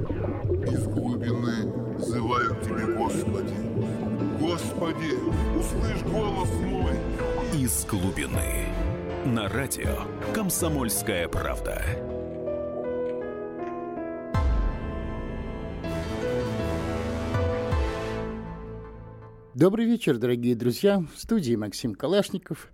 Из 0.00 0.86
глубины 0.86 1.96
взываю 1.98 2.54
к 2.54 2.62
Тебе, 2.62 2.86
Господи. 2.96 3.54
Господи, 4.40 5.12
услышь 5.58 6.02
голос 6.10 6.48
мой. 6.62 6.92
Из 7.52 7.84
глубины. 7.84 8.66
На 9.26 9.48
радио 9.48 10.06
«Комсомольская 10.32 11.28
правда». 11.28 11.82
Добрый 19.54 19.84
вечер, 19.84 20.16
дорогие 20.16 20.54
друзья. 20.54 21.04
В 21.14 21.20
студии 21.20 21.54
Максим 21.56 21.94
Калашников. 21.94 22.70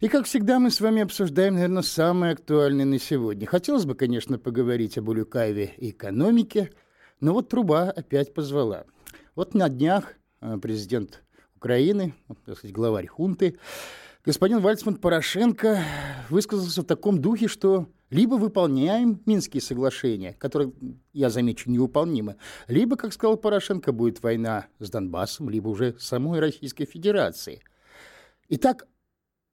И, 0.00 0.08
как 0.08 0.26
всегда, 0.26 0.58
мы 0.58 0.70
с 0.70 0.80
вами 0.80 1.02
обсуждаем, 1.02 1.54
наверное, 1.54 1.82
самое 1.82 2.32
актуальное 2.32 2.84
на 2.84 2.98
сегодня. 2.98 3.46
Хотелось 3.46 3.84
бы, 3.84 3.94
конечно, 3.94 4.38
поговорить 4.38 4.98
об 4.98 5.08
Улюкаеве 5.08 5.72
и 5.76 5.90
экономике, 5.90 6.70
но 7.20 7.32
вот 7.32 7.48
труба 7.48 7.90
опять 7.90 8.34
позвала. 8.34 8.86
Вот 9.36 9.54
на 9.54 9.68
днях 9.68 10.14
э, 10.40 10.58
президент 10.60 11.22
Украины, 11.54 12.14
так 12.44 12.58
сказать, 12.58 12.74
главарь 12.74 13.06
хунты, 13.06 13.58
господин 14.24 14.60
Вальцман 14.60 14.96
Порошенко 14.96 15.82
высказался 16.28 16.82
в 16.82 16.86
таком 16.86 17.20
духе, 17.20 17.46
что 17.46 17.86
либо 18.10 18.34
выполняем 18.34 19.22
Минские 19.26 19.62
соглашения, 19.62 20.34
которые, 20.34 20.72
я 21.12 21.30
замечу, 21.30 21.70
невыполнимы, 21.70 22.36
либо, 22.66 22.96
как 22.96 23.12
сказал 23.12 23.36
Порошенко, 23.36 23.92
будет 23.92 24.22
война 24.22 24.66
с 24.80 24.90
Донбассом, 24.90 25.48
либо 25.50 25.68
уже 25.68 25.94
самой 25.98 26.40
Российской 26.40 26.84
Федерацией. 26.84 27.62
Итак, 28.48 28.86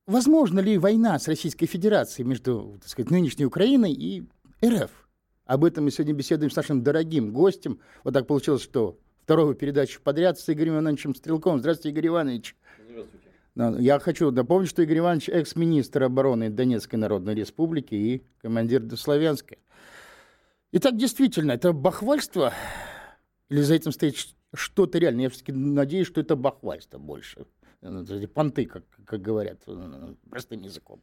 возможно 0.08 0.60
ли 0.60 0.78
война 0.78 1.18
с 1.20 1.28
Российской 1.28 1.66
Федерацией 1.66 2.28
между, 2.28 2.78
так 2.82 2.90
сказать, 2.90 3.12
нынешней 3.12 3.46
Украиной 3.46 3.94
и 3.94 4.24
РФ? 4.64 4.92
Об 5.46 5.66
этом 5.66 5.86
мы 5.86 5.92
сегодня 5.92 6.14
беседуем 6.14 6.52
с 6.52 6.56
нашим 6.56 6.84
дорогим 6.84 7.34
гостем. 7.34 7.80
Вот 8.04 8.14
так 8.14 8.28
получилось, 8.28 8.62
что 8.62 8.98
вторую 9.24 9.56
передачу 9.56 10.02
подряд 10.02 10.40
с 10.40 10.50
Игорем 10.50 10.74
Ивановичем 10.74 11.16
Стрелковым. 11.16 11.60
Здравствуйте, 11.60 11.90
Игорь 11.90 12.08
Иванович. 12.08 12.56
Здравствуйте. 12.90 13.84
Я 13.84 14.00
хочу 14.00 14.32
напомнить, 14.32 14.70
что 14.70 14.82
Игорь 14.82 15.00
Иванович 15.00 15.30
экс-министр 15.30 16.04
обороны 16.04 16.50
Донецкой 16.50 17.00
Народной 17.00 17.36
Республики 17.36 17.96
и 17.96 18.24
командир 18.42 18.84
Славянска. 18.96 19.58
Итак, 20.72 20.96
действительно, 20.96 21.52
это 21.52 21.74
бахвальство 21.74 22.54
или 23.50 23.62
за 23.62 23.74
этим 23.74 23.92
стоит 23.92 24.16
что-то 24.54 24.98
реальное? 24.98 25.24
Я 25.24 25.30
все-таки 25.30 25.52
надеюсь, 25.52 26.08
что 26.08 26.22
это 26.22 26.38
бахвальство 26.38 26.98
больше. 26.98 27.46
Эти 27.82 28.28
понты, 28.28 28.66
как, 28.66 28.84
как 29.06 29.22
говорят 29.22 29.66
простым 30.30 30.62
языком. 30.62 31.02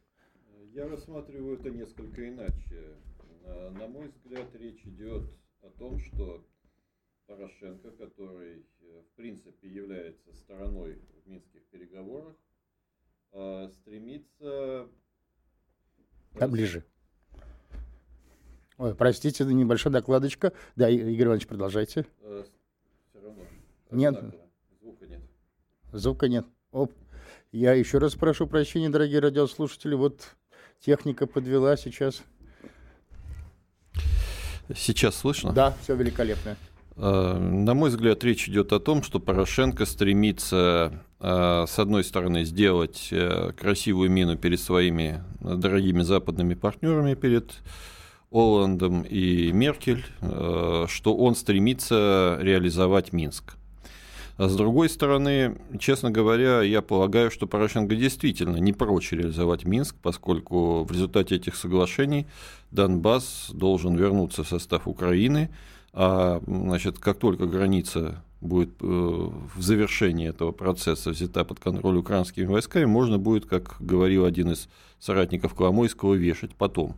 Я 0.73 0.87
рассматриваю 0.87 1.59
это 1.59 1.69
несколько 1.69 2.27
иначе. 2.27 2.95
На 3.71 3.87
мой 3.87 4.09
взгляд, 4.09 4.53
речь 4.55 4.85
идет 4.85 5.23
о 5.61 5.69
том, 5.71 5.99
что 5.99 6.45
Порошенко, 7.29 7.91
который 7.91 8.65
э, 8.81 9.01
в 9.01 9.15
принципе 9.15 9.69
является 9.69 10.33
стороной 10.33 10.99
в 11.23 11.29
минских 11.29 11.63
переговорах, 11.65 12.35
э, 13.33 13.69
стремится... 13.75 14.87
Да, 16.33 16.47
ближе. 16.47 16.83
Ой, 18.79 18.95
простите, 18.95 19.43
небольшая 19.45 19.93
докладочка. 19.93 20.53
Да, 20.75 20.89
Игорь 20.89 21.27
Иванович, 21.27 21.45
продолжайте. 21.45 22.07
Э, 22.21 22.43
Все 23.09 23.21
равно. 23.21 23.43
Нет. 23.91 24.35
Звука 24.81 25.05
нет. 25.05 25.21
Звука 25.91 26.27
нет. 26.27 26.45
Оп. 26.71 26.91
Я 27.51 27.73
еще 27.73 27.97
раз 27.97 28.13
прошу 28.13 28.45
прощения, 28.45 28.89
дорогие 28.89 29.19
радиослушатели. 29.19 29.95
Вот 29.95 30.35
техника 30.79 31.25
подвела 31.25 31.75
сейчас. 31.77 32.21
Сейчас 34.75 35.15
слышно? 35.15 35.51
Да, 35.51 35.75
все 35.81 35.95
великолепно. 35.95 36.55
Э, 36.95 37.37
на 37.39 37.73
мой 37.73 37.89
взгляд, 37.89 38.23
речь 38.23 38.47
идет 38.47 38.71
о 38.71 38.79
том, 38.79 39.01
что 39.01 39.19
Порошенко 39.19 39.87
стремится, 39.87 41.01
э, 41.19 41.65
с 41.67 41.79
одной 41.79 42.03
стороны, 42.03 42.43
сделать 42.43 43.07
э, 43.09 43.51
красивую 43.57 44.11
мину 44.11 44.37
перед 44.37 44.59
своими 44.59 45.23
дорогими 45.39 46.03
западными 46.03 46.53
партнерами, 46.53 47.15
перед 47.15 47.51
Оландом 48.29 49.01
и 49.01 49.51
Меркель, 49.51 50.05
что 50.19 51.17
он 51.17 51.33
стремится 51.33 52.37
реализовать 52.39 53.11
Минск. 53.11 53.55
А 54.39 54.47
с 54.47 54.55
другой 54.55 54.87
стороны, 54.87 55.57
честно 55.79 56.11
говоря, 56.11 56.61
я 56.61 56.81
полагаю, 56.81 57.29
что 57.29 57.45
Порошенко 57.45 57.93
действительно 57.93 58.55
не 58.55 58.71
прочь 58.71 59.11
реализовать 59.11 59.65
Минск, 59.65 59.97
поскольку 60.01 60.85
в 60.85 60.91
результате 60.93 61.35
этих 61.35 61.57
соглашений 61.57 62.25
Донбасс 62.71 63.49
должен 63.53 63.97
вернуться 63.97 64.45
в 64.45 64.47
состав 64.47 64.87
Украины, 64.87 65.49
а 65.91 66.41
значит, 66.47 66.99
как 66.99 67.19
только 67.19 67.47
граница 67.47 68.23
будет 68.39 68.69
э, 68.79 68.85
в 68.85 69.61
завершении 69.61 70.29
этого 70.29 70.53
процесса 70.53 71.09
взята 71.09 71.43
под 71.43 71.59
контроль 71.59 71.97
украинскими 71.97 72.45
войсками, 72.45 72.85
можно 72.85 73.17
будет, 73.17 73.45
как 73.45 73.75
говорил 73.81 74.23
один 74.23 74.53
из 74.53 74.69
соратников 74.99 75.53
Коломойского, 75.53 76.13
вешать 76.13 76.55
потом. 76.55 76.95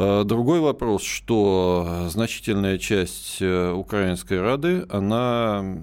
А 0.00 0.22
другой 0.22 0.60
вопрос, 0.60 1.02
что 1.02 2.06
значительная 2.08 2.78
часть 2.78 3.38
э, 3.40 3.72
Украинской 3.72 4.40
Рады, 4.40 4.86
она 4.88 5.76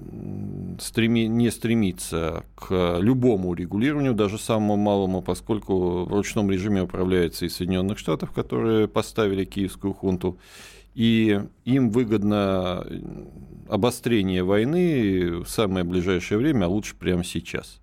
стреми, 0.79 1.27
не 1.27 1.51
стремится 1.51 2.45
к 2.55 2.97
любому 3.01 3.53
регулированию, 3.53 4.13
даже 4.13 4.37
самому 4.37 4.77
малому, 4.77 5.21
поскольку 5.21 6.05
в 6.05 6.13
ручном 6.13 6.49
режиме 6.49 6.83
управляется 6.83 7.45
из 7.45 7.57
Соединенных 7.57 7.97
Штатов, 7.97 8.31
которые 8.31 8.87
поставили 8.87 9.43
киевскую 9.43 9.93
хунту, 9.93 10.37
и 10.93 11.41
им 11.65 11.89
выгодно 11.89 12.87
обострение 13.67 14.45
войны 14.45 15.43
в 15.43 15.49
самое 15.49 15.83
ближайшее 15.83 16.37
время, 16.37 16.65
а 16.65 16.69
лучше 16.69 16.95
прямо 16.95 17.25
сейчас. 17.25 17.81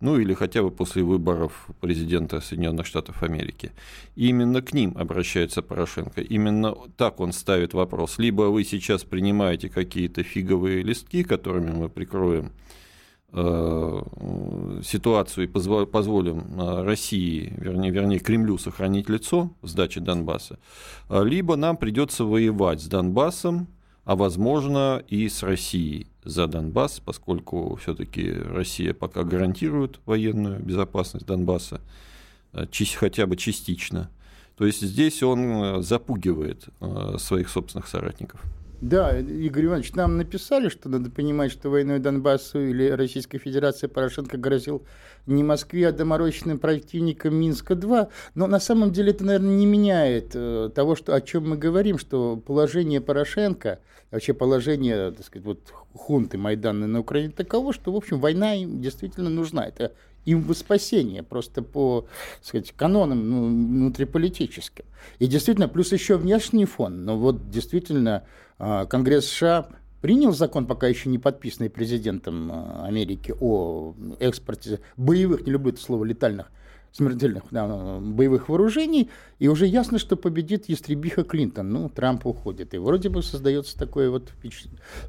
Ну 0.00 0.18
или 0.18 0.34
хотя 0.34 0.62
бы 0.62 0.70
после 0.70 1.02
выборов 1.02 1.68
президента 1.80 2.40
Соединенных 2.40 2.86
Штатов 2.86 3.22
Америки. 3.22 3.72
И 4.14 4.28
именно 4.28 4.62
к 4.62 4.72
ним 4.72 4.96
обращается 4.96 5.60
Порошенко. 5.60 6.20
Именно 6.20 6.74
так 6.96 7.20
он 7.20 7.32
ставит 7.32 7.74
вопрос. 7.74 8.18
Либо 8.18 8.42
вы 8.42 8.64
сейчас 8.64 9.04
принимаете 9.04 9.68
какие-то 9.68 10.22
фиговые 10.22 10.82
листки, 10.82 11.24
которыми 11.24 11.70
мы 11.70 11.88
прикроем 11.88 12.52
Э, 13.30 14.02
ситуацию 14.82 15.44
и 15.44 15.46
позволим 15.48 16.58
э, 16.58 16.82
России, 16.82 17.52
вернее, 17.58 17.90
вернее 17.90 18.20
Кремлю 18.20 18.56
сохранить 18.56 19.10
лицо 19.10 19.50
в 19.60 19.68
сдаче 19.68 20.00
Донбасса, 20.00 20.58
либо 21.10 21.56
нам 21.56 21.76
придется 21.76 22.24
воевать 22.24 22.80
с 22.80 22.86
Донбассом, 22.86 23.66
а 24.08 24.16
возможно 24.16 25.02
и 25.06 25.28
с 25.28 25.42
Россией 25.42 26.06
за 26.24 26.46
Донбасс, 26.46 26.98
поскольку 26.98 27.76
все-таки 27.76 28.32
Россия 28.32 28.94
пока 28.94 29.22
гарантирует 29.22 30.00
военную 30.06 30.60
безопасность 30.60 31.26
Донбасса, 31.26 31.82
хотя 32.96 33.26
бы 33.26 33.36
частично. 33.36 34.08
То 34.56 34.64
есть 34.64 34.80
здесь 34.80 35.22
он 35.22 35.82
запугивает 35.82 36.68
своих 37.18 37.50
собственных 37.50 37.86
соратников. 37.86 38.40
Да, 38.80 39.18
Игорь 39.18 39.66
Иванович, 39.66 39.92
нам 39.92 40.16
написали, 40.16 40.70
что 40.70 40.88
надо 40.88 41.10
понимать, 41.10 41.52
что 41.52 41.68
войной 41.68 41.98
Донбассу 41.98 42.60
или 42.60 42.88
Российской 42.88 43.36
Федерации 43.36 43.88
Порошенко 43.88 44.38
грозил 44.38 44.86
не 45.28 45.42
Москве, 45.42 45.88
а 45.88 45.92
доморощенным 45.92 46.58
противникам 46.58 47.34
Минска-2. 47.34 48.08
Но 48.34 48.46
на 48.46 48.60
самом 48.60 48.92
деле 48.92 49.10
это, 49.10 49.24
наверное, 49.24 49.54
не 49.54 49.66
меняет 49.66 50.30
э, 50.34 50.70
того, 50.74 50.96
что, 50.96 51.14
о 51.14 51.20
чем 51.20 51.50
мы 51.50 51.56
говорим, 51.56 51.98
что 51.98 52.36
положение 52.36 53.00
Порошенко, 53.00 53.78
вообще 54.10 54.32
положение, 54.32 55.12
так 55.12 55.26
сказать, 55.26 55.46
вот 55.46 55.60
хунты 55.94 56.38
Майдана 56.38 56.86
на 56.86 57.00
Украине 57.00 57.32
таково, 57.36 57.72
что, 57.72 57.92
в 57.92 57.96
общем, 57.96 58.20
война 58.20 58.54
им 58.54 58.80
действительно 58.80 59.30
нужна. 59.30 59.66
Это 59.66 59.92
им 60.24 60.42
во 60.42 60.54
спасение, 60.54 61.22
просто 61.22 61.62
по 61.62 62.06
сказать, 62.42 62.72
канонам 62.72 63.28
ну, 63.28 63.46
внутриполитическим. 63.46 64.84
И 65.18 65.26
действительно, 65.26 65.68
плюс 65.68 65.92
еще 65.92 66.16
внешний 66.16 66.64
фон. 66.64 67.04
Но 67.04 67.18
вот 67.18 67.50
действительно 67.50 68.24
а, 68.58 68.86
Конгресс 68.86 69.26
США 69.26 69.68
принял 70.00 70.32
закон, 70.32 70.66
пока 70.66 70.86
еще 70.88 71.08
не 71.08 71.18
подписанный 71.18 71.70
президентом 71.70 72.50
а, 72.52 72.84
Америки, 72.86 73.34
о 73.40 73.94
экспорте 74.20 74.80
боевых, 74.96 75.46
не 75.46 75.52
люблю 75.52 75.72
это 75.72 75.80
слово, 75.80 76.04
летальных 76.04 76.50
смертельных 76.92 77.44
да, 77.50 77.98
боевых 78.00 78.48
вооружений, 78.48 79.10
и 79.38 79.48
уже 79.48 79.66
ясно, 79.66 79.98
что 79.98 80.16
победит 80.16 80.68
ястребиха 80.68 81.22
Клинтон. 81.22 81.70
Ну, 81.70 81.88
Трамп 81.88 82.26
уходит. 82.26 82.74
И 82.74 82.78
вроде 82.78 83.08
бы 83.08 83.22
создается 83.22 83.78
такое 83.78 84.10
вот. 84.10 84.32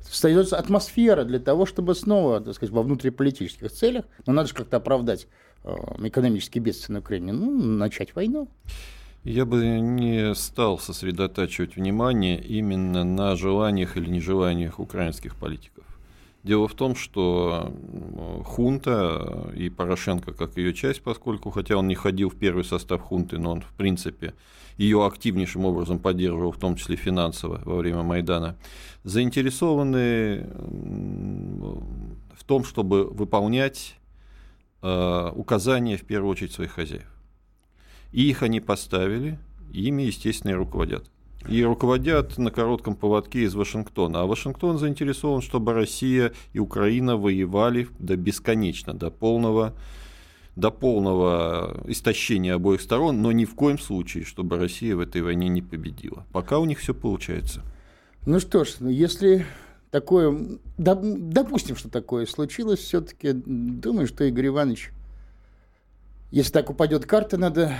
Создается 0.01 0.57
атмосфера 0.57 1.23
для 1.23 1.39
того, 1.39 1.65
чтобы 1.65 1.95
снова, 1.95 2.41
так 2.41 2.53
сказать, 2.53 2.73
во 2.73 2.83
внутриполитических 2.83 3.71
целях, 3.71 4.05
но 4.25 4.33
надо 4.33 4.49
же 4.49 4.55
как-то 4.55 4.77
оправдать 4.77 5.27
э, 5.63 5.73
экономические 6.03 6.61
бедствия 6.63 6.93
на 6.93 6.99
Украине, 6.99 7.33
ну, 7.33 7.51
начать 7.57 8.13
войну. 8.13 8.49
Я 9.23 9.45
бы 9.45 9.79
не 9.79 10.33
стал 10.33 10.79
сосредотачивать 10.79 11.75
внимание 11.75 12.41
именно 12.41 13.03
на 13.03 13.35
желаниях 13.35 13.97
или 13.97 14.09
нежеланиях 14.09 14.79
украинских 14.79 15.35
политиков. 15.35 15.83
Дело 16.43 16.69
в 16.69 16.73
том, 16.73 16.95
что 16.95 17.73
хунта 18.45 19.51
и 19.55 19.69
Порошенко 19.69 20.31
как 20.31 20.55
ее 20.55 20.73
часть, 20.73 21.03
поскольку, 21.03 21.49
хотя 21.49 21.75
он 21.75 21.87
не 21.89 21.95
ходил 21.95 22.29
в 22.29 22.35
первый 22.35 22.63
состав 22.63 23.01
хунты, 23.01 23.37
но 23.37 23.51
он, 23.51 23.61
в 23.61 23.73
принципе, 23.73 24.33
ее 24.77 25.05
активнейшим 25.05 25.65
образом 25.65 25.99
поддерживал, 25.99 26.53
в 26.53 26.57
том 26.57 26.77
числе 26.77 26.95
финансово 26.95 27.61
во 27.65 27.75
время 27.75 28.03
Майдана, 28.03 28.55
заинтересованы 29.03 30.47
в 32.37 32.43
том, 32.45 32.63
чтобы 32.63 33.03
выполнять 33.03 33.95
э, 34.81 35.31
указания, 35.35 35.97
в 35.97 36.05
первую 36.05 36.31
очередь, 36.31 36.53
своих 36.53 36.71
хозяев. 36.71 37.18
И 38.11 38.29
их 38.29 38.43
они 38.43 38.59
поставили, 38.59 39.37
ими, 39.71 40.03
естественно, 40.03 40.51
и 40.51 40.55
руководят 40.55 41.09
и 41.47 41.63
руководят 41.63 42.37
на 42.37 42.51
коротком 42.51 42.95
поводке 42.95 43.43
из 43.43 43.55
Вашингтона. 43.55 44.21
А 44.21 44.25
Вашингтон 44.25 44.77
заинтересован, 44.77 45.41
чтобы 45.41 45.73
Россия 45.73 46.33
и 46.53 46.59
Украина 46.59 47.17
воевали 47.17 47.87
до 47.97 48.17
бесконечно, 48.17 48.93
до 48.93 49.09
полного, 49.09 49.73
до 50.55 50.71
полного 50.71 51.81
истощения 51.87 52.55
обоих 52.55 52.81
сторон, 52.81 53.21
но 53.21 53.31
ни 53.31 53.45
в 53.45 53.55
коем 53.55 53.79
случае, 53.79 54.25
чтобы 54.25 54.57
Россия 54.57 54.95
в 54.95 54.99
этой 54.99 55.21
войне 55.21 55.47
не 55.47 55.61
победила. 55.61 56.25
Пока 56.33 56.59
у 56.59 56.65
них 56.65 56.79
все 56.79 56.93
получается. 56.93 57.61
Ну 58.25 58.39
что 58.39 58.65
ж, 58.65 58.75
ну 58.79 58.89
если 58.89 59.45
такое, 59.91 60.59
допустим, 60.77 61.77
что 61.77 61.89
такое 61.89 62.25
случилось, 62.25 62.79
все-таки 62.79 63.31
думаю, 63.33 64.07
что 64.07 64.25
Игорь 64.25 64.47
Иванович, 64.47 64.91
если 66.31 66.51
так 66.51 66.69
упадет 66.69 67.05
карта, 67.05 67.37
надо 67.37 67.73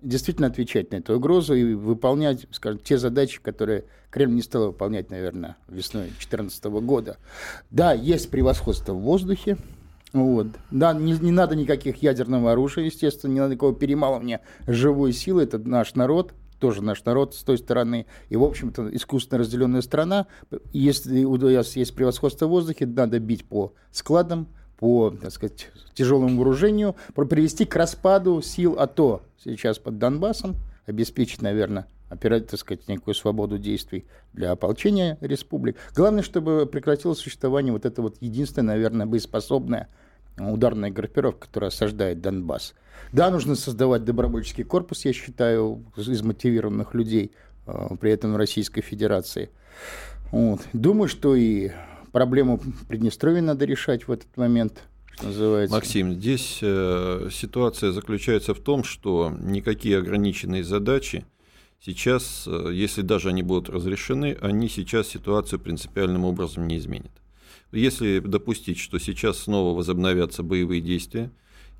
действительно 0.00 0.48
отвечать 0.48 0.90
на 0.90 0.96
эту 0.96 1.16
угрозу 1.16 1.54
и 1.54 1.74
выполнять, 1.74 2.46
скажем, 2.50 2.80
те 2.80 2.98
задачи, 2.98 3.40
которые 3.40 3.84
Кремль 4.10 4.34
не 4.34 4.42
стал 4.42 4.66
выполнять, 4.66 5.10
наверное, 5.10 5.56
весной 5.68 6.04
2014 6.04 6.64
года. 6.64 7.18
Да, 7.70 7.92
есть 7.92 8.30
превосходство 8.30 8.92
в 8.92 9.00
воздухе, 9.00 9.56
вот. 10.12 10.48
Да, 10.70 10.92
не, 10.92 11.12
не 11.12 11.30
надо 11.30 11.56
никаких 11.56 12.02
ядерного 12.02 12.52
оружия, 12.52 12.84
естественно, 12.84 13.32
не 13.32 13.40
надо 13.40 13.54
никакого 13.54 13.74
перемалывания 13.74 14.40
живой 14.66 15.12
силы. 15.12 15.44
Это 15.44 15.58
наш 15.58 15.94
народ, 15.94 16.34
тоже 16.58 16.82
наш 16.82 17.02
народ 17.04 17.34
с 17.34 17.42
той 17.42 17.56
стороны. 17.56 18.06
И, 18.28 18.36
в 18.36 18.44
общем-то, 18.44 18.94
искусственно 18.94 19.38
разделенная 19.38 19.80
страна. 19.80 20.26
Если 20.72 21.24
у 21.24 21.36
нас 21.36 21.76
есть 21.76 21.94
превосходство 21.94 22.46
в 22.46 22.50
воздухе, 22.50 22.86
надо 22.86 23.18
бить 23.20 23.46
по 23.46 23.72
складам, 23.90 24.48
по, 24.82 25.10
так 25.10 25.30
сказать, 25.30 25.68
тяжелому 25.94 26.38
вооружению, 26.38 26.96
привести 27.14 27.64
к 27.64 27.76
распаду 27.76 28.42
сил 28.42 28.80
АТО 28.80 29.22
сейчас 29.38 29.78
под 29.78 29.98
Донбассом, 29.98 30.56
обеспечить, 30.86 31.40
наверное, 31.40 31.86
опирать, 32.08 32.48
так 32.48 32.58
сказать, 32.58 32.88
некую 32.88 33.14
свободу 33.14 33.58
действий 33.58 34.06
для 34.32 34.50
ополчения 34.50 35.18
республик. 35.20 35.76
Главное, 35.94 36.24
чтобы 36.24 36.66
прекратилось 36.66 37.18
существование 37.18 37.72
вот 37.72 37.86
это 37.86 38.02
вот 38.02 38.16
единственная, 38.18 38.74
наверное, 38.74 39.06
боеспособная 39.06 39.86
ударная 40.36 40.90
группировка, 40.90 41.46
которая 41.46 41.68
осаждает 41.68 42.20
Донбасс. 42.20 42.74
Да, 43.12 43.30
нужно 43.30 43.54
создавать 43.54 44.04
добровольческий 44.04 44.64
корпус, 44.64 45.04
я 45.04 45.12
считаю, 45.12 45.84
из 45.96 46.22
мотивированных 46.22 46.92
людей, 46.94 47.30
э, 47.68 47.88
при 48.00 48.10
этом 48.10 48.34
Российской 48.34 48.80
Федерации. 48.80 49.48
Вот. 50.32 50.62
Думаю, 50.72 51.06
что 51.06 51.36
и 51.36 51.70
проблему 52.12 52.60
Приднестровья 52.88 53.42
надо 53.42 53.64
решать 53.64 54.06
в 54.06 54.12
этот 54.12 54.36
момент. 54.36 54.82
Что 55.14 55.26
называется. 55.26 55.74
Максим, 55.74 56.14
здесь 56.14 56.58
э, 56.62 57.28
ситуация 57.30 57.92
заключается 57.92 58.54
в 58.54 58.60
том, 58.60 58.84
что 58.84 59.34
никакие 59.40 59.98
ограниченные 59.98 60.64
задачи 60.64 61.26
сейчас, 61.84 62.44
э, 62.46 62.70
если 62.72 63.02
даже 63.02 63.28
они 63.28 63.42
будут 63.42 63.68
разрешены, 63.68 64.36
они 64.40 64.68
сейчас 64.68 65.08
ситуацию 65.08 65.58
принципиальным 65.58 66.24
образом 66.24 66.66
не 66.66 66.78
изменят. 66.78 67.12
Если 67.72 68.20
допустить, 68.20 68.78
что 68.78 68.98
сейчас 68.98 69.38
снова 69.38 69.76
возобновятся 69.76 70.42
боевые 70.42 70.80
действия, 70.80 71.30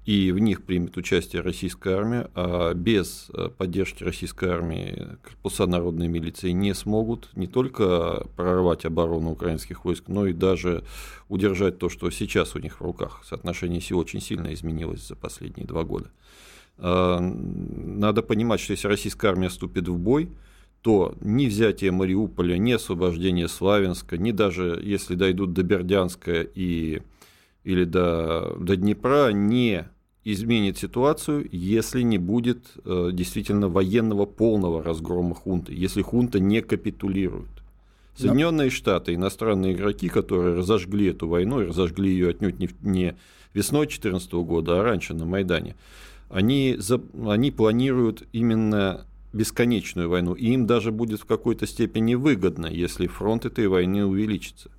и 0.04 0.32
в 0.32 0.38
них 0.40 0.64
примет 0.64 0.96
участие 0.96 1.42
российская 1.42 1.94
армия, 1.94 2.28
а 2.34 2.74
без 2.74 3.30
э, 3.32 3.50
поддержки 3.56 4.02
российской 4.02 4.48
армии 4.48 5.06
корпуса 5.22 5.66
народной 5.66 6.08
милиции 6.08 6.50
не 6.50 6.74
смогут 6.74 7.28
не 7.36 7.46
только 7.46 8.26
прорвать 8.36 8.84
оборону 8.84 9.30
украинских 9.30 9.84
войск, 9.84 10.04
но 10.08 10.26
и 10.26 10.32
даже 10.32 10.82
удержать 11.28 11.78
то, 11.78 11.88
что 11.88 12.10
сейчас 12.10 12.56
у 12.56 12.58
них 12.58 12.80
в 12.80 12.84
руках. 12.84 13.22
Соотношение 13.24 13.80
сил 13.80 13.98
очень 13.98 14.20
сильно 14.20 14.52
изменилось 14.52 15.06
за 15.06 15.14
последние 15.14 15.66
два 15.66 15.84
года. 15.84 16.10
А, 16.78 17.20
надо 17.20 18.22
понимать, 18.22 18.58
что 18.58 18.72
если 18.72 18.88
российская 18.88 19.28
армия 19.28 19.50
вступит 19.50 19.86
в 19.86 19.96
бой, 19.98 20.30
то 20.80 21.14
ни 21.20 21.46
взятие 21.46 21.92
Мариуполя, 21.92 22.58
ни 22.58 22.72
освобождение 22.72 23.46
Славянска, 23.46 24.18
ни 24.18 24.32
даже 24.32 24.80
если 24.82 25.14
дойдут 25.14 25.52
до 25.52 25.62
Бердянска 25.62 26.42
и 26.42 27.02
или 27.64 27.84
до, 27.84 28.56
до 28.58 28.76
Днепра 28.76 29.32
не 29.32 29.88
изменит 30.24 30.78
ситуацию, 30.78 31.48
если 31.50 32.02
не 32.02 32.18
будет 32.18 32.72
э, 32.84 33.10
действительно 33.12 33.68
военного 33.68 34.26
полного 34.26 34.82
разгрома 34.82 35.34
хунты, 35.34 35.74
если 35.74 36.02
хунта 36.02 36.38
не 36.38 36.60
капитулирует. 36.62 37.50
Соединенные 38.14 38.68
да. 38.68 38.74
Штаты, 38.74 39.14
иностранные 39.14 39.72
игроки, 39.72 40.08
которые 40.08 40.54
разожгли 40.56 41.06
эту 41.06 41.28
войну 41.28 41.62
и 41.62 41.66
разожгли 41.66 42.10
ее 42.10 42.30
отнюдь 42.30 42.58
не, 42.58 42.68
не 42.82 43.16
весной 43.54 43.86
2014 43.86 44.32
года, 44.32 44.80
а 44.80 44.82
раньше 44.82 45.14
на 45.14 45.24
Майдане, 45.24 45.76
они, 46.28 46.76
за, 46.78 47.00
они 47.26 47.50
планируют 47.50 48.26
именно 48.32 49.06
бесконечную 49.32 50.08
войну, 50.08 50.34
и 50.34 50.52
им 50.52 50.66
даже 50.66 50.92
будет 50.92 51.20
в 51.20 51.24
какой-то 51.24 51.66
степени 51.66 52.14
выгодно, 52.14 52.66
если 52.66 53.06
фронт 53.06 53.44
этой 53.46 53.66
войны 53.66 54.04
увеличится 54.04 54.70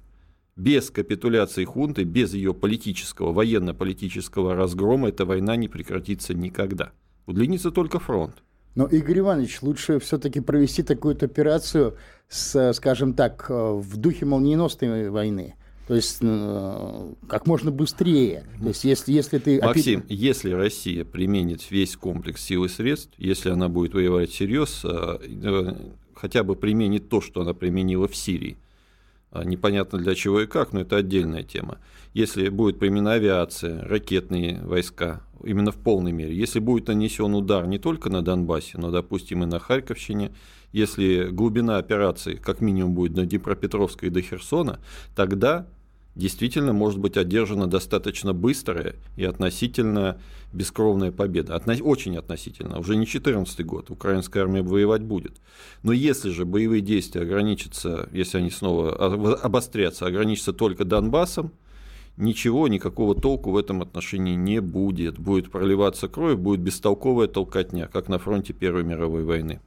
без 0.55 0.89
капитуляции 0.89 1.65
хунты, 1.65 2.03
без 2.03 2.33
ее 2.33 2.53
политического, 2.53 3.31
военно-политического 3.31 4.55
разгрома 4.55 5.09
эта 5.09 5.25
война 5.25 5.55
не 5.55 5.67
прекратится 5.67 6.33
никогда. 6.33 6.91
Удлинится 7.25 7.71
только 7.71 7.99
фронт. 7.99 8.35
Но, 8.75 8.85
Игорь 8.87 9.19
Иванович, 9.19 9.61
лучше 9.61 9.99
все-таки 9.99 10.39
провести 10.39 10.81
такую 10.83 11.15
операцию, 11.15 11.95
с, 12.27 12.73
скажем 12.73 13.13
так, 13.13 13.45
э, 13.49 13.53
в 13.53 13.97
духе 13.97 14.25
молниеносной 14.25 15.09
войны. 15.09 15.55
То 15.87 15.95
есть 15.95 16.19
э, 16.21 17.13
как 17.27 17.45
можно 17.45 17.69
быстрее. 17.69 18.45
То 18.59 18.69
есть 18.69 18.83
если, 18.83 19.11
если 19.11 19.37
ты... 19.37 19.61
Максим, 19.61 20.03
если 20.09 20.51
Россия 20.51 21.05
применит 21.05 21.69
весь 21.69 21.95
комплекс 21.95 22.41
сил 22.41 22.65
и 22.65 22.69
средств, 22.69 23.11
если 23.17 23.49
она 23.49 23.69
будет 23.69 23.93
воевать 23.93 24.31
всерьез, 24.31 24.81
э, 24.83 25.75
хотя 26.15 26.43
бы 26.43 26.55
применит 26.55 27.09
то, 27.09 27.21
что 27.21 27.41
она 27.41 27.53
применила 27.53 28.07
в 28.07 28.15
Сирии, 28.15 28.57
непонятно 29.43 29.99
для 29.99 30.15
чего 30.15 30.41
и 30.41 30.47
как, 30.47 30.73
но 30.73 30.81
это 30.81 30.97
отдельная 30.97 31.43
тема. 31.43 31.79
Если 32.13 32.49
будет 32.49 32.79
применена 32.79 33.13
авиация, 33.13 33.83
ракетные 33.83 34.61
войска, 34.61 35.21
именно 35.43 35.71
в 35.71 35.77
полной 35.77 36.11
мере, 36.11 36.35
если 36.35 36.59
будет 36.59 36.87
нанесен 36.87 37.33
удар 37.33 37.65
не 37.65 37.79
только 37.79 38.09
на 38.09 38.21
Донбассе, 38.21 38.77
но, 38.77 38.91
допустим, 38.91 39.43
и 39.43 39.45
на 39.45 39.59
Харьковщине, 39.59 40.31
если 40.71 41.29
глубина 41.31 41.77
операции 41.77 42.35
как 42.35 42.61
минимум 42.61 42.93
будет 42.93 43.13
до 43.13 43.25
Днепропетровска 43.25 44.05
и 44.07 44.09
до 44.09 44.21
Херсона, 44.21 44.79
тогда 45.15 45.67
действительно 46.15 46.73
может 46.73 46.99
быть 46.99 47.17
одержана 47.17 47.67
достаточно 47.67 48.33
быстрая 48.33 48.95
и 49.15 49.23
относительно 49.23 50.19
бескровная 50.51 51.11
победа. 51.11 51.55
Отно... 51.55 51.75
Очень 51.81 52.17
относительно. 52.17 52.79
Уже 52.79 52.95
не 52.95 53.07
14 53.07 53.65
год. 53.65 53.89
Украинская 53.89 54.43
армия 54.43 54.61
воевать 54.61 55.01
будет. 55.01 55.41
Но 55.81 55.91
если 55.91 56.29
же 56.29 56.45
боевые 56.45 56.81
действия 56.81 57.21
ограничатся, 57.21 58.07
если 58.11 58.37
они 58.37 58.51
снова 58.51 58.95
обострятся, 59.41 60.05
ограничатся 60.05 60.53
только 60.53 60.85
Донбассом, 60.85 61.51
ничего, 62.17 62.67
никакого 62.67 63.15
толку 63.15 63.51
в 63.51 63.57
этом 63.57 63.81
отношении 63.81 64.35
не 64.35 64.61
будет. 64.61 65.17
Будет 65.17 65.51
проливаться 65.51 66.07
кровь, 66.07 66.37
будет 66.37 66.61
бестолковая 66.61 67.27
толкотня, 67.27 67.87
как 67.91 68.07
на 68.07 68.19
фронте 68.19 68.53
Первой 68.53 68.83
мировой 68.83 69.23
войны. 69.23 69.61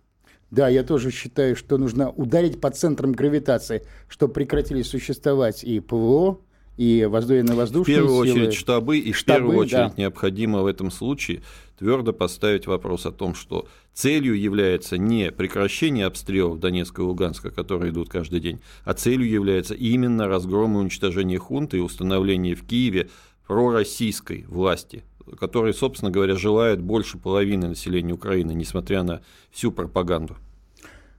Да, 0.56 0.70
я 0.70 0.82
тоже 0.84 1.10
считаю, 1.10 1.54
что 1.54 1.76
нужно 1.76 2.08
ударить 2.10 2.62
по 2.62 2.70
центрам 2.70 3.12
гравитации, 3.12 3.82
чтобы 4.08 4.32
прекратили 4.32 4.80
существовать 4.80 5.62
и 5.62 5.80
ПВО, 5.80 6.40
и 6.78 7.04
воздушно-воздушные 7.04 7.82
В 7.82 7.98
первую 7.98 8.26
силы. 8.26 8.40
очередь 8.40 8.54
штабы, 8.54 8.98
и 8.98 9.12
штабы, 9.12 9.38
в 9.38 9.40
первую 9.40 9.58
очередь 9.58 9.94
да. 9.94 9.94
необходимо 9.98 10.62
в 10.62 10.66
этом 10.66 10.90
случае 10.90 11.42
твердо 11.78 12.14
поставить 12.14 12.66
вопрос 12.66 13.04
о 13.04 13.12
том, 13.12 13.34
что 13.34 13.68
целью 13.92 14.32
является 14.40 14.96
не 14.96 15.30
прекращение 15.30 16.06
обстрелов 16.06 16.58
Донецка 16.58 17.02
и 17.02 17.04
Луганска, 17.04 17.50
которые 17.50 17.92
идут 17.92 18.08
каждый 18.08 18.40
день, 18.40 18.60
а 18.84 18.94
целью 18.94 19.28
является 19.28 19.75
именно 19.75 20.26
разгром 20.26 20.76
и 20.76 20.80
уничтожение 20.80 21.38
хунты 21.38 21.76
и 21.76 21.80
установление 21.80 22.54
в 22.54 22.64
Киеве 22.66 23.10
пророссийской 23.46 24.46
власти, 24.48 25.04
который, 25.38 25.75
собственно 25.75 26.10
говоря, 26.10 26.34
желает 26.34 26.80
больше 26.80 27.18
половины 27.18 27.68
населения 27.68 28.14
Украины, 28.14 28.52
несмотря 28.52 29.02
на 29.02 29.20
всю 29.50 29.70
пропаганду. 29.70 30.36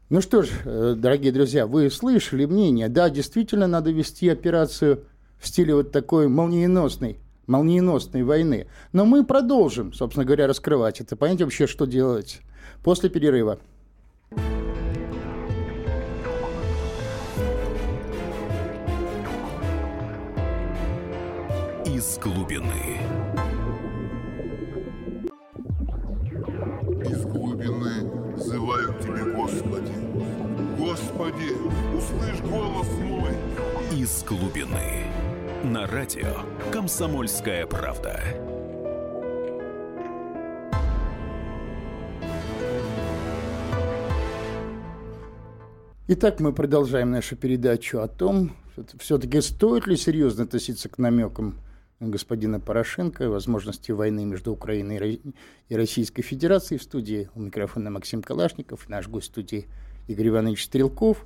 Ну 0.10 0.22
что 0.22 0.42
ж, 0.42 0.50
э, 0.64 0.96
дорогие 0.98 1.34
друзья, 1.34 1.68
вы 1.68 1.90
слышали 1.90 2.46
мнение, 2.46 2.88
да, 2.88 3.10
действительно 3.10 3.68
надо 3.68 3.92
вести 3.92 4.30
операцию 4.30 5.04
в 5.38 5.46
стиле 5.46 5.76
вот 5.76 5.92
такой 5.92 6.30
молниеносной, 6.30 7.18
молниеносной 7.46 8.24
войны. 8.24 8.68
Но 8.94 9.04
мы 9.04 9.26
продолжим, 9.26 9.92
собственно 9.92 10.26
говоря, 10.26 10.48
раскрывать 10.48 11.02
это, 11.02 11.18
понять 11.18 11.42
вообще, 11.42 11.68
что 11.68 11.86
делать 11.86 12.40
после 12.84 13.10
перерыва. 13.10 13.60
из 21.86 22.18
глубины. 22.20 23.17
Из 34.08 34.24
глубины. 34.24 35.04
На 35.66 35.86
радио 35.86 36.38
«Комсомольская 36.72 37.68
правда». 37.68 38.24
Итак, 46.08 46.40
мы 46.40 46.54
продолжаем 46.54 47.12
нашу 47.12 47.36
передачу 47.36 48.00
о 48.00 48.08
том, 48.08 48.56
все-таки 48.98 49.42
стоит 49.42 49.88
ли 49.88 49.98
серьезно 49.98 50.46
относиться 50.46 50.88
к 50.88 50.98
намекам 50.98 51.56
господина 52.00 52.62
Порошенко 52.62 53.26
о 53.26 53.30
возможности 53.30 53.92
войны 53.92 54.24
между 54.24 54.54
Украиной 54.54 55.22
и 55.68 55.76
Российской 55.76 56.22
Федерацией. 56.22 56.80
В 56.80 56.84
студии 56.84 57.30
у 57.36 57.42
микрофона 57.42 57.90
Максим 57.90 58.24
Калашников, 58.24 58.88
наш 58.88 59.10
гость 59.10 59.28
в 59.28 59.32
студии 59.32 59.68
Игорь 60.08 60.30
Иванович 60.30 60.64
Стрелков. 60.64 61.26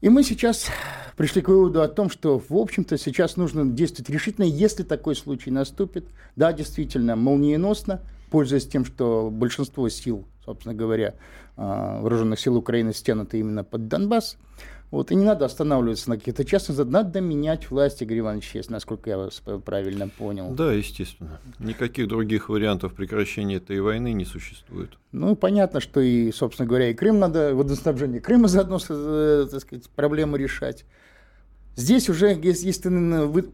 И 0.00 0.08
мы 0.08 0.22
сейчас 0.22 0.68
пришли 1.16 1.42
к 1.42 1.48
выводу 1.48 1.82
о 1.82 1.88
том, 1.88 2.08
что, 2.08 2.38
в 2.38 2.56
общем-то, 2.56 2.96
сейчас 2.96 3.36
нужно 3.36 3.66
действовать 3.66 4.10
решительно, 4.10 4.44
если 4.44 4.84
такой 4.84 5.16
случай 5.16 5.50
наступит. 5.50 6.06
Да, 6.36 6.52
действительно, 6.52 7.16
молниеносно, 7.16 8.00
пользуясь 8.30 8.68
тем, 8.68 8.84
что 8.84 9.28
большинство 9.32 9.88
сил, 9.88 10.24
собственно 10.44 10.72
говоря, 10.72 11.14
а, 11.56 12.00
вооруженных 12.00 12.38
сил 12.38 12.56
Украины 12.56 12.94
стянуты 12.94 13.40
именно 13.40 13.64
под 13.64 13.88
Донбасс. 13.88 14.36
Вот, 14.90 15.10
и 15.10 15.14
не 15.14 15.24
надо 15.24 15.44
останавливаться 15.44 16.08
на 16.08 16.16
каких-то 16.16 16.46
частных, 16.46 16.78
надо 16.86 17.20
менять 17.20 17.70
власть, 17.70 18.00
Игорь 18.00 18.20
Иванович, 18.20 18.52
если, 18.54 18.72
насколько 18.72 19.10
я 19.10 19.18
вас 19.18 19.42
правильно 19.64 20.08
понял. 20.08 20.54
Да, 20.54 20.72
естественно. 20.72 21.40
Никаких 21.58 22.08
других 22.08 22.48
вариантов 22.48 22.94
прекращения 22.94 23.56
этой 23.56 23.80
войны 23.80 24.14
не 24.14 24.24
существует. 24.24 24.90
Ну, 25.12 25.36
понятно, 25.36 25.80
что 25.80 26.00
и, 26.00 26.32
собственно 26.32 26.66
говоря, 26.66 26.88
и 26.88 26.94
Крым 26.94 27.18
надо, 27.18 27.54
водоснабжение 27.54 28.22
Крыма 28.22 28.48
заодно, 28.48 28.78
э, 28.88 29.46
так 29.50 29.60
сказать, 29.60 29.90
проблему 29.90 30.36
решать. 30.36 30.86
Здесь 31.76 32.08
уже, 32.08 32.38
если 32.42 32.88
вы, 33.26 33.50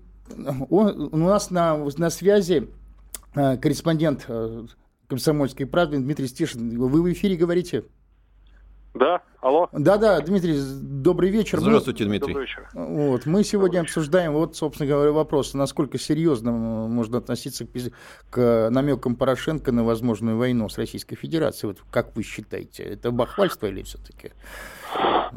у 0.70 1.16
нас 1.16 1.50
на, 1.50 1.76
на 1.96 2.10
связи 2.10 2.68
э, 3.34 3.56
корреспондент 3.56 4.24
э, 4.28 4.66
комсомольской 5.08 5.66
правды 5.66 5.98
Дмитрий 5.98 6.28
Стешин. 6.28 6.78
Вы 6.78 7.02
в 7.02 7.12
эфире 7.12 7.36
говорите? 7.36 7.84
Да, 8.94 9.22
алло. 9.40 9.68
Да-да, 9.72 10.20
Дмитрий, 10.20 10.56
добрый 10.80 11.28
вечер. 11.28 11.58
Здравствуйте, 11.58 12.04
Дмитрий. 12.04 12.32
Добрый 12.32 12.46
вечер. 12.46 12.68
Вот, 12.74 13.26
мы 13.26 13.42
сегодня 13.42 13.78
добрый 13.78 13.80
обсуждаем, 13.80 14.32
вот, 14.34 14.54
собственно 14.54 14.88
говоря, 14.88 15.10
вопрос, 15.10 15.52
насколько 15.52 15.98
серьезно 15.98 16.52
можно 16.52 17.18
относиться 17.18 17.66
к, 17.66 17.70
к 18.30 18.68
намекам 18.70 19.16
Порошенко 19.16 19.72
на 19.72 19.82
возможную 19.82 20.38
войну 20.38 20.68
с 20.68 20.78
Российской 20.78 21.16
Федерацией. 21.16 21.72
Вот 21.72 21.82
как 21.90 22.14
вы 22.14 22.22
считаете, 22.22 22.84
это 22.84 23.10
бахвальство 23.10 23.66
или 23.66 23.82
все-таки? 23.82 24.30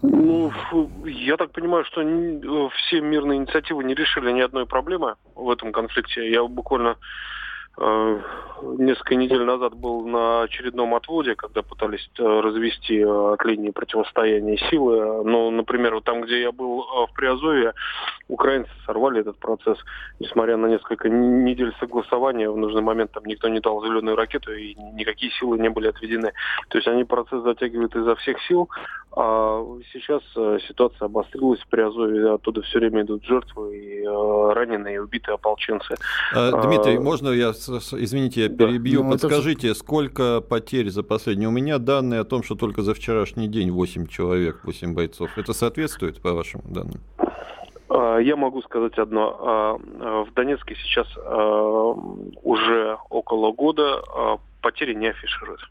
Ну, 0.03 0.51
я 1.05 1.35
так 1.35 1.51
понимаю, 1.51 1.83
что 1.85 2.01
все 2.69 3.01
мирные 3.01 3.39
инициативы 3.39 3.83
не 3.83 3.95
решили 3.95 4.31
ни 4.31 4.41
одной 4.41 4.67
проблемы 4.67 5.15
в 5.33 5.49
этом 5.49 5.71
конфликте. 5.71 6.29
Я 6.29 6.43
буквально 6.43 6.89
Э, 6.89 6.97
несколько 8.63 9.15
недель 9.15 9.43
назад 9.43 9.75
был 9.75 10.05
на 10.05 10.43
очередном 10.43 10.95
отводе, 10.95 11.35
когда 11.35 11.61
пытались 11.61 12.09
э, 12.17 12.23
развести 12.23 12.99
э, 12.99 13.33
от 13.33 13.43
линии 13.45 13.71
противостояния 13.71 14.57
силы. 14.69 15.23
Но, 15.23 15.51
например, 15.51 15.95
вот 15.95 16.03
там, 16.03 16.21
где 16.21 16.41
я 16.41 16.51
был 16.51 16.85
в 17.07 17.13
Приазове, 17.13 17.73
украинцы 18.27 18.71
сорвали 18.85 19.21
этот 19.21 19.37
процесс. 19.37 19.77
Несмотря 20.19 20.57
на 20.57 20.67
несколько 20.67 21.09
недель 21.09 21.73
согласования, 21.79 22.49
в 22.49 22.57
нужный 22.57 22.81
момент 22.81 23.11
там 23.11 23.25
никто 23.25 23.47
не 23.47 23.59
дал 23.59 23.83
зеленую 23.83 24.15
ракету, 24.15 24.53
и 24.53 24.75
никакие 24.93 25.31
силы 25.33 25.57
не 25.59 25.69
были 25.69 25.87
отведены. 25.87 26.33
То 26.69 26.77
есть 26.77 26.87
они 26.87 27.03
процесс 27.03 27.43
затягивают 27.43 27.95
изо 27.95 28.15
всех 28.15 28.41
сил. 28.47 28.69
А 29.15 29.63
сейчас 29.91 30.21
ситуация 30.67 31.05
обострилась 31.05 31.59
в 31.61 31.67
Приазове, 31.69 32.33
оттуда 32.33 32.61
все 32.61 32.79
время 32.79 33.01
идут 33.01 33.23
жертвы, 33.23 33.75
и 33.75 34.05
раненые, 34.05 34.95
и 34.95 34.99
убитые 34.99 35.35
ополченцы. 35.35 35.95
Дмитрий, 36.33 36.97
а, 36.97 37.01
можно 37.01 37.29
я 37.29 37.53
извините, 37.69 38.43
я 38.43 38.49
перебью. 38.49 39.01
Да. 39.01 39.05
Ну, 39.05 39.11
Подскажите, 39.11 39.69
это... 39.69 39.79
сколько 39.79 40.41
потерь 40.41 40.89
за 40.89 41.03
последние? 41.03 41.49
У 41.49 41.51
меня 41.51 41.77
данные 41.77 42.21
о 42.21 42.23
том, 42.23 42.43
что 42.43 42.55
только 42.55 42.81
за 42.81 42.93
вчерашний 42.93 43.47
день 43.47 43.71
8 43.71 44.07
человек, 44.07 44.61
8 44.63 44.93
бойцов. 44.93 45.37
Это 45.37 45.53
соответствует 45.53 46.21
по 46.21 46.33
вашим 46.33 46.61
данным? 46.65 47.01
А, 47.89 48.17
я 48.17 48.35
могу 48.35 48.61
сказать 48.61 48.97
одно. 48.97 49.37
А, 49.39 49.79
а, 49.99 50.23
в 50.25 50.33
Донецке 50.33 50.75
сейчас 50.75 51.07
уже 52.43 52.97
около 53.09 53.51
года 53.51 54.01
потери 54.61 54.93
не 54.93 55.07
афишируют. 55.07 55.61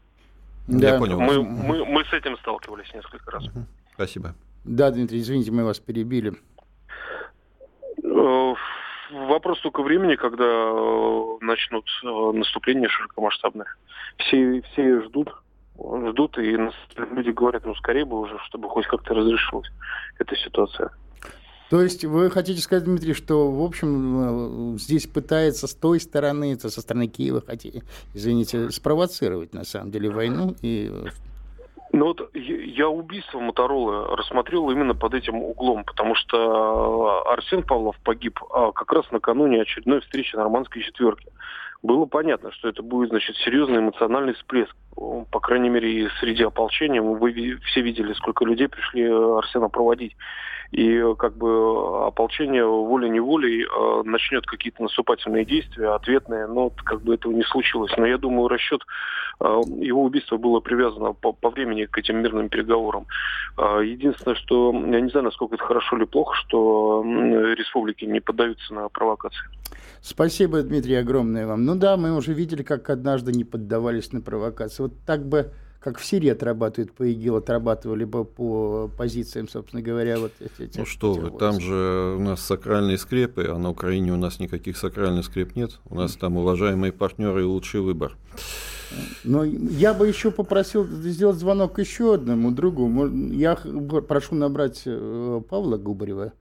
Да. 0.67 0.93
Я 0.93 0.99
понял. 0.99 1.19
Мы, 1.19 1.43
мы, 1.43 1.85
мы 1.85 2.03
с 2.03 2.13
этим 2.13 2.37
сталкивались 2.37 2.93
несколько 2.93 3.31
раз. 3.31 3.45
Спасибо. 3.93 4.35
Да, 4.63 4.91
Дмитрий, 4.91 5.19
извините, 5.19 5.51
мы 5.51 5.63
вас 5.63 5.79
перебили. 5.79 6.33
Вопрос 9.11 9.59
только 9.61 9.83
времени, 9.83 10.15
когда 10.15 10.43
э, 10.43 11.37
начнут 11.41 11.85
э, 12.03 12.07
наступление 12.37 12.89
широкомасштабное. 12.89 13.67
Все, 14.17 14.61
все 14.71 15.01
ждут, 15.03 15.29
ждут, 15.77 16.37
и 16.37 16.57
люди 17.11 17.29
говорят, 17.29 17.65
ну 17.65 17.73
скорее 17.75 18.05
бы 18.05 18.19
уже, 18.19 18.37
чтобы 18.47 18.69
хоть 18.69 18.87
как-то 18.87 19.13
разрешилась 19.13 19.69
эта 20.19 20.35
ситуация. 20.35 20.91
То 21.69 21.81
есть 21.81 22.05
вы 22.05 22.29
хотите 22.31 22.61
сказать, 22.61 22.85
Дмитрий, 22.85 23.13
что, 23.13 23.51
в 23.51 23.61
общем, 23.61 24.75
э, 24.75 24.77
здесь 24.77 25.07
пытается 25.07 25.67
с 25.67 25.73
той 25.73 25.99
стороны, 25.99 26.53
это 26.53 26.69
со 26.69 26.81
стороны 26.81 27.07
Киева, 27.07 27.41
хотите, 27.45 27.83
извините, 28.13 28.71
спровоцировать, 28.71 29.53
на 29.53 29.65
самом 29.65 29.91
деле, 29.91 30.09
войну 30.09 30.55
и 30.61 30.91
ну 31.93 32.05
вот 32.05 32.29
я 32.33 32.89
убийство 32.89 33.39
Моторолы 33.39 34.15
рассмотрел 34.15 34.69
именно 34.69 34.93
под 34.93 35.13
этим 35.13 35.35
углом, 35.35 35.83
потому 35.83 36.15
что 36.15 37.23
э, 37.25 37.33
Арсен 37.33 37.63
Павлов 37.63 37.95
погиб 38.03 38.39
а 38.51 38.71
как 38.71 38.91
раз 38.91 39.09
накануне 39.11 39.61
очередной 39.61 40.01
встречи 40.01 40.35
нормандской 40.35 40.81
четверки. 40.81 41.29
Было 41.83 42.05
понятно, 42.05 42.51
что 42.51 42.67
это 42.67 42.81
будет, 42.81 43.09
значит, 43.09 43.35
серьезный 43.37 43.79
эмоциональный 43.79 44.33
всплеск. 44.33 44.75
По 45.31 45.39
крайней 45.39 45.69
мере, 45.69 46.09
среди 46.19 46.43
ополчения 46.43 47.01
вы 47.01 47.59
все 47.65 47.81
видели, 47.81 48.13
сколько 48.13 48.45
людей 48.45 48.67
пришли 48.67 49.03
э, 49.03 49.37
Арсена 49.37 49.69
проводить 49.69 50.15
и 50.71 51.01
как 51.17 51.37
бы 51.37 52.05
ополчение 52.05 52.65
волей-неволей 52.65 53.63
э, 53.63 54.03
начнет 54.03 54.45
какие-то 54.45 54.83
наступательные 54.83 55.45
действия, 55.45 55.95
ответные, 55.95 56.47
но 56.47 56.69
как 56.69 57.01
бы 57.01 57.13
этого 57.13 57.31
не 57.31 57.43
случилось. 57.43 57.91
Но 57.97 58.05
я 58.05 58.17
думаю, 58.17 58.47
расчет 58.47 58.81
э, 59.39 59.45
его 59.79 60.03
убийства 60.03 60.37
было 60.37 60.59
привязано 60.59 61.13
по, 61.13 61.31
по 61.31 61.49
времени 61.49 61.85
к 61.85 61.97
этим 61.97 62.21
мирным 62.21 62.49
переговорам. 62.49 63.07
Э, 63.57 63.81
единственное, 63.83 64.35
что 64.35 64.73
я 64.73 64.99
не 64.99 65.09
знаю, 65.09 65.25
насколько 65.25 65.55
это 65.55 65.63
хорошо 65.63 65.97
или 65.97 66.05
плохо, 66.05 66.35
что 66.35 67.03
республики 67.57 68.05
не 68.05 68.19
поддаются 68.19 68.73
на 68.73 68.89
провокации. 68.89 69.47
Спасибо, 70.01 70.61
Дмитрий, 70.61 70.95
огромное 70.95 71.47
вам. 71.47 71.65
Ну 71.65 71.75
да, 71.75 71.97
мы 71.97 72.15
уже 72.15 72.33
видели, 72.33 72.63
как 72.63 72.89
однажды 72.89 73.31
не 73.31 73.43
поддавались 73.43 74.13
на 74.13 74.21
провокации. 74.21 74.83
Вот 74.87 74.93
так 75.05 75.27
бы 75.27 75.51
как 75.79 75.99
в 75.99 76.05
Сирии 76.05 76.29
отрабатывают 76.29 76.91
по 76.91 77.03
ИГИЛ, 77.03 77.37
отрабатывали 77.37 78.03
бы 78.03 78.25
по 78.25 78.89
позициям, 78.97 79.47
собственно 79.47 79.81
говоря, 79.81 80.19
вот 80.19 80.33
эти. 80.39 80.77
Ну 80.77 80.85
что 80.85 81.13
вы, 81.13 81.31
там 81.31 81.61
же 81.61 82.15
у 82.17 82.19
нас 82.19 82.41
сакральные 82.41 82.97
скрепы, 82.97 83.47
а 83.49 83.57
на 83.57 83.69
Украине 83.69 84.11
у 84.11 84.17
нас 84.17 84.39
никаких 84.39 84.75
сакральных 84.77 85.25
скреп 85.25 85.55
нет. 85.55 85.79
У 85.85 85.95
нас 85.95 86.15
там 86.15 86.35
уважаемые 86.37 86.91
партнеры 86.91 87.41
и 87.41 87.45
лучший 87.45 87.81
выбор. 87.81 88.17
Но 89.23 89.43
я 89.43 89.93
бы 89.93 90.07
еще 90.07 90.31
попросил 90.31 90.85
сделать 90.85 91.37
звонок 91.37 91.79
еще 91.79 92.15
одному 92.15 92.51
другу. 92.51 93.07
Я 93.31 93.55
прошу 93.55 94.35
набрать 94.35 94.83
э, 94.85 95.41
Павла 95.49 95.77
Губарева 95.77 96.33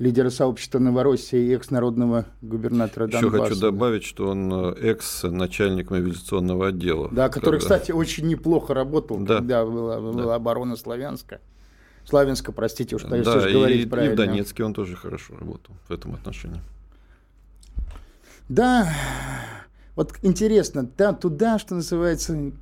лидера 0.00 0.30
сообщества 0.30 0.78
Новороссии 0.78 1.38
и 1.38 1.54
экс-народного 1.54 2.24
губернатора 2.40 3.06
Донбасса. 3.06 3.36
Еще 3.36 3.44
хочу 3.44 3.60
добавить, 3.60 4.02
что 4.02 4.28
он 4.28 4.50
э, 4.52 4.72
экс-начальник 4.80 5.90
мобилизационного 5.90 6.68
отдела. 6.68 7.10
Да, 7.12 7.28
который, 7.28 7.60
когда... 7.60 7.76
кстати, 7.76 7.92
очень 7.92 8.26
неплохо 8.26 8.72
работал, 8.72 9.18
да. 9.18 9.36
когда 9.36 9.64
была, 9.64 10.00
была 10.00 10.24
да. 10.24 10.34
оборона 10.36 10.76
Славянска. 10.76 11.40
Славянска, 12.06 12.50
простите, 12.50 12.96
уж, 12.96 13.02
конечно, 13.02 13.40
да, 13.40 13.50
говорить 13.50 13.86
и, 13.86 13.88
правильно. 13.88 14.12
и 14.12 14.14
в 14.14 14.16
Донецке 14.16 14.64
он 14.64 14.72
тоже 14.72 14.96
хорошо 14.96 15.36
работал 15.38 15.76
в 15.86 15.92
этом 15.92 16.14
отношении. 16.14 16.62
Да, 18.48 18.90
вот 19.96 20.14
интересно, 20.22 20.90
да, 20.96 21.12
туда, 21.12 21.58
что 21.58 21.74
называется, 21.74 22.52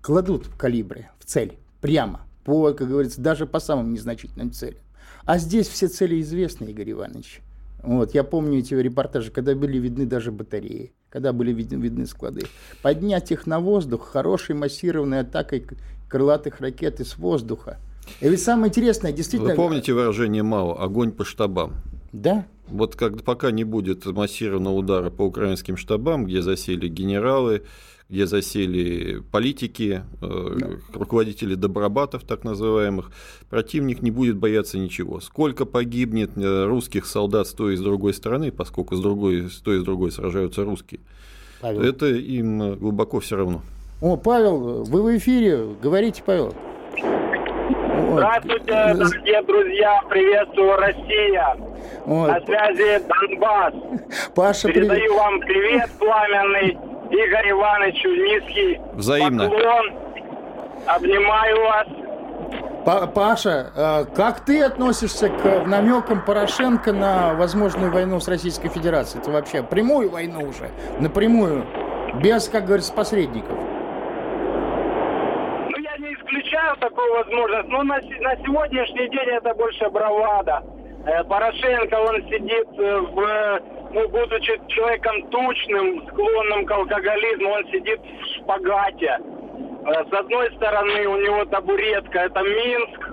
кладут 0.00 0.48
калибры 0.56 1.10
в 1.18 1.26
цель, 1.26 1.58
прямо, 1.82 2.22
по, 2.42 2.72
как 2.72 2.88
говорится, 2.88 3.20
даже 3.20 3.44
по 3.44 3.60
самым 3.60 3.92
незначительным 3.92 4.50
целям. 4.50 4.80
А 5.26 5.38
здесь 5.38 5.66
все 5.66 5.88
цели 5.88 6.20
известны, 6.20 6.66
Игорь 6.66 6.92
Иванович. 6.92 7.40
Вот, 7.82 8.14
я 8.14 8.22
помню 8.22 8.60
эти 8.60 8.74
репортажи, 8.74 9.32
когда 9.32 9.54
были 9.54 9.78
видны 9.78 10.06
даже 10.06 10.30
батареи, 10.30 10.92
когда 11.10 11.32
были 11.32 11.52
видны, 11.52 11.76
видны 11.76 12.06
склады. 12.06 12.42
Поднять 12.80 13.32
их 13.32 13.46
на 13.46 13.58
воздух 13.58 14.08
хорошей 14.08 14.54
массированной 14.54 15.20
атакой 15.20 15.66
крылатых 16.08 16.60
ракет 16.60 17.00
из 17.00 17.16
воздуха. 17.16 17.78
И 18.20 18.28
ведь 18.28 18.40
самое 18.40 18.68
интересное, 18.68 19.10
действительно... 19.10 19.50
Вы 19.50 19.56
помните 19.56 19.92
выражение 19.92 20.44
МАО 20.44 20.80
«огонь 20.80 21.10
по 21.10 21.24
штабам»? 21.24 21.74
Да, 22.12 22.46
Вот 22.68 22.96
как, 22.96 23.22
пока 23.24 23.50
не 23.50 23.64
будет 23.64 24.06
массированного 24.06 24.74
удара 24.74 25.10
по 25.10 25.22
украинским 25.22 25.76
штабам, 25.76 26.24
где 26.24 26.40
засели 26.40 26.88
генералы, 26.88 27.64
где 28.08 28.26
засели 28.26 29.20
политики, 29.32 30.02
э, 30.22 30.56
да. 30.58 30.66
руководители 30.94 31.54
добробатов 31.54 32.22
так 32.22 32.44
называемых, 32.44 33.10
противник 33.50 34.00
не 34.00 34.10
будет 34.10 34.36
бояться 34.36 34.78
ничего. 34.78 35.20
Сколько 35.20 35.64
погибнет 35.64 36.30
э, 36.36 36.66
русских 36.66 37.06
солдат 37.06 37.48
с 37.48 37.52
той 37.52 37.74
и 37.74 37.76
с 37.76 37.80
другой 37.80 38.14
стороны, 38.14 38.52
поскольку 38.52 38.94
с, 38.94 39.00
другой, 39.00 39.50
с 39.50 39.56
той 39.56 39.78
и 39.78 39.80
с 39.80 39.82
другой 39.82 40.12
сражаются 40.12 40.64
русские, 40.64 41.00
Павел. 41.60 41.82
это 41.82 42.06
им 42.06 42.76
глубоко 42.76 43.18
все 43.18 43.36
равно. 43.36 43.62
О, 44.00 44.16
Павел, 44.16 44.84
вы 44.84 45.02
в 45.02 45.16
эфире, 45.18 45.74
говорите, 45.82 46.22
Павел. 46.24 46.54
Здравствуйте, 48.12 48.66
дорогие 48.66 49.42
друзья, 49.42 50.02
приветствую 50.08 50.76
Россия. 50.76 51.56
Вот. 52.04 52.28
На 52.28 52.40
связи 52.42 53.02
Донбасс. 53.08 53.74
Паша, 54.34 54.68
Передаю 54.68 55.00
привет. 55.00 55.10
вам 55.10 55.40
привет 55.40 55.90
пламенный. 55.98 56.78
Игорь 57.10 57.50
Ивановичу 57.50 58.08
низкий 58.08 58.80
Взаимно. 58.94 59.48
поклон. 59.48 59.92
Обнимаю 60.86 61.56
вас. 61.62 61.86
Паша, 63.14 63.72
э, 63.74 64.04
как 64.14 64.40
ты 64.44 64.62
относишься 64.62 65.28
к 65.28 65.64
намекам 65.66 66.24
Порошенко 66.24 66.92
на 66.92 67.34
возможную 67.34 67.90
войну 67.92 68.20
с 68.20 68.28
Российской 68.28 68.68
Федерацией? 68.68 69.22
Это 69.22 69.32
вообще 69.32 69.62
прямую 69.64 70.08
войну 70.10 70.44
уже, 70.48 70.70
напрямую, 71.00 71.66
без, 72.22 72.48
как 72.48 72.66
говорится, 72.66 72.92
посредников. 72.92 73.58
Ну, 75.68 75.76
я 75.78 75.96
не 75.98 76.14
исключаю 76.14 76.76
такую 76.76 77.12
возможность, 77.14 77.68
но 77.68 77.82
на, 77.82 77.96
на 77.96 78.36
сегодняшний 78.36 79.08
день 79.08 79.30
это 79.30 79.52
больше 79.54 79.90
бравада. 79.90 80.62
Э, 81.06 81.22
Порошенко, 81.22 81.94
он 81.94 82.16
сидит 82.28 82.66
э, 82.78 82.98
в 82.98 83.60
ну, 83.92 84.08
будучи 84.08 84.60
человеком 84.66 85.22
тучным, 85.28 86.04
склонным 86.08 86.66
к 86.66 86.70
алкоголизму, 86.72 87.50
он 87.50 87.64
сидит 87.68 88.00
в 88.00 88.36
шпагате. 88.36 89.16
Э, 89.86 90.04
с 90.10 90.12
одной 90.12 90.50
стороны 90.56 91.06
у 91.06 91.16
него 91.18 91.44
табуретка– 91.44 92.18
это 92.24 92.42
Минск, 92.42 93.10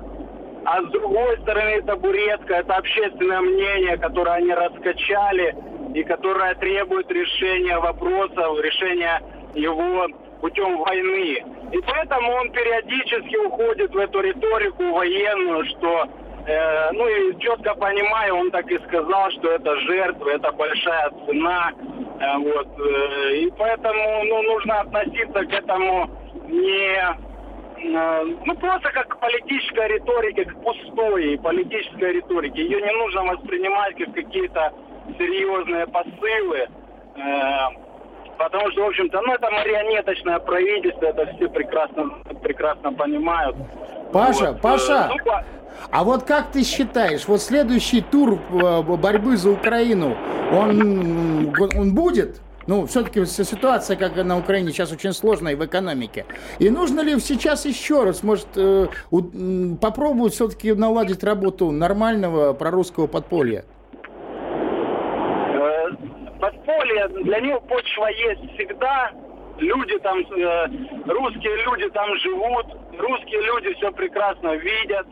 а 0.66 0.82
с 0.82 0.86
другой 0.88 1.38
стороны 1.42 1.84
табуретка– 1.84 2.56
это 2.56 2.78
общественное 2.78 3.42
мнение, 3.42 3.98
которое 3.98 4.38
они 4.38 4.54
раскачали 4.54 5.56
и 5.94 6.04
которое 6.04 6.56
требует 6.56 7.12
решения 7.12 7.78
вопросов, 7.78 8.60
решения 8.60 9.22
его 9.54 10.08
путем 10.42 10.78
войны. 10.80 11.44
И 11.72 11.80
поэтому 11.86 12.32
он 12.34 12.52
периодически 12.52 13.36
уходит 13.46 13.94
в 13.94 13.98
эту 13.98 14.20
риторику 14.20 14.84
военную, 14.94 15.66
что 15.66 16.08
Э, 16.46 16.92
ну 16.92 17.08
и 17.08 17.40
четко 17.40 17.74
понимаю, 17.76 18.36
он 18.36 18.52
так 18.52 18.70
и 18.70 18.78
сказал, 18.80 19.32
что 19.32 19.52
это 19.52 19.76
жертва, 19.82 20.30
это 20.30 20.52
большая 20.52 21.10
цена. 21.26 21.72
Э, 22.20 22.38
вот, 22.38 22.68
э, 22.80 23.36
и 23.36 23.52
поэтому 23.58 24.24
ну, 24.26 24.42
нужно 24.44 24.82
относиться 24.82 25.46
к 25.46 25.54
этому 25.54 26.10
не 26.50 26.98
э, 26.98 28.24
ну 28.46 28.56
просто 28.56 28.92
как 28.92 29.08
к 29.08 29.20
политической 29.20 29.88
риторике, 29.88 30.46
к 30.46 30.62
пустой 30.62 31.40
политической 31.42 32.12
риторике. 32.14 32.62
Ее 32.62 32.82
не 32.82 32.92
нужно 32.92 33.24
воспринимать 33.24 33.96
как 33.96 34.14
какие-то 34.14 34.74
серьезные 35.18 35.88
посылы. 35.88 36.68
Э, 37.16 37.84
потому 38.38 38.70
что, 38.72 38.84
в 38.84 38.88
общем-то, 38.88 39.22
ну 39.22 39.34
это 39.34 39.50
марионеточное 39.50 40.40
правительство, 40.40 41.06
это 41.06 41.26
все 41.36 41.48
прекрасно, 41.48 42.10
прекрасно 42.42 42.92
понимают. 42.92 43.56
Паша, 44.12 44.52
вот. 44.52 44.62
Паша, 44.62 45.10
ну, 45.10 45.16
а 45.92 46.04
вот 46.04 46.24
как 46.24 46.52
ты 46.52 46.64
считаешь, 46.64 47.28
вот 47.28 47.42
следующий 47.42 48.02
тур 48.02 48.40
э, 48.52 48.82
борьбы 48.82 49.38
за 49.38 49.52
Украину, 49.52 50.16
он, 50.52 51.54
он 51.76 51.94
будет? 51.94 52.42
Ну, 52.66 52.86
все-таки 52.86 53.26
ситуация, 53.26 53.98
как 53.98 54.16
на 54.16 54.38
Украине, 54.38 54.72
сейчас 54.72 54.92
очень 54.92 55.12
сложная 55.12 55.56
в 55.56 55.66
экономике. 55.66 56.26
И 56.60 56.70
нужно 56.70 57.02
ли 57.02 57.20
сейчас 57.20 57.66
еще 57.66 58.04
раз, 58.04 58.24
может, 58.24 58.48
э, 58.56 58.88
попробовать 59.82 60.34
все-таки 60.34 60.74
наладить 60.74 61.24
работу 61.24 61.72
нормального 61.72 62.54
прорусского 62.54 63.08
подполья? 63.08 63.66
Э, 65.54 65.90
подполье, 66.40 67.08
для 67.24 67.40
него 67.42 67.60
почва 67.62 68.08
есть 68.08 68.54
всегда. 68.54 69.12
Люди 69.60 70.00
там, 70.00 70.18
русские 71.06 71.64
люди 71.64 71.88
там 71.90 72.16
живут, 72.18 72.66
русские 72.98 73.42
люди 73.44 73.74
все 73.76 73.92
прекрасно 73.92 74.56
видят 74.56 75.06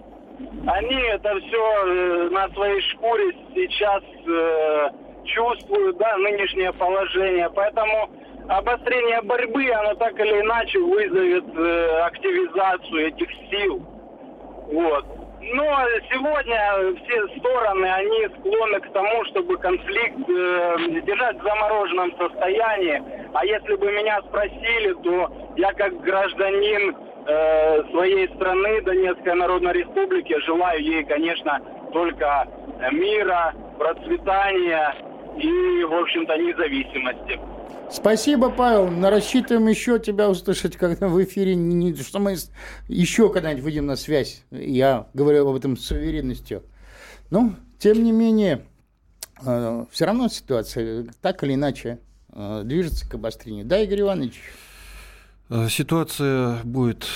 они 0.68 0.96
это 0.96 1.40
все 1.40 1.86
э, 1.86 2.30
на 2.32 2.50
своей 2.50 2.82
шкуре 2.82 3.34
сейчас 3.56 4.04
э, 4.28 4.90
чувствуют, 5.26 5.98
да, 5.98 6.18
нынешнее 6.18 6.74
положение. 6.74 7.50
Поэтому 7.56 8.10
обострение 8.48 9.22
борьбы, 9.22 9.72
оно 9.72 9.96
так 9.96 10.20
или 10.20 10.42
иначе 10.42 10.80
вызовет 10.80 11.46
э, 11.56 12.02
активизацию 12.02 13.08
этих 13.08 13.30
сил. 13.50 13.82
Вот. 14.72 15.06
Но 15.44 15.66
сегодня 16.12 16.96
все 17.04 17.40
стороны, 17.40 17.86
они 17.86 18.28
склонны 18.38 18.80
к 18.80 18.94
тому, 18.94 19.26
чтобы 19.26 19.58
конфликт 19.58 20.30
э, 20.30 21.02
держать 21.02 21.40
в 21.40 21.44
замороженном 21.44 22.16
состоянии. 22.18 23.02
А 23.34 23.44
если 23.44 23.76
бы 23.76 23.92
меня 23.92 24.22
спросили, 24.30 24.94
то 25.04 25.32
я 25.58 25.74
как 25.74 26.00
гражданин 26.02 26.96
э, 27.28 27.84
своей 27.92 28.28
страны, 28.36 28.82
Донецкой 28.82 29.36
Народной 29.36 29.74
Республики. 29.74 30.36
Желаю 30.46 30.84
ей, 30.84 31.04
конечно, 31.04 31.60
только 31.94 32.48
мира, 32.92 33.54
процветания 33.78 34.96
и, 35.38 35.84
в 35.84 35.94
общем-то, 35.94 36.38
независимости. 36.38 37.40
Спасибо, 37.92 38.50
Павел. 38.50 38.90
Рассчитываем 39.10 39.68
еще 39.68 40.00
тебя 40.00 40.30
услышать, 40.30 40.78
когда 40.78 41.10
в 41.10 41.22
эфире, 41.24 41.56
что 41.96 42.20
мы 42.20 42.36
еще 42.88 43.30
когда-нибудь 43.30 43.64
выйдем 43.64 43.86
на 43.86 43.98
связь. 43.98 44.44
Я 44.50 45.08
говорю 45.14 45.50
об 45.50 45.56
этом 45.58 45.76
с 45.76 45.92
уверенностью. 45.92 46.64
Но, 47.30 47.52
тем 47.80 48.02
не 48.04 48.14
менее, 48.14 48.62
э, 49.46 49.86
все 49.92 50.06
равно 50.06 50.30
ситуация 50.30 51.06
так 51.22 51.44
или 51.44 51.56
иначе 51.56 52.00
э, 52.34 52.62
движется 52.64 53.10
к 53.10 53.16
обострению. 53.16 53.66
Да, 53.66 53.80
Игорь 53.80 54.02
Иванович? 54.02 54.42
Э, 55.54 55.68
ситуация 55.68 56.64
будет 56.64 57.08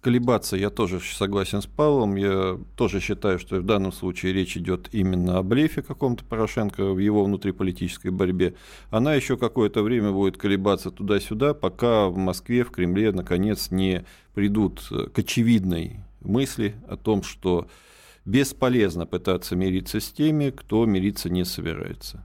колебаться, 0.00 0.56
я 0.56 0.68
тоже 0.68 0.98
согласен 0.98 1.62
с 1.62 1.66
Павлом. 1.66 2.16
Я 2.16 2.58
тоже 2.76 2.98
считаю, 2.98 3.38
что 3.38 3.60
в 3.60 3.62
данном 3.64 3.92
случае 3.92 4.32
речь 4.32 4.56
идет 4.56 4.88
именно 4.90 5.38
о 5.38 5.44
блефе 5.44 5.82
каком-то 5.82 6.24
Порошенко 6.24 6.92
в 6.92 6.98
его 6.98 7.22
внутриполитической 7.22 8.10
борьбе. 8.10 8.54
Она 8.90 9.14
еще 9.14 9.36
какое-то 9.36 9.84
время 9.84 10.10
будет 10.10 10.38
колебаться 10.38 10.90
туда-сюда, 10.90 11.54
пока 11.54 12.08
в 12.08 12.16
Москве, 12.16 12.64
в 12.64 12.72
Кремле, 12.72 13.12
наконец, 13.12 13.70
не 13.70 14.04
придут 14.34 14.82
к 15.12 15.16
очевидной 15.20 16.00
мысли 16.20 16.74
о 16.88 16.96
том, 16.96 17.22
что 17.22 17.68
бесполезно 18.24 19.06
пытаться 19.06 19.54
мириться 19.54 20.00
с 20.00 20.10
теми, 20.10 20.50
кто 20.50 20.84
мириться 20.84 21.30
не 21.30 21.44
собирается 21.44 22.24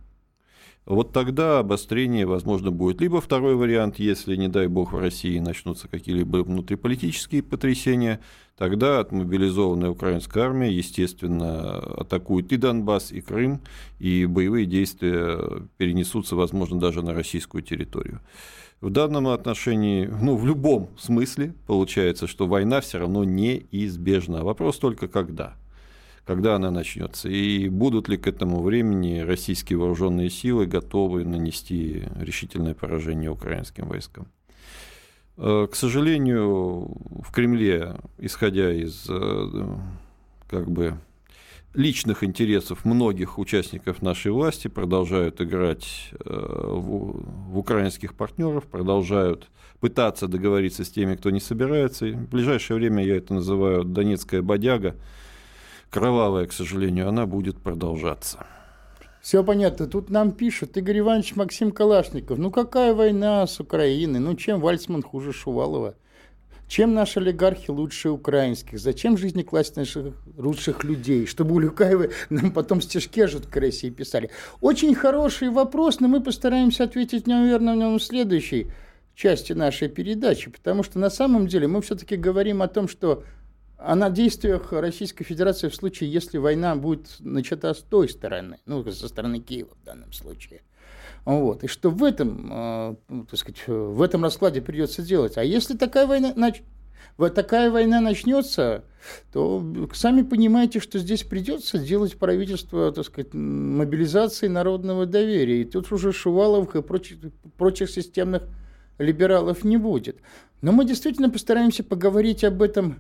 вот 0.86 1.14
тогда 1.14 1.60
обострение, 1.60 2.26
возможно, 2.26 2.72
будет. 2.72 3.02
Либо 3.02 3.22
второй 3.22 3.56
вариант, 3.56 4.00
если, 4.00 4.36
не 4.36 4.48
дай 4.48 4.68
бог, 4.68 4.94
в 4.94 4.98
России 4.98 5.38
начнутся 5.38 5.88
какие-либо 5.88 6.38
внутриполитические 6.38 7.44
потрясения, 7.44 8.20
тогда 8.58 9.00
отмобилизованная 9.00 9.92
украинская 9.92 10.46
армия, 10.46 10.72
естественно, 10.72 11.78
атакует 11.78 12.52
и 12.52 12.58
Донбасс, 12.58 13.12
и 13.12 13.22
Крым, 13.22 13.62
и 14.00 14.26
боевые 14.26 14.66
действия 14.66 15.38
перенесутся, 15.78 16.36
возможно, 16.36 16.80
даже 16.80 17.04
на 17.04 17.14
российскую 17.14 17.62
территорию. 17.62 18.20
В 18.82 18.90
данном 18.90 19.28
отношении, 19.28 20.08
ну, 20.08 20.36
в 20.36 20.48
любом 20.48 20.90
смысле, 20.98 21.54
получается, 21.68 22.26
что 22.26 22.48
война 22.48 22.82
все 22.82 22.98
равно 22.98 23.24
неизбежна. 23.24 24.44
Вопрос 24.44 24.80
только 24.80 25.08
когда 25.08 25.56
когда 26.26 26.56
она 26.56 26.72
начнется, 26.72 27.30
и 27.30 27.68
будут 27.70 28.08
ли 28.08 28.18
к 28.18 28.28
этому 28.28 28.62
времени 28.62 29.20
российские 29.20 29.80
вооруженные 29.80 30.30
силы 30.30 30.66
готовы 30.66 31.26
нанести 31.26 32.04
решительное 32.20 32.74
поражение 32.74 33.32
украинским 33.32 33.88
войскам. 33.88 34.28
Э, 35.38 35.68
к 35.72 35.76
сожалению, 35.76 36.92
в 37.24 37.32
Кремле, 37.34 37.96
исходя 38.20 38.72
из 38.72 39.08
э, 39.10 39.78
как 40.50 40.70
бы, 40.70 40.98
личных 41.74 42.24
интересов 42.24 42.86
многих 42.86 43.40
участников 43.40 44.02
нашей 44.02 44.32
власти, 44.32 44.68
продолжают 44.68 45.42
играть 45.42 46.12
э, 46.12 46.30
в, 46.30 47.58
украинских 47.58 48.14
партнеров, 48.14 48.66
продолжают 48.66 49.50
пытаться 49.80 50.28
договориться 50.28 50.84
с 50.84 50.92
теми, 50.92 51.16
кто 51.16 51.32
не 51.32 51.40
собирается. 51.40 52.06
И 52.06 52.12
в 52.12 52.30
ближайшее 52.30 52.78
время 52.78 53.04
я 53.04 53.16
это 53.16 53.34
называю 53.34 53.84
«донецкая 53.84 54.42
бодяга», 54.42 54.96
кровавая, 55.92 56.48
к 56.48 56.54
сожалению, 56.54 57.08
она 57.08 57.28
будет 57.28 57.62
продолжаться. 57.62 58.48
Все 59.22 59.44
понятно. 59.44 59.86
Тут 59.86 60.10
нам 60.10 60.32
пишут 60.32 60.76
Игорь 60.78 61.00
Иванович 61.00 61.36
Максим 61.36 61.72
Калашников. 61.72 62.40
Ну 62.40 62.50
какая 62.50 62.96
война 62.96 63.46
с 63.46 63.60
Украиной? 63.60 64.20
Ну 64.20 64.34
чем 64.36 64.60
Вальцман 64.60 65.04
хуже 65.04 65.32
Шувалова? 65.32 65.94
чем 66.72 66.94
наши 66.94 67.20
олигархи 67.20 67.70
лучше 67.70 68.12
украинских, 68.12 68.80
зачем 68.80 69.18
жизни 69.18 69.42
класть 69.42 69.76
наших 69.76 70.14
лучших 70.38 70.86
людей, 70.86 71.26
чтобы 71.26 71.54
у 71.56 71.60
Люкаевы 71.60 72.12
нам 72.30 72.54
потом 72.54 72.80
стишки 72.80 73.28
жуткой 73.28 73.64
России 73.64 73.90
писали. 73.90 74.30
Очень 74.62 74.96
хороший 74.96 75.50
вопрос, 75.50 76.00
но 76.00 76.08
мы 76.08 76.22
постараемся 76.22 76.86
ответить, 76.86 77.28
наверное, 77.28 77.74
в 77.74 77.78
нем 77.78 78.00
в 78.00 78.02
следующей 78.02 78.72
части 79.16 79.52
нашей 79.52 79.90
передачи, 79.90 80.50
потому 80.50 80.84
что 80.84 80.98
на 80.98 81.10
самом 81.10 81.48
деле 81.48 81.68
мы 81.68 81.82
все-таки 81.82 82.16
говорим 82.16 82.62
о 82.62 82.70
том, 82.70 82.88
что 82.88 83.26
о 83.84 83.96
на 83.96 84.10
действиях 84.10 84.72
Российской 84.72 85.24
Федерации 85.24 85.70
в 85.70 85.76
случае, 85.76 86.12
если 86.12 86.38
война 86.38 86.76
будет 86.76 87.16
начата 87.20 87.74
с 87.74 87.80
той 87.80 88.10
стороны, 88.10 88.60
ну, 88.66 88.84
со 88.92 89.08
стороны 89.08 89.40
Киева 89.40 89.76
в 89.82 89.86
данном 89.86 90.12
случае. 90.14 90.62
Вот. 91.26 91.64
И 91.64 91.68
что 91.68 91.90
в 91.90 92.04
этом, 92.04 92.50
э, 92.52 92.96
так 93.30 93.40
сказать, 93.40 93.64
в 93.68 94.02
этом 94.02 94.24
раскладе 94.24 94.62
придется 94.62 95.02
делать. 95.02 95.38
А 95.38 95.44
если 95.44 95.78
такая 95.78 96.08
война, 96.08 96.34
нач... 96.36 96.62
вот 97.18 97.36
такая 97.36 97.70
война 97.70 98.02
начнется, 98.02 98.84
то 99.32 99.64
сами 99.94 100.24
понимаете, 100.24 100.80
что 100.80 101.00
здесь 101.00 101.24
придется 101.24 101.78
делать 101.78 102.18
правительство, 102.18 102.92
так 102.92 103.06
сказать, 103.06 103.34
мобилизации 103.34 104.48
народного 104.48 105.06
доверия. 105.06 105.62
И 105.62 105.66
тут 105.66 105.92
уже 105.92 106.12
Шуваловых 106.12 106.76
и 106.76 106.82
прочих, 106.82 107.18
прочих 107.58 107.90
системных 107.90 108.44
либералов 108.98 109.64
не 109.64 109.78
будет. 109.78 110.18
Но 110.62 110.72
мы 110.72 110.86
действительно 110.86 111.30
постараемся 111.30 111.84
поговорить 111.84 112.44
об 112.44 112.62
этом 112.62 113.00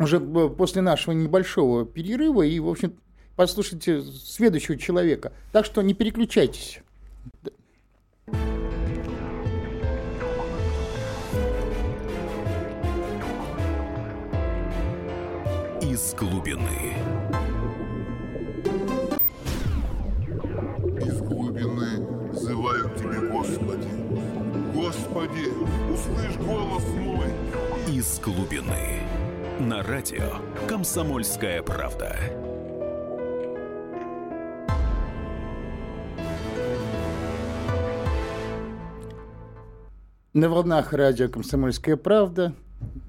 уже 0.00 0.18
после 0.20 0.82
нашего 0.82 1.14
небольшого 1.14 1.84
перерыва 1.84 2.42
и, 2.42 2.58
в 2.58 2.68
общем, 2.68 2.94
послушайте 3.36 4.02
следующего 4.02 4.76
человека. 4.76 5.32
Так 5.52 5.66
что 5.66 5.82
не 5.82 5.94
переключайтесь. 5.94 6.80
Из 15.82 16.14
глубины. 16.14 16.94
Из 21.04 21.20
глубины 21.20 22.32
зывают 22.32 22.96
тебе, 22.96 23.28
Господи. 23.28 23.88
Господи, 24.74 25.48
услышь 25.92 26.36
голос 26.38 26.84
мой. 26.96 27.26
Из 27.94 28.18
глубины 28.20 29.19
на 29.60 29.82
радио 29.82 30.36
«Комсомольская 30.66 31.62
правда». 31.62 32.16
На 40.32 40.48
волнах 40.48 40.94
радио 40.94 41.28
«Комсомольская 41.28 41.96
правда» 41.96 42.54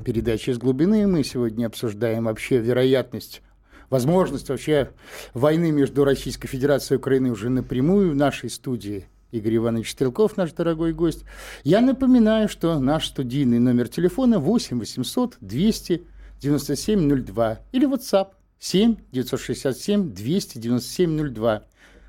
передачи 0.04 0.50
из 0.50 0.58
глубины 0.58 1.08
мы 1.08 1.24
сегодня 1.24 1.68
обсуждаем 1.68 2.26
вообще 2.26 2.58
вероятность 2.58 3.42
возможность 3.90 4.50
вообще 4.50 4.92
войны 5.34 5.72
между 5.72 6.04
Российской 6.04 6.50
Федерацией 6.50 6.98
и 6.98 7.00
Украиной 7.00 7.30
уже 7.30 7.50
напрямую 7.50 8.12
в 8.12 8.16
нашей 8.16 8.50
студии. 8.50 9.06
Игорь 9.32 9.56
Иванович 9.56 9.92
Стрелков, 9.92 10.36
наш 10.36 10.52
дорогой 10.52 10.92
гость. 10.92 11.24
Я 11.64 11.80
напоминаю, 11.80 12.50
что 12.50 12.78
наш 12.80 13.08
студийный 13.08 13.60
номер 13.60 13.88
телефона 13.88 14.40
8 14.40 14.80
800 14.80 15.38
200 15.40 16.04
9702 16.42 17.60
или 17.72 17.88
WhatsApp 17.88 18.30
7 18.60 18.96
967 19.12 20.14
297 20.14 21.34
02. 21.34 21.64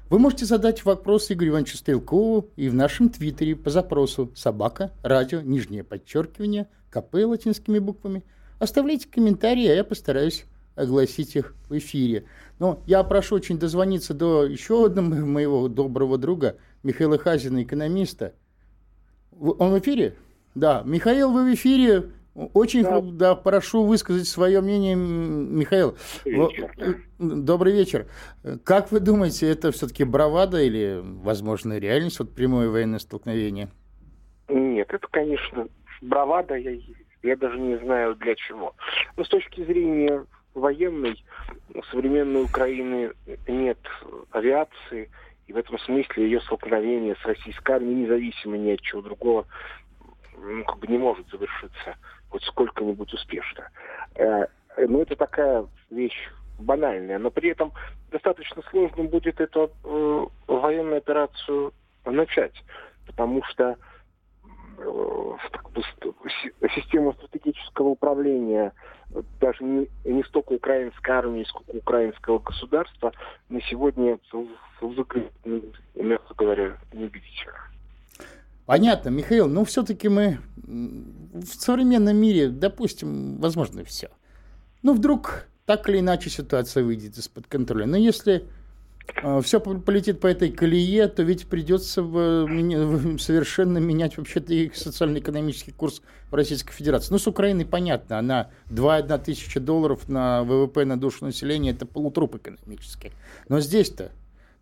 Вы 0.09 0.19
можете 0.19 0.45
задать 0.45 0.85
вопрос 0.85 1.31
Игорю 1.31 1.53
Ивановичу 1.53 1.77
Стрелкову 1.77 2.49
и 2.57 2.69
в 2.69 2.75
нашем 2.75 3.09
твиттере 3.09 3.57
по 3.57 3.71
запросу 3.71 4.31
«Собака», 4.35 4.91
«Радио», 5.03 5.41
нижнее 5.41 5.85
подчеркивание, 5.85 6.69
КП 6.91 7.15
латинскими 7.15 7.79
буквами. 7.79 8.25
Оставляйте 8.59 9.09
комментарии, 9.09 9.67
а 9.67 9.75
я 9.75 9.85
постараюсь 9.85 10.45
огласить 10.77 11.37
их 11.37 11.55
в 11.69 11.77
эфире. 11.79 12.25
Но 12.59 12.83
я 12.87 13.03
прошу 13.05 13.37
очень 13.37 13.59
дозвониться 13.59 14.15
до 14.15 14.45
еще 14.45 14.87
одного 14.87 15.15
моего 15.27 15.69
доброго 15.69 16.19
друга, 16.19 16.57
Михаила 16.83 17.19
Хазина, 17.19 17.63
экономиста. 17.63 18.35
Он 19.39 19.73
в 19.73 19.79
эфире? 19.79 20.15
Да. 20.55 20.83
Михаил, 20.85 21.33
вы 21.33 21.51
в 21.51 21.55
эфире. 21.55 22.11
Очень 22.35 22.83
да. 22.83 23.01
да, 23.03 23.35
прошу 23.35 23.85
высказать 23.85 24.27
свое 24.27 24.63
мнение, 24.63 24.97
Михаил. 24.97 25.97
Вечер, 26.25 26.73
да. 26.79 26.95
Добрый 27.19 27.75
вечер. 27.75 28.07
Как 28.65 28.91
вы 28.91 29.01
думаете, 29.01 29.51
это 29.51 29.71
все-таки 29.71 30.05
бравада 30.05 30.63
или, 30.63 31.01
возможно, 31.03 31.79
реальность, 31.79 32.19
вот 32.21 32.35
прямое 32.35 32.71
военное 32.71 33.01
столкновение? 33.01 33.69
Нет, 34.49 34.93
это, 34.93 35.07
конечно, 35.11 35.69
бравада, 36.01 36.57
я, 36.57 36.73
я 37.23 37.37
даже 37.37 37.59
не 37.59 37.77
знаю 37.77 38.15
для 38.17 38.35
чего. 38.35 38.75
Но 39.17 39.25
с 39.25 39.29
точки 39.29 39.63
зрения 39.65 40.25
военной, 40.55 41.23
у 41.75 41.83
современной 41.85 42.45
Украины 42.45 43.13
нет 43.47 43.79
авиации, 44.31 45.11
и 45.49 45.53
в 45.53 45.57
этом 45.59 45.79
смысле 45.81 46.25
ее 46.25 46.41
столкновение 46.41 47.15
с 47.17 47.27
российской 47.27 47.73
армией, 47.73 48.05
независимо 48.07 48.57
ни 48.57 48.71
от 48.71 48.81
чего 48.81 49.03
другого, 49.03 49.47
ну, 50.39 50.65
как 50.65 50.79
бы 50.79 50.87
не 50.87 50.99
может 50.99 51.29
завершиться 51.29 51.97
хоть 52.33 52.43
сколько-нибудь 52.45 53.13
успешно. 53.13 53.69
Э, 54.15 54.47
но 54.79 55.03
это 55.03 55.17
такая 55.17 55.67
вещь 55.91 56.31
банальная, 56.59 57.19
но 57.19 57.31
при 57.31 57.51
этом 57.51 57.73
достаточно 58.11 58.63
сложно 58.71 59.05
будет 59.05 59.39
эту 59.41 59.71
э, 59.85 60.27
военную 60.47 60.97
операцию 60.97 61.73
начать, 62.07 62.55
потому 63.07 63.43
что 63.45 63.77
э, 64.79 65.37
система 66.75 67.13
стратегического 67.13 67.89
управления 67.89 68.73
даже 69.39 69.63
не, 69.63 69.89
не 70.05 70.23
столько 70.25 70.53
украинской 70.53 71.11
армии, 71.11 71.45
сколько 71.45 71.77
украинского 71.77 72.39
государства 72.39 73.13
на 73.51 73.61
сегодня 73.63 74.19
выглядит, 74.81 75.33
мягко 75.95 76.35
говоря, 76.35 76.79
неубедительно. 76.95 77.72
Понятно, 78.67 79.09
Михаил, 79.09 79.49
но 79.49 79.65
все-таки 79.65 80.09
мы 80.09 80.39
в 80.63 81.47
современном 81.47 82.17
мире, 82.17 82.49
допустим, 82.49 83.39
возможно, 83.39 83.85
все. 83.85 84.11
Ну, 84.83 84.95
вдруг 84.95 85.47
так 85.67 85.89
или 85.89 85.99
иначе 85.99 86.31
ситуация 86.31 86.85
выйдет 86.85 87.17
из-под 87.19 87.47
контроля. 87.47 87.87
Но 87.87 87.97
если 87.97 88.45
э, 89.23 89.41
все 89.43 89.61
полетит 89.61 90.21
по 90.21 90.27
этой 90.27 90.51
колее, 90.51 91.09
то 91.09 91.23
ведь 91.23 91.47
придется 91.47 92.03
совершенно 93.19 93.79
менять 93.79 94.17
вообще-то 94.17 94.53
и 94.53 94.73
социально-экономический 94.73 95.73
курс 95.73 96.03
в 96.31 96.35
Российской 96.35 96.73
Федерации. 96.73 97.13
Ну, 97.13 97.19
с 97.19 97.27
Украиной 97.27 97.67
понятно, 97.67 98.19
она 98.19 98.51
2,1 98.71 99.25
тысяча 99.25 99.61
долларов 99.61 100.09
на 100.09 100.45
ВВП 100.45 100.85
на 100.85 100.99
душу 100.99 101.25
населения, 101.25 101.71
это 101.71 101.87
полутруп 101.87 102.37
экономический. 102.37 103.13
Но 103.49 103.61
здесь-то 103.61 104.13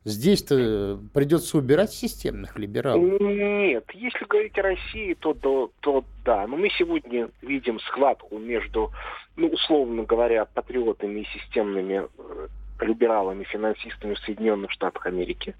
Здесь-то 0.05 0.99
придется 1.13 1.59
убирать 1.59 1.93
системных 1.93 2.59
либералов. 2.59 3.21
Нет, 3.21 3.85
если 3.93 4.25
говорить 4.25 4.59
о 4.59 4.63
России, 4.63 5.15
то, 5.15 5.35
то, 5.35 5.71
то 5.81 6.05
да. 6.25 6.47
Но 6.47 6.57
мы 6.57 6.71
сегодня 6.71 7.29
видим 7.43 7.79
схватку 7.81 8.39
между, 8.39 8.91
ну, 9.37 9.49
условно 9.49 10.05
говоря, 10.05 10.47
патриотами 10.47 11.21
и 11.21 11.39
системными 11.39 12.09
э, 12.17 12.49
либералами, 12.81 13.45
финансистами 13.45 14.15
в 14.15 14.19
Соединенных 14.21 14.71
Штатах 14.71 15.07
Америки. 15.07 15.55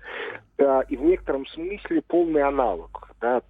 Да, 0.57 0.83
и 0.83 0.97
в 0.97 1.03
некотором 1.03 1.47
смысле 1.47 2.01
полный 2.03 2.43
аналог. 2.43 3.11
Да, 3.21 3.43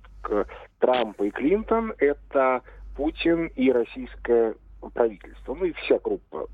Трампа 0.81 1.22
и 1.22 1.31
Клинтон– 1.31 1.94
это 1.98 2.62
Путин 2.96 3.46
и 3.55 3.70
российское 3.70 4.55
правительство. 4.92 5.55
Ну 5.55 5.66
и 5.66 5.72
вся 5.72 5.98
группа 5.98 6.48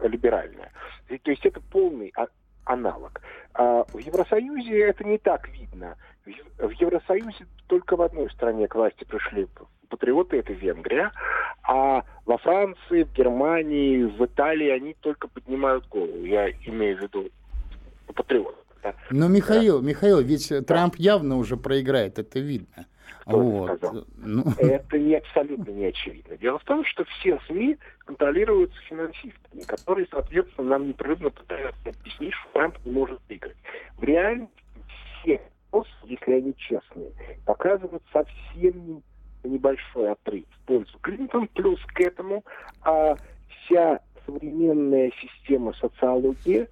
э, 0.00 0.08
либеральная. 0.08 0.72
То 1.08 1.30
есть 1.30 1.44
это 1.46 1.60
полный 1.60 2.12
а, 2.16 2.26
аналог. 2.64 3.20
А 3.54 3.84
в 3.84 3.98
Евросоюзе 3.98 4.78
это 4.80 5.04
не 5.04 5.18
так 5.18 5.48
видно. 5.48 5.96
В 6.58 6.70
Евросоюзе 6.70 7.46
только 7.66 7.96
в 7.96 8.02
одной 8.02 8.30
стране 8.30 8.68
к 8.68 8.74
власти 8.74 9.04
пришли 9.04 9.48
патриоты, 9.88 10.38
это 10.38 10.52
Венгрия, 10.52 11.12
а 11.62 12.02
во 12.24 12.38
Франции, 12.38 13.04
в 13.04 13.12
Германии, 13.12 14.04
в 14.04 14.24
Италии 14.24 14.68
они 14.68 14.94
только 15.00 15.28
поднимают 15.28 15.86
голову. 15.88 16.24
Я 16.24 16.50
имею 16.50 16.98
в 16.98 17.02
виду 17.02 17.28
патриотов. 18.14 18.64
Да. 18.82 18.94
Но, 19.10 19.28
Михаил, 19.28 19.80
да. 19.80 19.88
Михаил, 19.88 20.20
ведь 20.20 20.48
да. 20.48 20.62
Трамп 20.62 20.96
явно 20.96 21.36
уже 21.36 21.56
проиграет, 21.56 22.18
это 22.18 22.40
видно. 22.40 22.86
Вот. 23.26 23.76
сказал? 23.76 24.04
Ну... 24.16 24.44
Это 24.58 24.98
не 24.98 25.16
абсолютно 25.16 25.70
не 25.70 25.86
очевидно. 25.86 26.36
Дело 26.36 26.58
в 26.58 26.64
том, 26.64 26.84
что 26.84 27.04
все 27.04 27.38
СМИ 27.46 27.78
контролируются 28.00 28.78
финансистами, 28.82 29.62
которые, 29.66 30.06
соответственно, 30.10 30.70
нам 30.70 30.88
непрерывно 30.88 31.30
пытаются 31.30 31.88
объяснить, 31.88 32.34
что 32.34 32.48
Трамп 32.52 32.76
не 32.84 32.92
может 32.92 33.20
выиграть. 33.28 33.56
В 33.96 34.04
реальности 34.04 34.50
все 35.22 35.40
если 36.04 36.32
они 36.32 36.54
честные, 36.56 37.12
показывают 37.46 38.02
совсем 38.12 39.02
небольшой 39.44 40.12
отрыв 40.12 40.44
в 40.50 40.66
пользу 40.66 40.98
Клинтон, 41.00 41.48
плюс 41.48 41.80
к 41.94 42.00
этому 42.00 42.44
а, 42.82 43.16
вся 43.48 44.00
современная 44.26 45.10
система 45.20 45.72
социологии 45.74 46.68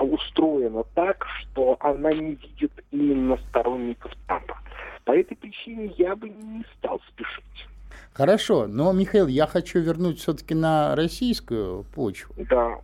устроена 0.00 0.84
так, 0.94 1.26
что 1.26 1.76
она 1.80 2.12
не 2.12 2.34
видит 2.34 2.72
именно 2.90 3.36
сторонников 3.48 4.12
Трампа. 4.26 4.58
По 5.04 5.12
этой 5.12 5.36
причине 5.36 5.92
я 5.98 6.14
бы 6.14 6.28
не 6.28 6.64
стал 6.76 7.00
спешить. 7.08 7.68
Хорошо, 8.12 8.66
но, 8.66 8.92
Михаил, 8.92 9.26
я 9.26 9.46
хочу 9.46 9.80
вернуть 9.80 10.20
все-таки 10.20 10.54
на 10.54 10.94
российскую 10.94 11.84
почву. 11.94 12.34
Да. 12.48 12.78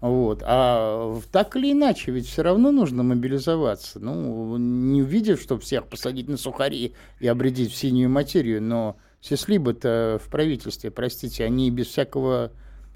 Вот. 0.00 0.42
А 0.46 1.14
так 1.30 1.56
или 1.56 1.72
иначе, 1.72 2.10
ведь 2.10 2.26
все 2.26 2.42
равно 2.42 2.72
нужно 2.72 3.02
мобилизоваться. 3.02 4.00
Ну, 4.00 4.56
не 4.56 5.02
увидев, 5.02 5.40
чтобы 5.40 5.60
всех 5.60 5.86
посадить 5.86 6.28
на 6.28 6.38
сухари 6.38 6.94
и 7.20 7.28
обредить 7.28 7.70
в 7.70 7.76
синюю 7.76 8.08
материю, 8.08 8.62
но 8.62 8.96
Сеслибы-то 9.20 10.18
в 10.24 10.30
правительстве, 10.30 10.90
простите, 10.90 11.44
они 11.44 11.70
без 11.70 11.88
всякого 11.88 12.52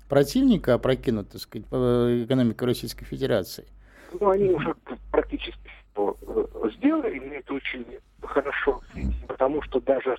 противника 0.08 0.74
опрокинут, 0.74 1.30
так 1.30 1.40
сказать, 1.40 1.66
экономику 1.68 2.64
Российской 2.64 3.04
Федерации. 3.04 3.66
Ну, 4.18 4.30
они 4.30 4.50
уже 4.50 4.74
практически 5.10 5.70
э, 5.96 6.12
сделали, 6.76 7.18
и 7.18 7.28
это 7.28 7.52
очень 7.52 7.84
хорошо, 8.26 8.82
потому 9.28 9.62
что 9.62 9.80
даже 9.80 10.18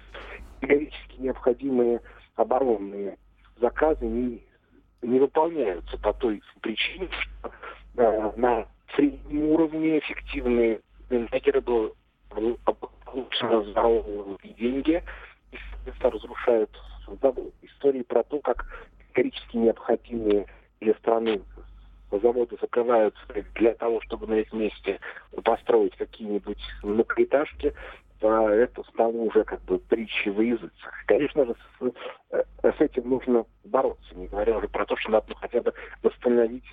категорически 0.59 1.19
необходимые 1.19 2.01
оборонные 2.35 3.17
заказы 3.59 4.05
не, 4.05 4.43
не 5.01 5.19
выполняются 5.19 5.97
по 5.97 6.13
той 6.13 6.41
причине, 6.61 7.09
что 7.11 7.51
э, 7.97 8.31
на 8.35 8.65
среднем 8.95 9.43
уровне 9.49 9.99
эффективные 9.99 10.81
бензекеры 11.09 11.61
были 11.61 12.57
получено 13.05 13.63
здоровые 13.63 14.37
деньги, 14.57 15.03
и, 15.51 15.57
разрушают 16.01 16.69
завод. 17.21 17.53
Истории 17.61 18.03
про 18.03 18.23
то, 18.23 18.39
как 18.39 18.65
категорически 18.97 19.57
необходимые 19.57 20.47
для 20.81 20.93
страны 20.95 21.41
заводы 22.19 22.57
закрываются 22.59 23.21
для 23.55 23.73
того, 23.75 24.01
чтобы 24.01 24.27
на 24.27 24.35
их 24.35 24.51
месте 24.53 24.99
построить 25.43 25.95
какие-нибудь 25.95 26.61
многоэтажки, 26.83 27.73
это 28.21 28.83
стало 28.89 29.11
уже 29.11 29.43
как 29.43 29.61
бы 29.63 29.77
притчей 29.77 30.31
в 30.31 30.41
языцах. 30.41 30.93
Конечно 31.05 31.45
же, 31.45 31.55
с, 31.79 31.91
э, 32.31 32.43
с 32.63 32.81
этим 32.81 33.09
нужно 33.09 33.45
бороться, 33.63 34.15
не 34.15 34.27
говоря 34.27 34.57
уже 34.57 34.67
про 34.67 34.85
то, 34.85 34.95
что 34.97 35.11
надо 35.11 35.35
хотя 35.35 35.61
бы 35.61 35.73
восстановить 36.01 36.63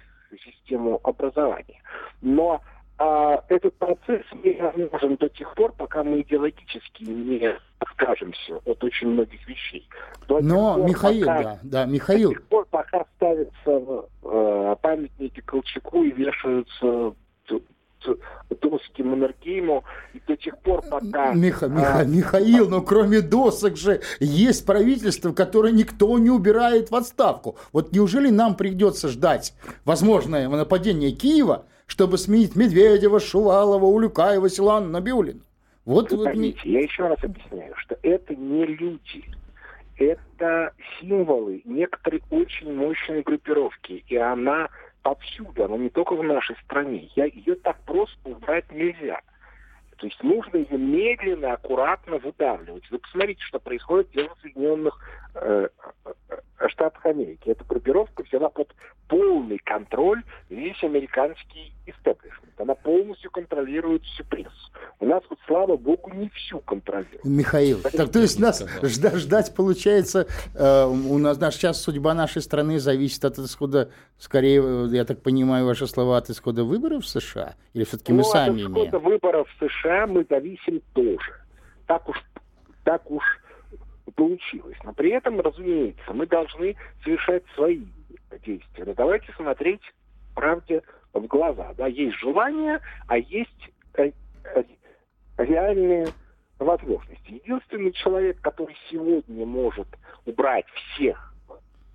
систему 0.44 1.00
образования. 1.02 1.83
Но 2.22 2.62
а, 3.02 3.42
этот 3.48 3.74
процесс 3.78 4.22
не 4.44 4.52
возможен 4.60 5.16
до 5.16 5.28
тех 5.28 5.52
пор, 5.54 5.72
пока 5.72 6.04
мы 6.04 6.20
идеологически 6.20 7.02
не 7.02 7.52
откажемся 7.80 8.60
от 8.64 8.84
очень 8.84 9.08
многих 9.08 9.46
вещей. 9.48 9.88
До 10.28 10.40
Но, 10.40 10.76
пор, 10.76 10.88
Михаил, 10.88 11.26
пока, 11.26 11.42
да, 11.42 11.58
да, 11.62 11.84
Михаил. 11.86 12.28
До 12.28 12.34
тех 12.36 12.44
пор, 12.44 12.66
пока 12.70 13.04
ставятся 13.16 14.06
э, 14.22 14.76
памятники 14.80 15.40
Колчаку 15.40 16.04
и 16.04 16.12
вешаются 16.12 17.14
доски 18.60 19.02
Маннергейму, 19.02 19.84
и 20.14 20.20
до 20.26 20.36
тех 20.36 20.58
пор, 20.58 20.82
пока... 20.82 21.32
Миха, 21.34 21.68
Миха, 21.68 21.98
а, 21.98 22.04
Михаил, 22.04 22.68
но 22.68 22.82
кроме 22.82 23.20
досок 23.20 23.76
же 23.76 24.00
есть 24.18 24.66
правительство, 24.66 25.32
которое 25.32 25.72
никто 25.72 26.18
не 26.18 26.30
убирает 26.30 26.90
в 26.90 26.96
отставку. 26.96 27.56
Вот 27.72 27.92
неужели 27.92 28.30
нам 28.30 28.56
придется 28.56 29.08
ждать 29.08 29.54
возможное 29.84 30.48
нападение 30.48 31.12
Киева, 31.12 31.66
чтобы 31.92 32.16
сменить 32.16 32.57
Медведева, 32.57 33.20
Шувалова, 33.20 33.85
Улюкаева, 33.85 34.48
Силан, 34.48 34.90
Набиулин? 34.90 35.42
Вот, 35.85 36.11
вот 36.11 36.24
Подождите, 36.24 36.61
я 36.64 36.81
еще 36.81 37.07
раз 37.07 37.22
объясняю, 37.22 37.74
что 37.76 37.98
это 38.02 38.35
не 38.35 38.64
люди. 38.64 39.24
Это 39.98 40.72
символы 40.98 41.61
некоторой 41.66 42.22
очень 42.31 42.72
мощной 42.72 43.20
группировки. 43.20 44.05
И 44.09 44.16
она 44.16 44.70
повсюду, 45.02 45.64
она 45.64 45.76
не 45.76 45.90
только 45.90 46.14
в 46.14 46.22
нашей 46.22 46.57
стране. 46.64 47.11
Я, 47.14 47.26
ее 47.26 47.57
так 47.57 47.76
просто 47.85 48.16
убрать 48.24 48.72
нельзя. 48.72 49.20
То 49.98 50.07
есть 50.07 50.22
нужно 50.22 50.57
ее 50.57 50.78
медленно, 50.78 51.52
аккуратно 51.52 52.16
выдавливать. 52.18 52.90
Вы 52.90 53.00
посмотрите, 53.00 53.42
что 53.42 53.61
происходит 53.61 54.09
в 54.14 54.40
Соединенных 54.40 54.98
э, 55.35 55.68
э, 56.07 56.68
Штатах 56.68 57.05
Америки. 57.05 57.50
Эта 57.50 57.62
группировка 57.64 58.22
взяла 58.22 58.48
под 58.48 58.74
полный 59.09 59.59
контроль 59.59 60.22
весь 60.48 60.83
американский 60.83 61.72
истеблишмент. 61.87 62.59
Она 62.59 62.75
полностью 62.75 63.31
контролирует 63.31 64.03
всю 64.05 64.25
прессу. 64.25 64.51
У 65.01 65.07
нас, 65.07 65.23
вот, 65.29 65.38
слава 65.47 65.77
богу, 65.77 66.12
не 66.14 66.29
всю 66.31 66.61
контролирует. 66.61 67.25
Михаил, 67.25 67.81
так, 67.81 68.11
то 68.11 68.21
есть 68.21 68.38
нас 68.38 68.64
ждать, 68.83 69.16
ждать 69.16 69.55
получается, 69.55 70.27
э, 70.55 70.85
у 70.85 71.18
нас 71.18 71.40
наш, 71.40 71.55
сейчас 71.55 71.83
судьба 71.83 72.14
нашей 72.14 72.42
страны 72.42 72.79
зависит 72.79 73.25
от 73.25 73.38
исхода, 73.38 73.90
скорее, 74.18 74.62
э, 74.62 74.88
я 74.92 75.05
так 75.05 75.23
понимаю, 75.23 75.66
ваши 75.66 75.87
слова, 75.87 76.18
от 76.18 76.31
исхода 76.31 76.64
выборов 76.64 77.05
в 77.05 77.09
США? 77.09 77.55
Или 77.75 77.85
все-таки 77.85 78.12
мы 78.12 78.18
ну, 78.18 78.25
сами 78.25 78.62
от 78.62 78.71
исхода 78.71 78.81
имеем? 78.81 79.05
выборов 79.05 79.49
в 79.49 79.68
США 79.68 80.07
мы 80.07 80.25
зависим 80.29 80.81
тоже. 80.92 81.35
Так 81.87 82.09
уж, 82.09 82.23
так 82.85 83.11
уж 83.11 83.25
получилось. 84.14 84.77
Но 84.85 84.92
при 84.92 85.11
этом, 85.11 85.40
разумеется, 85.40 86.12
мы 86.12 86.27
должны 86.27 86.77
совершать 87.03 87.42
свои 87.55 87.85
действия. 88.45 88.85
Но 88.85 88.95
давайте 88.95 89.33
смотреть 89.37 89.81
правде 90.35 90.83
в 91.12 91.27
глаза. 91.27 91.72
Да, 91.77 91.87
есть 91.87 92.16
желание, 92.18 92.81
а 93.07 93.18
есть 93.18 93.70
э, 93.94 94.11
э, 94.44 94.64
реальные 95.38 96.09
возможности. 96.59 97.40
Единственный 97.44 97.92
человек, 97.92 98.40
который 98.40 98.77
сегодня 98.90 99.44
может 99.46 99.88
убрать 100.25 100.66
всех 100.66 101.32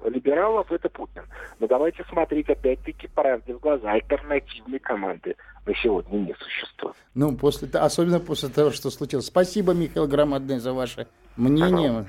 либералов, 0.10 0.72
это 0.72 0.90
Путин. 0.90 1.24
Но 1.60 1.68
давайте 1.68 2.04
смотреть 2.10 2.50
опять-таки 2.50 3.08
правде 3.08 3.54
в 3.54 3.60
глаза. 3.60 3.92
Альтернативной 3.92 4.80
команды 4.80 5.36
на 5.66 5.76
сегодня 5.76 6.18
не 6.18 6.36
существует. 6.36 6.96
Ну, 7.14 7.36
после, 7.36 7.68
особенно 7.70 8.20
после 8.20 8.50
того, 8.50 8.72
что 8.72 8.90
случилось. 8.90 9.26
Спасибо, 9.26 9.74
Михаил 9.74 10.08
Громадный, 10.08 10.60
за 10.60 10.74
ваше 10.74 11.08
мнение. 11.36 12.06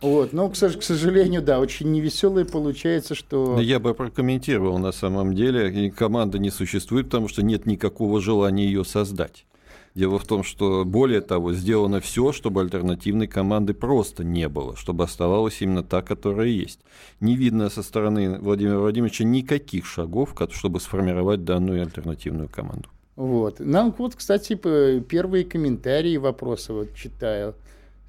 Вот, 0.00 0.32
но, 0.32 0.48
к, 0.48 0.54
к 0.54 0.82
сожалению, 0.82 1.42
да, 1.42 1.60
очень 1.60 1.92
невеселое 1.92 2.46
получается, 2.46 3.14
что... 3.14 3.60
Я 3.60 3.78
бы 3.78 3.94
прокомментировал 3.94 4.78
на 4.78 4.92
самом 4.92 5.34
деле. 5.34 5.90
Команда 5.90 6.38
не 6.38 6.50
существует, 6.50 7.06
потому 7.06 7.28
что 7.28 7.42
нет 7.42 7.66
никакого 7.66 8.20
желания 8.20 8.64
ее 8.64 8.84
создать. 8.84 9.44
Дело 9.94 10.18
в 10.18 10.26
том, 10.26 10.44
что 10.44 10.84
более 10.84 11.20
того, 11.20 11.52
сделано 11.52 12.00
все, 12.00 12.32
чтобы 12.32 12.60
альтернативной 12.60 13.26
команды 13.26 13.74
просто 13.74 14.22
не 14.22 14.48
было, 14.48 14.76
чтобы 14.76 15.04
оставалась 15.04 15.60
именно 15.62 15.82
та, 15.82 16.00
которая 16.00 16.46
есть. 16.46 16.80
Не 17.18 17.36
видно 17.36 17.70
со 17.70 17.82
стороны 17.82 18.38
Владимира 18.38 18.78
Владимировича 18.78 19.24
никаких 19.24 19.86
шагов, 19.86 20.34
чтобы 20.50 20.78
сформировать 20.80 21.44
данную 21.44 21.82
альтернативную 21.82 22.48
команду. 22.48 22.88
Вот. 23.16 23.58
Нам 23.58 23.92
вот, 23.98 24.14
кстати, 24.14 24.54
первые 24.54 25.44
комментарии, 25.44 26.16
вопросы 26.16 26.72
вот 26.72 26.94
читаю. 26.94 27.54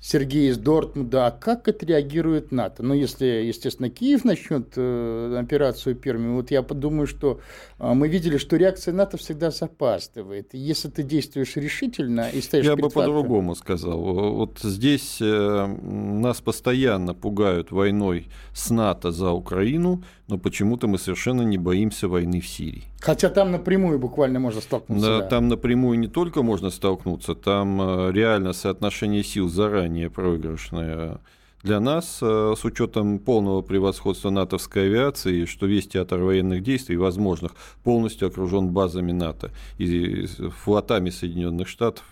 Сергей 0.03 0.49
из 0.49 0.57
Дортмунда, 0.57 1.27
а 1.27 1.31
как 1.31 1.67
отреагирует 1.67 2.51
НАТО? 2.51 2.81
Ну, 2.81 2.95
если, 2.95 3.25
естественно, 3.25 3.89
Киев 3.91 4.25
начнет 4.25 4.73
э, 4.75 5.37
операцию 5.39 5.95
Перми, 5.95 6.33
вот 6.33 6.49
я 6.49 6.63
подумаю, 6.63 7.05
что 7.05 7.39
э, 7.77 7.93
мы 7.93 8.07
видели, 8.07 8.37
что 8.37 8.55
реакция 8.55 8.95
НАТО 8.95 9.17
всегда 9.17 9.51
запаздывает. 9.51 10.49
Если 10.53 10.89
ты 10.89 11.03
действуешь 11.03 11.55
решительно 11.55 12.29
и 12.29 12.41
стоишь 12.41 12.65
Я 12.65 12.75
бы 12.75 12.89
по-другому 12.89 13.53
сказал. 13.53 13.99
Вот 14.01 14.59
здесь 14.63 15.19
э, 15.21 15.67
нас 15.67 16.41
постоянно 16.41 17.13
пугают 17.13 17.69
войной 17.71 18.27
с 18.55 18.71
НАТО 18.71 19.11
за 19.11 19.29
Украину, 19.29 20.03
но 20.27 20.39
почему-то 20.39 20.87
мы 20.87 20.97
совершенно 20.97 21.43
не 21.43 21.59
боимся 21.59 22.07
войны 22.07 22.41
в 22.41 22.47
Сирии. 22.47 22.90
Хотя 23.01 23.29
там 23.29 23.51
напрямую 23.51 23.97
буквально 23.97 24.39
можно 24.39 24.61
столкнуться. 24.61 25.07
Да, 25.07 25.19
да. 25.19 25.27
там 25.27 25.47
напрямую 25.47 25.97
не 25.97 26.07
только 26.07 26.43
можно 26.43 26.69
столкнуться, 26.69 27.33
там 27.33 27.81
э, 27.81 28.11
реально 28.11 28.53
соотношение 28.53 29.23
сил 29.23 29.49
заранее 29.49 30.11
проигрышное 30.11 31.19
для 31.63 31.79
нас, 31.79 32.19
э, 32.21 32.53
с 32.55 32.63
учетом 32.63 33.17
полного 33.17 33.63
превосходства 33.63 34.29
натовской 34.29 34.85
авиации, 34.85 35.45
что 35.45 35.65
весь 35.65 35.87
театр 35.87 36.19
военных 36.19 36.61
действий 36.61 36.95
возможных 36.95 37.53
полностью 37.83 38.27
окружен 38.27 38.69
базами 38.69 39.11
НАТО 39.11 39.51
и 39.79 40.27
флотами 40.63 41.09
Соединенных 41.09 41.67
Штатов 41.67 42.05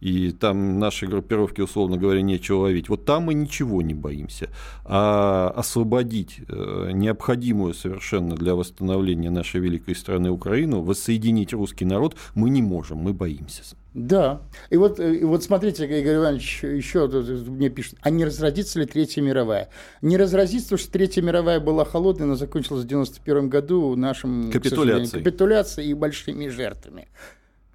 и 0.00 0.30
там 0.30 0.78
нашей 0.78 1.08
группировки, 1.08 1.60
условно 1.60 1.96
говоря, 1.96 2.22
нечего 2.22 2.62
ловить. 2.62 2.88
Вот 2.88 3.04
там 3.04 3.24
мы 3.24 3.34
ничего 3.34 3.82
не 3.82 3.94
боимся. 3.94 4.48
А 4.84 5.52
освободить 5.56 6.40
э, 6.48 6.90
необходимую 6.92 7.74
совершенно 7.74 8.34
для 8.34 8.54
восстановления 8.54 9.30
нашей 9.30 9.60
великой 9.60 9.94
страны 9.94 10.30
Украину, 10.30 10.82
воссоединить 10.82 11.52
русский 11.52 11.84
народ 11.84 12.16
мы 12.34 12.50
не 12.50 12.62
можем, 12.62 12.98
мы 12.98 13.12
боимся. 13.12 13.62
Да. 13.92 14.42
И 14.70 14.76
вот, 14.76 15.00
э, 15.00 15.16
и 15.16 15.24
вот 15.24 15.42
смотрите, 15.42 15.84
Игорь 15.84 16.16
Иванович 16.16 16.62
еще 16.62 17.06
мне 17.08 17.68
пишет, 17.68 17.96
а 18.00 18.10
не 18.10 18.24
разразится 18.24 18.78
ли 18.78 18.86
Третья 18.86 19.20
мировая? 19.20 19.68
Не 20.00 20.16
разразится, 20.16 20.70
потому 20.70 20.78
что 20.78 20.92
Третья 20.92 21.22
мировая 21.22 21.60
была 21.60 21.84
холодной, 21.84 22.26
но 22.26 22.36
закончилась 22.36 22.84
в 22.84 22.86
91 22.86 23.48
году 23.48 23.96
нашим 23.96 24.50
капитуляцией. 24.50 25.22
капитуляцией 25.22 25.90
и 25.90 25.94
большими 25.94 26.48
жертвами. 26.48 27.08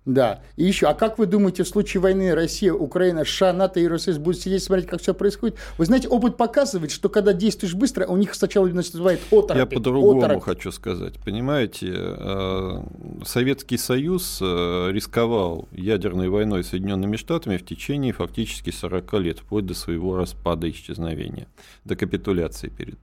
Да. 0.05 0.41
И 0.55 0.63
еще, 0.63 0.87
а 0.87 0.93
как 0.93 1.17
вы 1.17 1.25
думаете, 1.25 1.63
в 1.63 1.67
случае 1.67 1.99
войны 1.99 2.35
Россия, 2.35 2.71
Украина, 2.71 3.25
США, 3.25 3.53
НАТО 3.53 3.79
и 3.79 3.87
РСС 3.87 4.19
будут 4.19 4.39
сидеть 4.39 4.63
смотреть, 4.63 4.87
как 4.87 5.01
все 5.01 5.15
происходит? 5.15 5.57
Вы 5.79 5.85
знаете, 5.85 6.07
опыт 6.07 6.37
показывает, 6.37 6.91
что 6.91 7.09
когда 7.09 7.33
действуешь 7.33 7.73
быстро, 7.73 8.05
у 8.05 8.15
них 8.15 8.35
сначала 8.35 8.67
называют 8.67 9.21
оторопь. 9.31 9.57
Я 9.57 9.65
по-другому 9.65 10.39
хочу 10.39 10.71
сказать. 10.71 11.15
Понимаете, 11.23 11.91
э, 11.91 12.83
Советский 13.25 13.77
Союз 13.77 14.39
э, 14.41 14.89
рисковал 14.91 15.67
ядерной 15.71 16.29
войной 16.29 16.63
с 16.63 16.67
Соединенными 16.67 17.15
Штатами 17.15 17.57
в 17.57 17.65
течение 17.65 18.13
фактически 18.13 18.69
40 18.69 19.13
лет, 19.13 19.39
вплоть 19.39 19.65
до 19.65 19.73
своего 19.73 20.15
распада, 20.17 20.69
исчезновения, 20.69 21.47
до 21.83 21.95
капитуляции 21.95 22.69
перед 22.69 22.99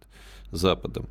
Западом 0.53 1.09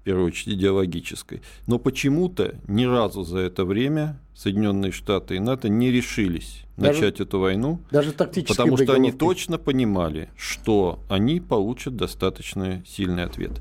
в 0.00 0.04
первую 0.04 0.26
очередь 0.26 0.58
идеологической. 0.58 1.42
Но 1.66 1.78
почему-то 1.78 2.54
ни 2.66 2.84
разу 2.84 3.24
за 3.24 3.38
это 3.38 3.64
время 3.64 4.18
Соединенные 4.34 4.92
Штаты 4.92 5.36
и 5.36 5.38
НАТО 5.38 5.68
не 5.68 5.90
решились 5.90 6.64
даже, 6.76 7.00
начать 7.00 7.20
эту 7.20 7.38
войну, 7.38 7.80
даже 7.90 8.12
потому 8.12 8.76
что 8.76 8.94
они 8.94 9.12
точно 9.12 9.58
понимали, 9.58 10.28
что 10.36 10.98
они 11.08 11.40
получат 11.40 11.96
достаточно 11.96 12.82
сильный 12.86 13.24
ответ. 13.24 13.52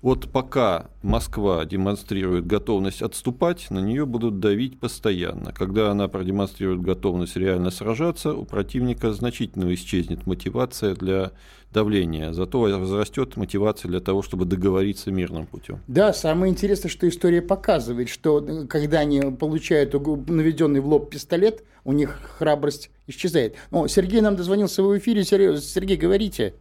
Вот 0.00 0.30
пока 0.30 0.86
Москва 1.02 1.64
демонстрирует 1.64 2.46
готовность 2.46 3.02
отступать, 3.02 3.70
на 3.70 3.80
нее 3.80 4.06
будут 4.06 4.40
давить 4.40 4.80
постоянно. 4.80 5.52
Когда 5.52 5.90
она 5.90 6.08
продемонстрирует 6.08 6.80
готовность 6.80 7.36
реально 7.36 7.70
сражаться, 7.70 8.34
у 8.34 8.44
противника 8.44 9.12
значительно 9.12 9.72
исчезнет 9.74 10.26
мотивация 10.26 10.94
для 10.94 11.32
давления, 11.72 12.32
зато 12.32 12.60
возрастет 12.60 13.36
мотивация 13.36 13.88
для 13.88 14.00
того, 14.00 14.22
чтобы 14.22 14.44
договориться 14.44 15.10
мирным 15.10 15.46
путем. 15.46 15.80
Да, 15.88 16.12
самое 16.12 16.52
интересное, 16.52 16.90
что 16.90 17.08
история 17.08 17.40
показывает, 17.40 18.08
что 18.08 18.66
когда 18.68 19.00
они 19.00 19.20
получают 19.20 19.94
наведенный 20.26 20.80
в 20.80 20.86
лоб 20.86 21.10
пистолет, 21.10 21.64
у 21.84 21.92
них 21.92 22.20
храбрость 22.38 22.90
исчезает. 23.06 23.56
Ну, 23.70 23.88
Сергей 23.88 24.20
нам 24.20 24.36
дозвонился 24.36 24.82
в 24.82 24.98
эфире. 24.98 25.24
Сергей, 25.24 25.96
говорите. 25.96 26.54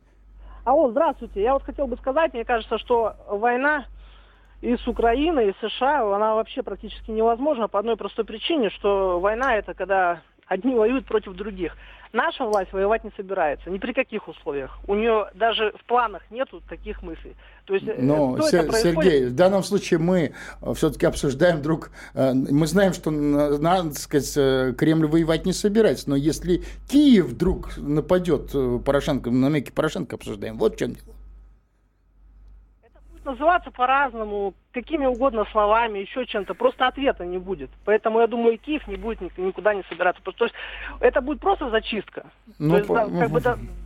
Алло, 0.63 0.91
здравствуйте. 0.91 1.41
Я 1.41 1.53
вот 1.53 1.63
хотел 1.63 1.87
бы 1.87 1.97
сказать, 1.97 2.33
мне 2.33 2.45
кажется, 2.45 2.77
что 2.77 3.15
война 3.29 3.85
и 4.61 4.77
с 4.77 4.87
Украиной, 4.87 5.49
и 5.49 5.53
с 5.53 5.71
США, 5.71 6.15
она 6.15 6.35
вообще 6.35 6.61
практически 6.61 7.09
невозможна 7.09 7.67
по 7.67 7.79
одной 7.79 7.97
простой 7.97 8.25
причине, 8.25 8.69
что 8.69 9.19
война 9.19 9.55
это 9.55 9.73
когда 9.73 10.21
одни 10.45 10.75
воюют 10.75 11.05
против 11.05 11.33
других. 11.33 11.75
Наша 12.13 12.45
власть 12.45 12.73
воевать 12.73 13.03
не 13.03 13.11
собирается, 13.15 13.69
ни 13.69 13.77
при 13.77 13.93
каких 13.93 14.27
условиях. 14.27 14.77
У 14.85 14.95
нее 14.95 15.27
даже 15.33 15.71
в 15.79 15.85
планах 15.85 16.21
нету 16.29 16.61
таких 16.67 17.01
мыслей. 17.01 17.35
То 17.65 17.73
есть, 17.73 17.87
э, 17.87 17.95
Но, 17.99 18.37
Сергей, 18.41 19.27
в 19.27 19.35
данном 19.35 19.63
случае 19.63 19.99
мы 19.99 20.33
э, 20.61 20.73
все-таки 20.73 21.05
обсуждаем 21.05 21.61
друг... 21.61 21.91
Э, 22.13 22.33
мы 22.33 22.67
знаем, 22.67 22.93
что, 22.93 23.11
надо 23.11 23.93
сказать, 23.93 24.75
Кремль 24.77 25.07
воевать 25.07 25.45
не 25.45 25.53
собирается, 25.53 26.09
но 26.09 26.17
если 26.17 26.63
Киев 26.89 27.27
вдруг 27.27 27.77
нападет 27.77 28.51
Порошенко, 28.83 29.31
намеки 29.31 29.71
Порошенко 29.71 30.15
обсуждаем, 30.17 30.57
вот 30.57 30.75
в 30.75 30.77
чем 30.77 30.93
дело 30.93 31.15
называться 33.25 33.71
по-разному, 33.71 34.53
какими 34.71 35.05
угодно 35.05 35.45
словами, 35.51 35.99
еще 35.99 36.25
чем-то. 36.25 36.53
Просто 36.53 36.87
ответа 36.87 37.25
не 37.25 37.37
будет. 37.37 37.69
Поэтому 37.85 38.19
я 38.19 38.27
думаю, 38.27 38.57
Киев 38.57 38.87
не 38.87 38.95
будет 38.95 39.21
никуда 39.37 39.73
не 39.73 39.83
собираться. 39.83 40.21
То 40.23 40.45
есть 40.45 40.55
это 40.99 41.21
будет 41.21 41.39
просто 41.39 41.69
зачистка. 41.69 42.25
Ну, 42.59 42.71
То 42.71 42.77
есть, 42.77 42.87
по... 42.87 42.95
как 42.95 43.29
бы, 43.29 43.41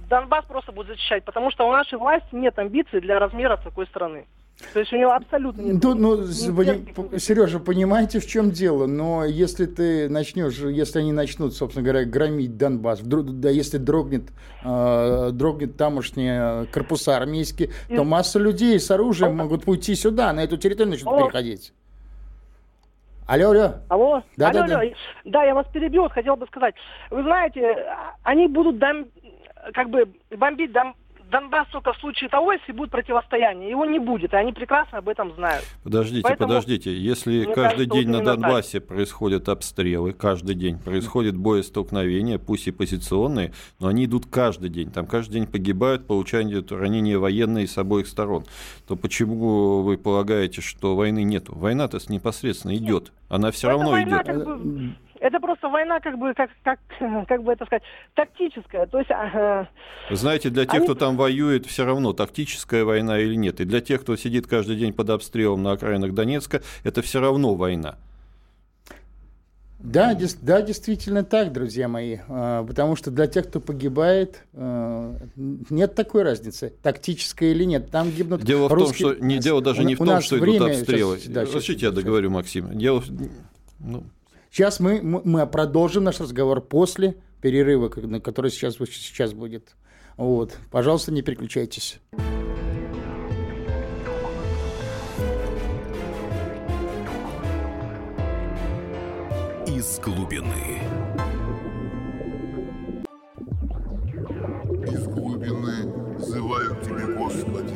Донбасс 0.10 0.46
просто 0.46 0.72
будет 0.72 0.88
зачищать, 0.88 1.24
потому 1.24 1.52
что 1.52 1.68
у 1.68 1.72
нашей 1.72 1.98
власти 1.98 2.34
нет 2.34 2.58
амбиций 2.60 3.02
для 3.02 3.20
размера 3.20 3.58
такой 3.58 3.88
страны. 3.88 4.26
То 4.74 4.80
есть 4.80 4.94
у 4.94 4.98
него 4.98 5.12
абсолютно 5.12 5.62
нет. 5.62 5.84
Ну, 5.84 5.96
ну 5.96 6.28
Сережа, 6.28 7.60
понимаете, 7.60 8.20
в 8.20 8.28
чем 8.28 8.52
дело? 8.52 8.86
Но 8.86 9.26
если 9.26 9.66
ты 9.66 10.08
начнешь, 10.08 10.58
если 10.60 11.00
они 11.00 11.12
начнут, 11.12 11.54
собственно 11.54 11.84
говоря, 11.84 12.06
громить 12.06 12.58
Донбасс, 12.58 13.02
да, 13.02 13.50
если 13.50 13.78
дрогнет, 13.78 14.30
э, 14.64 15.32
дрогнет 15.34 15.76
тамошние 15.76 16.68
корпуса 16.68 17.18
армейские, 17.18 17.72
И... 17.90 17.96
то 17.96 18.06
масса 18.06 18.40
людей 18.40 18.80
с 18.80 18.90
оружием 18.92 19.32
О... 19.32 19.44
могут 19.44 19.68
уйти 19.68 19.94
сюда, 19.94 20.32
на 20.32 20.44
эту 20.44 20.56
территорию 20.56 20.92
начнут 20.92 21.14
О... 21.14 21.24
переходить. 21.24 21.74
Алло, 23.28 23.50
алло. 23.50 23.74
Алло, 23.90 24.24
да, 24.38 24.50
алло, 24.50 24.68
да, 24.68 24.80
алло. 24.80 24.90
Да. 24.90 25.32
да, 25.32 25.44
я 25.44 25.56
вас 25.56 25.68
перебил, 25.74 26.08
хотел 26.10 26.38
бы 26.38 26.46
сказать. 26.46 26.76
Вы 27.10 27.24
знаете, 27.24 27.76
они 28.24 28.48
будут 28.48 28.78
дом, 28.78 29.08
как 29.74 29.90
бы 29.90 30.08
бомбить 30.38 30.72
дом, 30.72 30.96
Донбасс 31.30 31.68
только 31.72 31.94
в 31.94 31.98
случае 31.98 32.30
того, 32.30 32.54
если 32.54 32.72
будет 32.72 32.92
противостояние. 32.92 33.70
Его 33.70 33.86
не 33.86 34.00
будет, 34.00 34.34
и 34.34 34.36
они 34.36 34.54
прекрасно 34.54 35.00
об 35.00 35.10
этом 35.10 35.34
знают. 35.36 35.66
Подождите, 35.84 36.24
Поэтому, 36.24 36.48
подождите. 36.48 36.96
Если 36.96 37.46
каждый 37.46 37.56
кажется, 37.56 37.86
день 37.86 38.10
на 38.10 38.24
Донбассе 38.24 38.80
так. 38.80 38.90
происходят 38.90 39.50
обстрелы, 39.50 40.14
каждый 40.14 40.56
день 40.56 40.78
происходит 40.78 41.36
боестолкновения, 41.36 42.38
пусть 42.38 42.68
и 42.68 42.72
позиционные, 42.72 43.54
но 43.80 43.88
они 43.88 44.06
идут 44.06 44.28
каждый 44.28 44.70
день. 44.70 44.92
Там 44.92 45.08
каждый 45.08 45.34
день 45.34 45.48
погибают, 45.48 46.08
получают 46.08 46.72
ранения 46.72 47.18
военные 47.18 47.68
с 47.68 47.78
обоих 47.78 48.08
сторон. 48.08 48.46
То 48.88 48.96
почему 48.96 49.82
вы 49.82 49.98
полагаете, 49.98 50.62
что 50.62 50.96
войны 50.96 51.24
нет? 51.24 51.46
Война-то 51.48 52.00
непосредственно 52.10 52.76
идет. 52.76 53.12
Она 53.30 53.52
все 53.52 53.70
равно 53.70 54.00
идет. 54.02 54.26
Как 54.26 54.46
бы 54.46 54.96
это 55.20 55.40
просто 55.40 55.70
война, 55.70 56.00
как 56.00 56.18
бы, 56.18 56.34
как, 56.34 56.50
как, 56.64 56.80
как 57.28 57.44
бы 57.44 57.54
это 57.54 57.66
сказать, 57.66 57.84
тактическая. 58.14 58.86
То 58.88 59.00
есть, 59.00 59.12
э, 59.12 59.66
знаете, 60.12 60.50
для 60.50 60.66
тех, 60.66 60.76
они... 60.76 60.86
кто 60.86 60.96
там 60.96 61.18
воюет, 61.18 61.66
все 61.66 61.86
равно 61.86 62.14
тактическая 62.14 62.84
война 62.84 63.20
или 63.20 63.36
нет. 63.36 63.60
И 63.62 63.66
для 63.66 63.82
тех, 63.82 64.02
кто 64.02 64.16
сидит 64.16 64.48
каждый 64.48 64.76
день 64.76 64.94
под 64.94 65.10
обстрелом 65.10 65.64
на 65.64 65.72
окраинах 65.72 66.14
Донецка, 66.14 66.62
это 66.84 67.02
все 67.02 67.20
равно 67.20 67.56
война. 67.56 67.98
Да, 69.86 70.18
да, 70.42 70.62
действительно 70.62 71.24
так, 71.24 71.54
друзья 71.54 71.88
мои. 71.88 72.18
А, 72.28 72.64
потому 72.64 72.96
что 72.96 73.12
для 73.12 73.28
тех, 73.28 73.48
кто 73.48 73.60
погибает, 73.60 74.44
а, 74.54 75.16
нет 75.36 75.94
такой 75.94 76.24
разницы, 76.24 76.74
тактическая 76.82 77.52
или 77.52 77.66
нет. 77.66 77.92
Там 77.92 78.10
гибнут 78.10 78.44
Дело 78.44 78.68
русские... 78.68 79.10
в 79.10 79.12
том, 79.12 79.18
что 79.18 79.26
не 79.26 79.38
дело 79.38 79.62
даже 79.62 79.84
не 79.84 79.96
в 79.96 80.00
том, 80.00 80.22
что 80.22 80.38
время... 80.38 80.58
идут 80.58 80.70
обстрелы. 80.72 81.20
Сейчас, 81.20 81.34
да, 81.34 81.42
Разрешите, 81.42 81.86
я 81.86 81.92
договорю, 81.92 82.32
Максим. 82.32 82.76
Дело 82.78 83.04
ну, 83.80 84.04
Сейчас 84.56 84.80
мы, 84.80 85.02
мы 85.02 85.46
продолжим 85.48 86.06
наш 86.06 86.22
разговор 86.22 86.62
после 86.62 87.18
перерыва, 87.42 87.90
который 87.90 88.52
сейчас, 88.52 88.78
сейчас 88.78 89.34
будет. 89.34 89.76
Вот. 90.16 90.58
Пожалуйста, 90.72 91.12
не 91.12 91.22
переключайтесь. 91.24 92.00
Из 99.68 100.00
глубины. 100.00 100.80
Из 104.90 105.06
глубины 105.06 106.16
взывают 106.18 106.82
тебе, 106.82 107.14
Господи. 107.18 107.76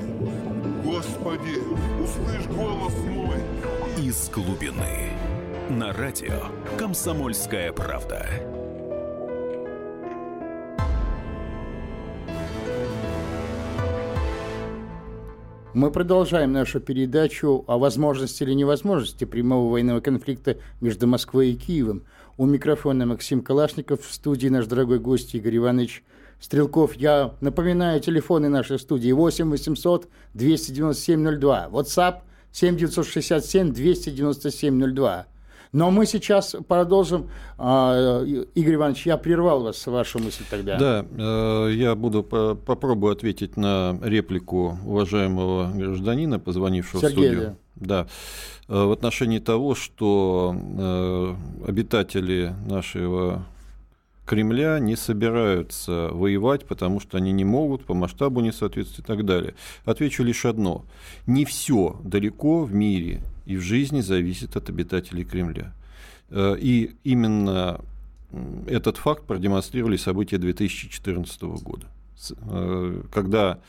Господи, 0.86 1.60
услышь 2.02 2.48
голос 2.56 2.94
мой. 3.06 3.36
Из 4.02 4.30
глубины 4.30 5.10
на 5.70 5.94
радио 5.94 6.48
«Комсомольская 6.80 7.72
правда». 7.72 8.26
Мы 15.76 15.92
продолжаем 15.92 16.54
нашу 16.54 16.80
передачу 16.80 17.64
о 17.68 17.78
возможности 17.78 18.42
или 18.42 18.54
невозможности 18.54 19.26
прямого 19.26 19.72
военного 19.72 20.00
конфликта 20.02 20.58
между 20.82 21.06
Москвой 21.06 21.52
и 21.52 21.56
Киевом. 21.56 22.04
У 22.38 22.48
микрофона 22.48 23.06
Максим 23.06 23.44
Калашников, 23.44 24.02
в 24.02 24.12
студии 24.12 24.48
наш 24.48 24.66
дорогой 24.66 25.00
гость 25.00 25.36
Игорь 25.36 25.58
Иванович 25.58 26.04
Стрелков. 26.40 26.96
Я 26.96 27.36
напоминаю, 27.42 28.00
телефоны 28.00 28.50
нашей 28.50 28.80
студии 28.80 29.12
8 29.12 29.52
800 29.52 30.08
297 30.34 31.40
02, 31.40 31.70
WhatsApp 31.72 32.22
7 32.52 32.76
967 32.76 33.72
297 33.72 34.96
02. 34.96 35.28
Но 35.72 35.92
мы 35.92 36.08
сейчас 36.08 36.56
продолжим. 36.68 37.30
А, 37.58 38.24
Игорь 38.56 38.76
Иванович, 38.76 39.06
я 39.06 39.18
прервал 39.18 39.62
вас, 39.62 39.86
вашу 39.86 40.18
мысль 40.18 40.44
тогда. 40.50 40.78
Да, 40.78 41.06
э, 41.18 41.72
я 41.74 41.94
буду 41.94 42.24
попробую 42.24 43.14
ответить 43.14 43.56
на 43.56 44.00
реплику 44.02 44.80
уважаемого 44.84 45.72
гражданина, 45.72 46.40
позвонившего 46.40 47.02
Сергей, 47.02 47.30
в 47.30 47.32
студию. 47.32 47.58
Да. 47.76 48.08
Э, 48.68 48.84
в 48.84 48.92
отношении 48.92 49.38
того, 49.38 49.76
что 49.76 50.56
э, 50.56 51.36
обитатели 51.68 52.56
нашего 52.66 53.46
Кремля 54.26 54.80
не 54.80 54.96
собираются 54.96 56.10
воевать, 56.12 56.66
потому 56.66 57.00
что 57.00 57.18
они 57.18 57.32
не 57.32 57.46
могут, 57.46 57.86
по 57.86 57.96
масштабу 57.96 58.42
не 58.42 58.52
соответствуют 58.52 59.06
и 59.06 59.08
так 59.08 59.26
далее. 59.26 59.56
Отвечу 59.86 60.24
лишь 60.24 60.46
одно. 60.46 60.86
Не 61.26 61.46
все 61.46 62.00
далеко 62.04 62.64
в 62.64 62.74
мире 62.74 63.22
и 63.50 63.58
в 63.58 63.62
жизни 63.62 64.02
зависит 64.02 64.56
от 64.56 64.70
обитателей 64.70 65.24
Кремля. 65.24 65.74
Э, 66.30 66.56
и 66.60 66.96
именно 67.04 67.82
этот 68.68 68.98
факт 68.98 69.26
продемонстрировали 69.26 69.98
события 69.98 70.38
2014 70.38 71.42
года, 71.64 71.88
э, 72.30 73.02
когда, 73.12 73.60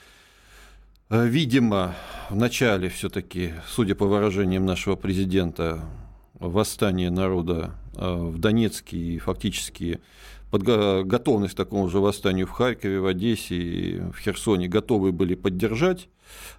э, 1.09 1.27
видимо, 1.27 1.95
в 2.29 2.37
начале 2.37 2.91
все-таки, 2.91 3.55
судя 3.69 3.95
по 3.95 4.05
выражениям 4.05 4.67
нашего 4.67 4.97
президента, 4.97 5.83
восстание 6.35 7.11
народа 7.11 7.75
в 7.95 8.39
Донецке 8.39 8.97
и 8.99 9.19
фактически 9.19 10.01
готовность 10.59 11.55
к 11.55 11.57
такому 11.57 11.89
же 11.89 12.01
восстанию 12.01 12.47
в 12.47 12.51
Харькове, 12.51 13.01
в 13.01 13.07
Одессе 13.07 13.57
и 13.57 13.99
в 13.99 14.19
Херсоне 14.19 14.69
готовы 14.69 15.13
были 15.13 15.35
поддержать. 15.35 16.09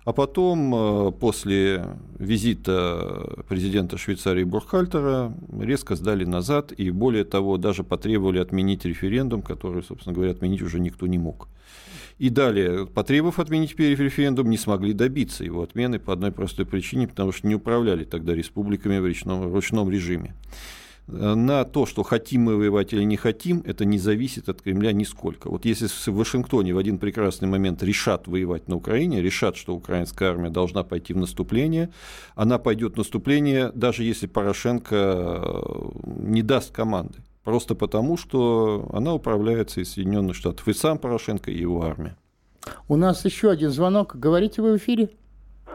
А 0.04 0.12
потом, 0.14 0.74
э, 0.76 1.12
после 1.14 1.86
визита 2.20 3.44
президента 3.48 3.98
Швейцарии 3.98 4.44
Бурхальтера, 4.44 5.34
резко 5.58 5.96
сдали 5.96 6.26
назад 6.26 6.74
и, 6.74 6.90
более 6.92 7.24
того, 7.24 7.58
даже 7.58 7.84
потребовали 7.84 8.40
отменить 8.40 8.84
референдум, 8.84 9.42
который, 9.42 9.84
собственно 9.84 10.14
говоря, 10.14 10.32
отменить 10.32 10.62
уже 10.62 10.80
никто 10.80 11.08
не 11.08 11.18
мог. 11.18 11.48
И 12.18 12.30
далее, 12.30 12.86
потребовав 12.86 13.40
отменить 13.40 13.78
референдум, 13.80 14.50
не 14.50 14.58
смогли 14.58 14.94
добиться 14.94 15.44
его 15.44 15.64
отмены 15.64 16.00
по 16.00 16.14
одной 16.14 16.32
простой 16.32 16.66
причине, 16.66 17.08
потому 17.08 17.32
что 17.32 17.48
не 17.48 17.56
управляли 17.56 18.04
тогда 18.04 18.36
республиками 18.36 19.00
в 19.00 19.06
ручном, 19.06 19.54
ручном 19.54 19.90
режиме 19.90 20.36
на 21.08 21.66
то, 21.66 21.86
что 21.86 22.04
хотим 22.04 22.44
мы 22.44 22.56
воевать 22.56 22.94
или 22.94 23.04
не 23.04 23.18
хотим, 23.18 23.62
это 23.66 23.86
не 23.86 23.98
зависит 23.98 24.50
от 24.50 24.62
Кремля 24.62 24.92
нисколько. 24.94 25.50
Вот 25.50 25.66
если 25.66 25.88
в 25.88 26.16
Вашингтоне 26.16 26.74
в 26.74 26.78
один 26.78 26.98
прекрасный 26.98 27.48
момент 27.48 27.84
решат 27.84 28.28
воевать 28.28 28.68
на 28.68 28.76
Украине, 28.76 29.22
решат, 29.22 29.58
что 29.58 29.76
украинская 29.76 30.30
армия 30.30 30.50
должна 30.50 30.84
пойти 30.84 31.14
в 31.14 31.18
наступление, 31.18 31.92
она 32.36 32.60
пойдет 32.60 32.94
в 32.94 32.98
наступление, 32.98 33.72
даже 33.74 34.04
если 34.04 34.28
Порошенко 34.28 34.96
э, 34.96 35.90
не 36.06 36.42
даст 36.42 36.74
команды. 36.74 37.20
Просто 37.44 37.74
потому, 37.74 38.18
что 38.18 38.88
она 38.94 39.14
управляется 39.14 39.82
из 39.82 39.94
Соединенных 39.94 40.36
Штатов. 40.36 40.68
И 40.68 40.74
сам 40.74 41.00
Порошенко, 41.00 41.50
и 41.50 41.58
его 41.58 41.84
армия. 41.84 42.16
У 42.88 42.96
нас 42.96 43.26
еще 43.26 43.50
один 43.50 43.72
звонок. 43.72 44.16
Говорите 44.16 44.62
вы 44.62 44.74
в 44.74 44.78
эфире? 44.78 45.10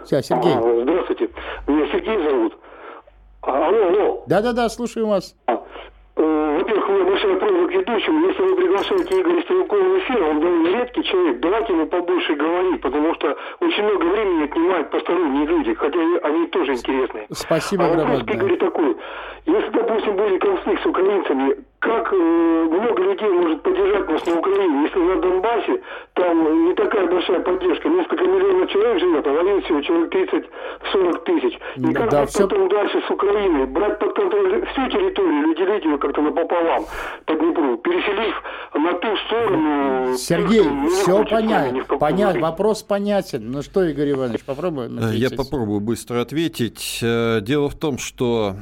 Все, 0.05 0.23
Сергей. 0.23 0.53
А, 0.55 0.83
здравствуйте. 0.83 1.29
Меня 1.67 1.87
Сергей 1.91 2.23
зовут. 2.23 2.55
Алло, 3.47 3.87
алло. 3.87 4.25
Да-да-да, 4.27 4.69
слушаю 4.69 5.07
вас. 5.07 5.37
А, 5.47 5.53
э, 6.17 6.59
во-первых, 6.59 6.89
у 6.89 6.93
меня 6.93 7.05
большая 7.05 7.37
просьба 7.37 7.69
к 7.69 7.73
ведущему. 7.73 8.29
Если 8.29 8.43
вы 8.43 8.57
приглашаете 8.57 9.21
Игоря 9.21 9.43
Стрелкова 9.43 9.81
в 9.81 9.99
эфир, 9.99 10.23
он 10.25 10.41
довольно 10.41 10.69
редкий 10.79 11.05
человек, 11.05 11.41
давайте 11.41 11.73
ему 11.73 11.87
побольше 11.87 12.35
говорить, 12.35 12.81
потому 12.81 13.15
что 13.15 13.37
очень 13.61 13.85
много 13.85 14.05
времени 14.05 14.45
отнимают 14.45 14.91
посторонние 14.91 15.47
люди, 15.47 15.75
хотя 15.75 15.99
они 16.25 16.47
тоже 16.49 16.73
интересные. 16.73 17.27
Спасибо, 17.31 17.85
а 17.85 17.97
вопрос 17.97 18.23
к 18.25 18.31
Игорю 18.35 18.57
такой. 18.57 18.97
Если, 19.47 19.71
допустим, 19.71 20.17
будет 20.17 20.41
конфликт 20.41 20.83
с 20.83 20.87
украинцами, 20.87 21.57
как 21.81 22.13
э, 22.13 22.17
много 22.17 23.03
людей 23.03 23.29
может 23.29 23.63
поддержать 23.63 24.09
нас 24.09 24.27
на 24.27 24.39
Украине, 24.39 24.83
если 24.85 24.99
на 24.99 25.21
Донбассе 25.21 25.83
там 26.15 26.69
не 26.69 26.75
такая 26.75 27.07
большая 27.07 27.41
поддержка, 27.41 27.89
несколько 27.89 28.25
миллионов 28.25 28.71
человек 28.71 29.01
живет, 29.01 29.27
а 29.27 29.31
в 29.31 29.63
всего 29.63 29.81
человек 29.83 30.15
30-40 30.15 31.25
тысяч. 31.25 31.59
И 31.77 31.93
как 31.93 32.11
да, 32.11 32.27
все... 32.27 32.49
потом 32.49 32.69
дальше 32.69 33.03
с 33.07 33.11
Украиной 33.11 33.67
брать 33.67 33.99
под 33.99 34.15
контроль 34.15 34.67
всю 34.67 34.89
территорию 34.89 35.49
или 35.49 35.55
делить 35.57 35.85
ее 35.85 35.99
как-то 35.99 36.23
напополам 36.23 36.85
по 37.25 37.35
Днепру, 37.35 37.77
переселив 37.79 38.43
на 38.75 38.93
ту 38.95 39.17
сторону... 39.27 40.15
Сергей, 40.17 40.63
тех, 40.63 40.93
все 40.93 41.25
понятно, 41.25 41.99
понятно, 41.99 42.41
вопрос 42.41 42.83
понятен. 42.83 43.51
Ну 43.51 43.63
что, 43.63 43.85
Игорь 43.85 44.13
Иванович, 44.13 44.45
попробуем 44.45 44.99
ответить? 44.99 45.31
Я 45.31 45.37
попробую 45.37 45.81
быстро 45.81 46.21
ответить. 46.21 47.01
Э, 47.03 47.41
дело 47.43 47.69
в 47.69 47.75
том, 47.75 47.99
что 47.99 48.55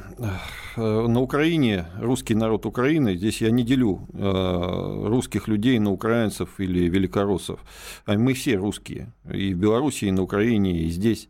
э, 0.77 0.81
на 0.81 1.21
Украине, 1.21 1.85
русский 2.01 2.35
народ 2.35 2.65
Украины, 2.65 3.04
здесь 3.13 3.41
я 3.41 3.51
не 3.51 3.63
делю 3.63 4.07
э, 4.13 5.07
русских 5.07 5.47
людей 5.47 5.77
на 5.77 5.91
украинцев 5.91 6.59
или 6.59 6.89
великороссов. 6.89 7.59
А 8.05 8.17
мы 8.17 8.33
все 8.33 8.55
русские. 8.55 9.13
И 9.31 9.53
в 9.53 9.57
Беларуси, 9.57 10.05
и 10.05 10.11
на 10.11 10.23
Украине, 10.23 10.81
и 10.81 10.89
здесь. 10.89 11.29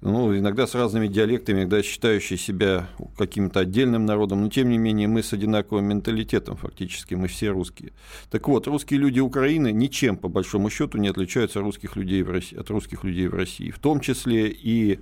Ну, 0.00 0.36
иногда 0.36 0.66
с 0.66 0.74
разными 0.74 1.08
диалектами, 1.08 1.60
иногда 1.60 1.82
считающие 1.82 2.38
себя 2.38 2.88
каким-то 3.16 3.60
отдельным 3.60 4.04
народом, 4.04 4.42
но 4.42 4.50
тем 4.50 4.68
не 4.68 4.76
менее 4.76 5.08
мы 5.08 5.22
с 5.22 5.32
одинаковым 5.32 5.86
менталитетом 5.86 6.56
фактически, 6.56 7.14
мы 7.14 7.26
все 7.26 7.48
русские. 7.48 7.92
Так 8.30 8.46
вот, 8.48 8.66
русские 8.66 9.00
люди 9.00 9.20
Украины 9.20 9.72
ничем, 9.72 10.18
по 10.18 10.28
большому 10.28 10.68
счету, 10.68 10.98
не 10.98 11.08
отличаются 11.08 11.60
от 11.60 11.64
русских 11.64 11.96
людей 11.96 12.22
в 12.22 12.30
России, 12.30 12.58
от 12.58 12.68
русских 12.68 13.02
людей 13.04 13.28
в 13.28 13.34
России, 13.34 13.70
в 13.70 13.78
том 13.78 14.00
числе 14.00 14.48
и 14.50 15.00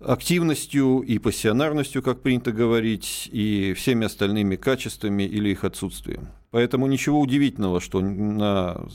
активностью 0.00 1.00
и 1.00 1.18
пассионарностью, 1.18 2.02
как 2.02 2.20
принято 2.20 2.52
говорить, 2.52 3.28
и 3.32 3.72
всеми 3.76 4.06
остальными 4.06 4.56
качествами 4.56 5.24
или 5.24 5.50
их 5.50 5.64
отсутствием. 5.64 6.28
Поэтому 6.50 6.86
ничего 6.86 7.20
удивительного, 7.20 7.78
что 7.80 8.00
на, 8.00 8.86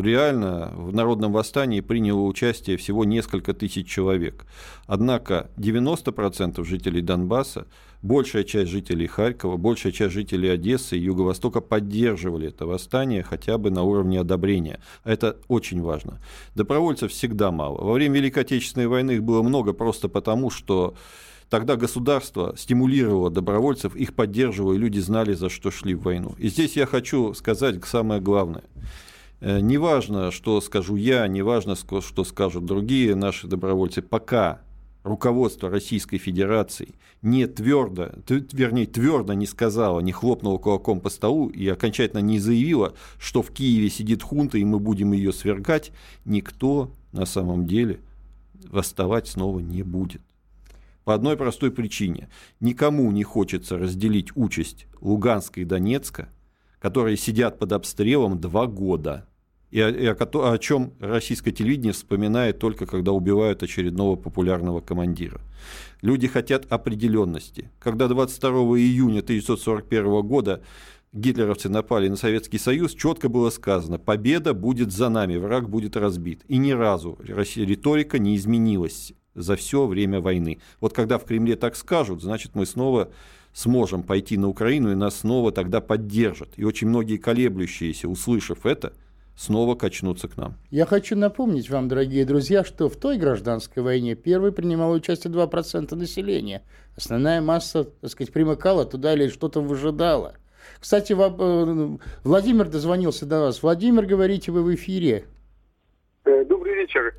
реально 0.00 0.72
в 0.76 0.94
народном 0.94 1.32
восстании 1.32 1.80
приняло 1.80 2.20
участие 2.20 2.76
всего 2.76 3.04
несколько 3.04 3.54
тысяч 3.54 3.88
человек. 3.88 4.46
Однако 4.86 5.50
90% 5.56 6.64
жителей 6.64 7.00
Донбасса, 7.00 7.66
большая 8.02 8.44
часть 8.44 8.70
жителей 8.70 9.06
Харькова, 9.06 9.56
большая 9.56 9.92
часть 9.92 10.12
жителей 10.12 10.50
Одессы 10.50 10.96
и 10.96 11.00
Юго-Востока 11.00 11.60
поддерживали 11.60 12.48
это 12.48 12.66
восстание 12.66 13.22
хотя 13.22 13.58
бы 13.58 13.70
на 13.70 13.82
уровне 13.82 14.20
одобрения. 14.20 14.80
Это 15.04 15.38
очень 15.48 15.80
важно. 15.80 16.20
Добровольцев 16.54 17.12
всегда 17.12 17.50
мало. 17.50 17.82
Во 17.82 17.92
время 17.92 18.16
Великой 18.16 18.40
Отечественной 18.40 18.88
войны 18.88 19.12
их 19.12 19.22
было 19.22 19.42
много 19.42 19.72
просто 19.72 20.08
потому, 20.08 20.50
что 20.50 20.94
Тогда 21.52 21.76
государство 21.76 22.54
стимулировало 22.56 23.28
добровольцев, 23.28 23.94
их 23.94 24.14
поддерживало, 24.14 24.72
и 24.72 24.78
люди 24.78 25.00
знали, 25.00 25.34
за 25.34 25.50
что 25.50 25.70
шли 25.70 25.94
в 25.94 26.00
войну. 26.00 26.34
И 26.38 26.48
здесь 26.48 26.76
я 26.76 26.86
хочу 26.86 27.34
сказать 27.34 27.84
самое 27.84 28.22
главное. 28.22 28.64
Э, 29.40 29.60
неважно, 29.60 30.30
что 30.30 30.62
скажу 30.62 30.96
я, 30.96 31.26
неважно, 31.26 31.76
что 31.76 32.24
скажут 32.24 32.64
другие 32.64 33.14
наши 33.14 33.48
добровольцы, 33.48 34.00
пока 34.00 34.62
руководство 35.02 35.70
Российской 35.70 36.18
Федерации 36.18 36.94
не 37.22 37.46
твердо, 37.46 38.10
вернее, 38.52 38.86
твердо 38.86 39.32
не 39.34 39.46
сказала, 39.46 40.00
не 40.00 40.12
хлопнула 40.12 40.58
кулаком 40.58 41.00
по 41.00 41.10
столу 41.10 41.48
и 41.48 41.68
окончательно 41.68 42.20
не 42.20 42.38
заявила, 42.38 42.94
что 43.18 43.42
в 43.42 43.50
Киеве 43.50 43.90
сидит 43.90 44.22
хунта, 44.22 44.58
и 44.58 44.64
мы 44.64 44.78
будем 44.78 45.12
ее 45.12 45.32
свергать, 45.32 45.92
никто 46.24 46.90
на 47.12 47.26
самом 47.26 47.66
деле 47.66 48.00
восставать 48.68 49.28
снова 49.28 49.60
не 49.60 49.82
будет. 49.82 50.22
По 51.04 51.14
одной 51.14 51.36
простой 51.36 51.72
причине. 51.72 52.28
Никому 52.60 53.10
не 53.10 53.24
хочется 53.24 53.76
разделить 53.76 54.36
участь 54.36 54.86
Луганска 55.00 55.60
и 55.60 55.64
Донецка, 55.64 56.28
которые 56.78 57.16
сидят 57.16 57.58
под 57.58 57.72
обстрелом 57.72 58.40
два 58.40 58.66
года. 58.66 59.26
И 59.72 59.80
о, 59.80 60.14
о, 60.14 60.52
о 60.52 60.58
чем 60.58 60.92
российское 61.00 61.50
телевидение 61.50 61.94
вспоминает 61.94 62.58
только 62.58 62.84
когда 62.84 63.12
убивают 63.12 63.62
очередного 63.62 64.16
популярного 64.16 64.82
командира. 64.82 65.40
Люди 66.02 66.28
хотят 66.28 66.70
определенности. 66.70 67.70
Когда 67.80 68.06
22 68.06 68.50
июня 68.78 69.20
1941 69.20 70.20
года 70.22 70.62
гитлеровцы 71.14 71.70
напали 71.70 72.08
на 72.08 72.16
Советский 72.16 72.58
Союз, 72.58 72.94
четко 72.94 73.30
было 73.30 73.48
сказано, 73.48 73.98
победа 73.98 74.52
будет 74.52 74.92
за 74.92 75.08
нами, 75.08 75.36
враг 75.36 75.70
будет 75.70 75.96
разбит. 75.96 76.42
И 76.48 76.58
ни 76.58 76.72
разу 76.72 77.18
риторика 77.22 78.18
не 78.18 78.36
изменилась 78.36 79.14
за 79.34 79.56
все 79.56 79.86
время 79.86 80.20
войны. 80.20 80.58
Вот 80.80 80.92
когда 80.92 81.16
в 81.16 81.24
Кремле 81.24 81.56
так 81.56 81.76
скажут, 81.76 82.20
значит 82.20 82.54
мы 82.54 82.66
снова 82.66 83.10
сможем 83.54 84.02
пойти 84.02 84.36
на 84.36 84.48
Украину, 84.48 84.92
и 84.92 84.96
нас 84.96 85.20
снова 85.20 85.50
тогда 85.50 85.80
поддержат. 85.80 86.50
И 86.56 86.64
очень 86.64 86.88
многие 86.88 87.16
колеблющиеся, 87.16 88.08
услышав 88.08 88.66
это, 88.66 88.92
снова 89.36 89.74
качнутся 89.74 90.28
к 90.28 90.36
нам. 90.36 90.54
Я 90.70 90.86
хочу 90.86 91.16
напомнить 91.16 91.70
вам, 91.70 91.88
дорогие 91.88 92.24
друзья, 92.24 92.64
что 92.64 92.88
в 92.88 92.96
той 92.96 93.18
гражданской 93.18 93.82
войне 93.82 94.14
первой 94.14 94.52
принимало 94.52 94.94
участие 94.94 95.32
2% 95.32 95.94
населения. 95.94 96.62
Основная 96.96 97.40
масса, 97.40 97.84
так 97.84 98.10
сказать, 98.10 98.32
примыкала 98.32 98.84
туда 98.84 99.14
или 99.14 99.28
что-то 99.28 99.60
выжидала. 99.60 100.34
Кстати, 100.80 101.12
э, 101.12 101.98
Владимир 102.24 102.68
дозвонился 102.68 103.26
до 103.26 103.40
вас. 103.40 103.62
Владимир, 103.62 104.06
говорите 104.06 104.52
вы 104.52 104.62
в 104.62 104.74
эфире. 104.74 105.24
Э, 106.24 106.44
добрый 106.44 106.74
вечер. 106.74 107.14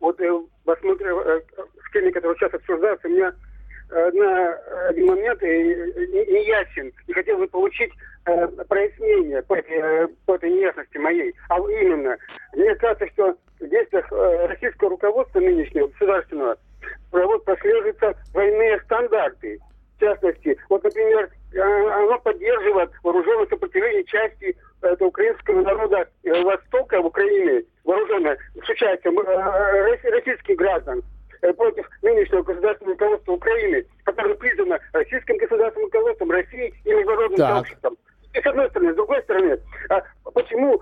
Вот 0.00 0.20
э, 0.20 0.40
посмотрел 0.64 1.20
э, 1.20 1.40
в 1.82 1.92
теме, 1.92 2.12
которая 2.12 2.36
сейчас 2.36 2.54
обсуждается, 2.54 3.08
у 3.08 3.10
меня 3.10 3.32
на 3.90 4.52
один 4.88 5.06
момент 5.06 5.40
не 5.40 6.46
ясен. 6.46 6.92
И 7.06 7.12
хотел 7.14 7.38
бы 7.38 7.48
получить 7.48 7.90
э, 7.90 8.17
прояснение 8.68 9.42
по 9.42 9.54
этой, 9.54 10.08
по 10.26 10.34
этой 10.34 10.50
неясности 10.50 10.98
моей. 10.98 11.34
А 11.48 11.58
именно, 11.58 12.16
мне 12.54 12.74
кажется, 12.76 13.06
что 13.08 13.36
в 13.60 13.68
действиях 13.68 14.10
российского 14.48 14.90
руководства 14.90 15.40
нынешнего, 15.40 15.88
государственного, 15.88 16.56
вот 17.12 17.44
прослеживаются 17.44 18.14
военные 18.32 18.80
стандарты. 18.80 19.58
В 19.96 20.00
частности, 20.00 20.56
вот, 20.68 20.84
например, 20.84 21.28
оно 21.56 22.18
поддерживает 22.20 22.90
вооруженное 23.02 23.46
сопротивление 23.46 24.04
части 24.04 24.56
это, 24.80 25.04
украинского 25.04 25.60
народа 25.62 26.08
Востока 26.22 27.02
в 27.02 27.06
Украине, 27.06 27.64
вооруженное 27.84 28.38
с 28.64 28.68
участием 28.68 29.18
российских 30.12 30.56
граждан 30.56 31.02
против 31.56 31.88
нынешнего 32.02 32.42
государственного 32.42 32.94
руководства 32.94 33.32
Украины, 33.32 33.84
которое 34.04 34.34
признано 34.34 34.78
российским 34.92 35.36
государственным 35.36 35.86
руководством 35.86 36.30
России 36.30 36.74
и 36.84 36.94
международным 36.94 37.38
так. 37.38 37.48
сообществом. 37.48 37.96
С 38.34 38.46
одной 38.46 38.68
стороны, 38.70 38.92
с 38.92 38.96
другой 38.96 39.22
стороны, 39.22 39.58
почему, 40.34 40.80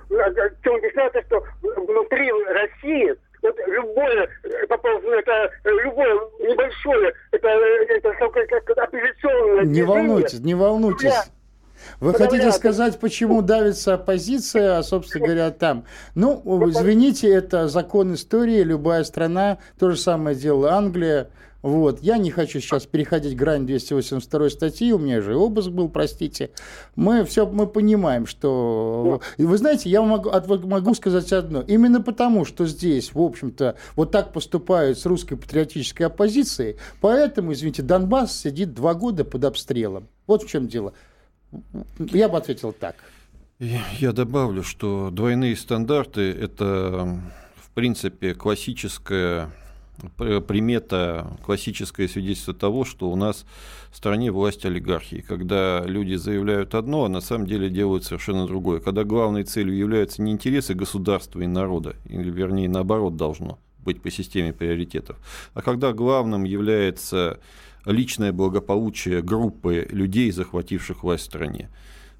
чем 0.62 0.74
объясняется, 0.74 1.22
что 1.22 1.44
внутри 1.62 2.30
России 2.48 3.16
вот 3.42 3.56
любое 3.66 4.28
поползное, 4.68 5.20
это 5.20 5.50
любое 5.64 6.14
небольшое, 6.40 7.12
это, 7.30 7.48
это, 7.48 8.08
это 8.08 8.46
как 8.48 8.78
оппозиционное 8.78 9.64
Не 9.64 9.82
волнуйтесь, 9.82 10.40
не 10.40 10.54
волнуйтесь. 10.54 11.14
Вы 12.00 12.14
хотите 12.14 12.50
сказать, 12.52 12.98
почему 12.98 13.42
давится 13.42 13.94
оппозиция, 13.94 14.78
а, 14.78 14.82
собственно 14.82 15.26
говоря, 15.26 15.50
там? 15.50 15.84
Ну, 16.14 16.42
извините, 16.68 17.32
это 17.32 17.68
закон 17.68 18.14
истории, 18.14 18.62
любая 18.62 19.04
страна, 19.04 19.58
то 19.78 19.90
же 19.90 19.96
самое 19.96 20.34
делала. 20.34 20.72
Англия, 20.72 21.28
вот. 21.62 22.00
Я 22.02 22.18
не 22.18 22.30
хочу 22.30 22.60
сейчас 22.60 22.86
переходить 22.86 23.36
грань 23.36 23.66
282 23.66 24.50
статьи, 24.50 24.92
у 24.92 24.98
меня 24.98 25.20
же 25.20 25.36
обыск 25.36 25.70
был, 25.70 25.88
простите. 25.88 26.50
Мы 26.94 27.24
все 27.24 27.46
мы 27.46 27.66
понимаем, 27.66 28.26
что... 28.26 29.20
Вы 29.38 29.58
знаете, 29.58 29.90
я 29.90 30.02
могу, 30.02 30.30
могу 30.66 30.94
сказать 30.94 31.32
одно. 31.32 31.62
Именно 31.62 32.00
потому, 32.00 32.44
что 32.44 32.66
здесь, 32.66 33.12
в 33.14 33.20
общем-то, 33.20 33.76
вот 33.96 34.10
так 34.10 34.32
поступают 34.32 34.98
с 34.98 35.06
русской 35.06 35.36
патриотической 35.36 36.06
оппозицией, 36.06 36.76
поэтому, 37.00 37.52
извините, 37.52 37.82
Донбасс 37.82 38.40
сидит 38.40 38.74
два 38.74 38.94
года 38.94 39.24
под 39.24 39.44
обстрелом. 39.44 40.08
Вот 40.26 40.42
в 40.42 40.48
чем 40.48 40.68
дело. 40.68 40.92
Я 41.98 42.28
бы 42.28 42.36
ответил 42.36 42.72
так. 42.72 42.96
Я 43.58 44.12
добавлю, 44.12 44.62
что 44.62 45.10
двойные 45.10 45.56
стандарты– 45.56 46.30
это, 46.40 47.18
в 47.56 47.70
принципе, 47.74 48.34
классическая 48.34 49.50
примета, 50.16 51.36
классическое 51.44 52.08
свидетельство 52.08 52.54
того, 52.54 52.84
что 52.84 53.10
у 53.10 53.16
нас 53.16 53.44
в 53.90 53.96
стране 53.96 54.30
власть 54.30 54.64
олигархии, 54.64 55.24
когда 55.26 55.82
люди 55.84 56.14
заявляют 56.14 56.74
одно, 56.74 57.04
а 57.04 57.08
на 57.08 57.20
самом 57.20 57.46
деле 57.46 57.70
делают 57.70 58.04
совершенно 58.04 58.46
другое, 58.46 58.80
когда 58.80 59.04
главной 59.04 59.44
целью 59.44 59.76
являются 59.76 60.22
не 60.22 60.32
интересы 60.32 60.74
государства 60.74 61.40
и 61.40 61.46
народа, 61.46 61.96
или 62.06 62.30
вернее 62.30 62.68
наоборот 62.68 63.16
должно 63.16 63.58
быть 63.78 64.02
по 64.02 64.10
системе 64.10 64.52
приоритетов, 64.52 65.16
а 65.54 65.62
когда 65.62 65.92
главным 65.92 66.44
является 66.44 67.40
личное 67.86 68.32
благополучие 68.32 69.22
группы 69.22 69.86
людей, 69.90 70.30
захвативших 70.32 71.02
власть 71.02 71.22
в 71.22 71.26
стране 71.26 71.70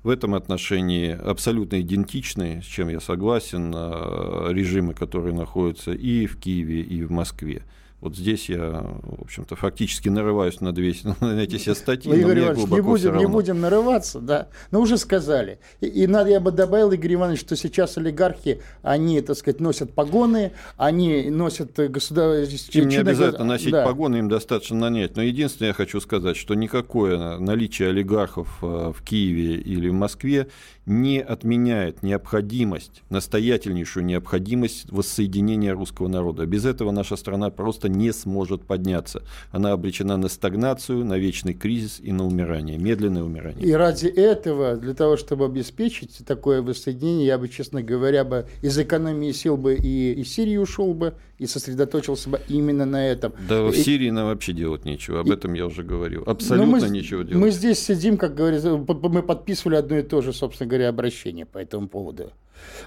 в 0.07 0.09
этом 0.09 0.37
отношении 0.37 1.11
абсолютно 1.11 1.81
идентичны, 1.81 2.63
с 2.63 2.65
чем 2.65 2.89
я 2.91 3.01
согласен, 3.01 3.75
э, 3.75 4.53
режимы, 4.53 4.95
которые 4.95 5.35
находятся 5.35 5.93
и 5.93 6.27
в 6.27 6.39
Киеве, 6.39 6.81
и 6.83 7.03
в 7.03 7.11
Москве. 7.11 7.63
Вот 8.01 8.15
здесь 8.15 8.51
я, 8.51 8.83
в 9.03 9.23
общем-то, 9.23 9.57
фактически 9.57 10.11
нарываюсь 10.11 10.61
на, 10.61 10.73
две, 10.73 10.95
на 11.21 11.41
эти 11.41 11.57
все 11.57 11.75
статьи. 11.75 12.13
Ну, 12.13 12.19
Игорь 12.19 12.41
Иванович, 12.41 12.71
не 12.71 12.81
будем, 12.83 13.17
не 13.17 13.27
будем 13.27 13.61
нарываться, 13.61 14.21
да. 14.21 14.49
Но 14.71 14.81
уже 14.81 14.99
сказали. 14.99 15.59
И, 15.81 15.87
и 15.87 16.07
надо, 16.07 16.31
я 16.31 16.41
бы 16.41 16.51
добавил, 16.51 16.93
Игорь 16.93 17.15
Иванович, 17.15 17.41
что 17.41 17.57
сейчас 17.57 17.97
олигархи, 17.97 18.61
они, 18.83 19.21
так 19.23 19.37
сказать, 19.37 19.61
носят 19.61 19.95
погоны, 19.95 20.53
они 20.77 21.31
носят 21.31 21.73
государственные... 21.77 22.85
Им 22.85 22.89
не 22.89 22.97
обязательно 22.97 23.45
носить 23.47 23.73
да. 23.73 23.85
погоны, 23.85 24.17
им 24.17 24.29
достаточно 24.29 24.77
нанять. 24.77 25.17
Но 25.17 25.23
единственное, 25.23 25.69
я 25.69 25.75
хочу 25.75 25.99
сказать, 26.01 26.37
что 26.37 26.55
никакое 26.55 27.39
наличие 27.39 27.89
олигархов 27.89 28.59
э, 28.63 28.93
в 28.95 29.03
Киеве 29.03 29.55
или 29.55 29.89
в 29.89 29.95
Москве 29.95 30.49
не 30.87 31.21
отменяет 31.21 32.03
необходимость, 32.03 33.03
настоятельнейшую 33.11 34.07
необходимость 34.07 34.91
воссоединения 34.91 35.73
русского 35.73 36.09
народа. 36.09 36.47
Без 36.47 36.65
этого 36.65 36.93
наша 36.93 37.17
страна 37.17 37.51
просто 37.51 37.86
не 37.89 38.13
сможет 38.13 38.63
подняться. 38.63 39.23
Она 39.51 39.73
обречена 39.73 40.17
на 40.17 40.29
стагнацию, 40.29 41.05
на 41.05 41.19
вечный 41.19 41.55
кризис 41.55 42.01
и 42.03 42.13
на 42.13 42.27
умирание, 42.27 42.79
медленное 42.79 43.23
умирание. 43.23 43.67
И 43.67 43.73
ради 43.73 44.07
этого, 44.07 44.77
для 44.77 44.95
того, 44.95 45.17
чтобы 45.17 45.45
обеспечить 45.45 46.19
такое 46.27 46.63
воссоединение, 46.63 47.27
я 47.27 47.39
бы, 47.39 47.49
честно 47.49 47.83
говоря, 47.83 48.25
бы 48.25 48.47
из 48.63 48.79
экономии 48.79 49.33
сил 49.33 49.57
бы 49.57 49.75
и 49.75 50.13
из 50.13 50.33
Сирии 50.33 50.57
ушел 50.57 50.95
бы, 50.95 51.15
и 51.39 51.47
сосредоточился 51.47 52.31
бы 52.31 52.41
именно 52.49 52.87
на 52.87 53.07
этом. 53.07 53.33
Да, 53.49 53.63
в 53.63 53.75
Сирии 53.75 54.11
нам 54.11 54.27
вообще 54.27 54.53
делать 54.53 54.85
нечего, 54.85 55.21
об 55.21 55.31
этом 55.31 55.55
я 55.55 55.67
уже 55.67 55.83
говорил. 55.83 56.23
Абсолютно 56.27 56.79
мы, 56.79 56.89
нечего 56.89 57.25
делать. 57.25 57.43
Мы 57.43 57.51
здесь 57.51 57.79
сидим, 57.79 58.17
как 58.17 58.35
говорится, 58.35 58.77
мы 58.77 59.23
подписывали 59.23 59.77
одно 59.77 59.99
и 59.99 60.03
то 60.03 60.23
же, 60.23 60.33
собственно 60.33 60.69
говоря, 60.69 60.89
обращение 60.89 61.47
по 61.47 61.59
этому 61.59 61.89
поводу. 61.89 62.33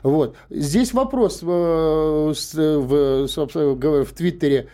Вот. 0.04 0.36
Здесь 0.50 0.94
вопрос 0.94 1.42
в, 1.42 2.34
в, 2.34 3.28
в, 3.28 4.06
в 4.06 4.14
Твиттере. 4.14 4.68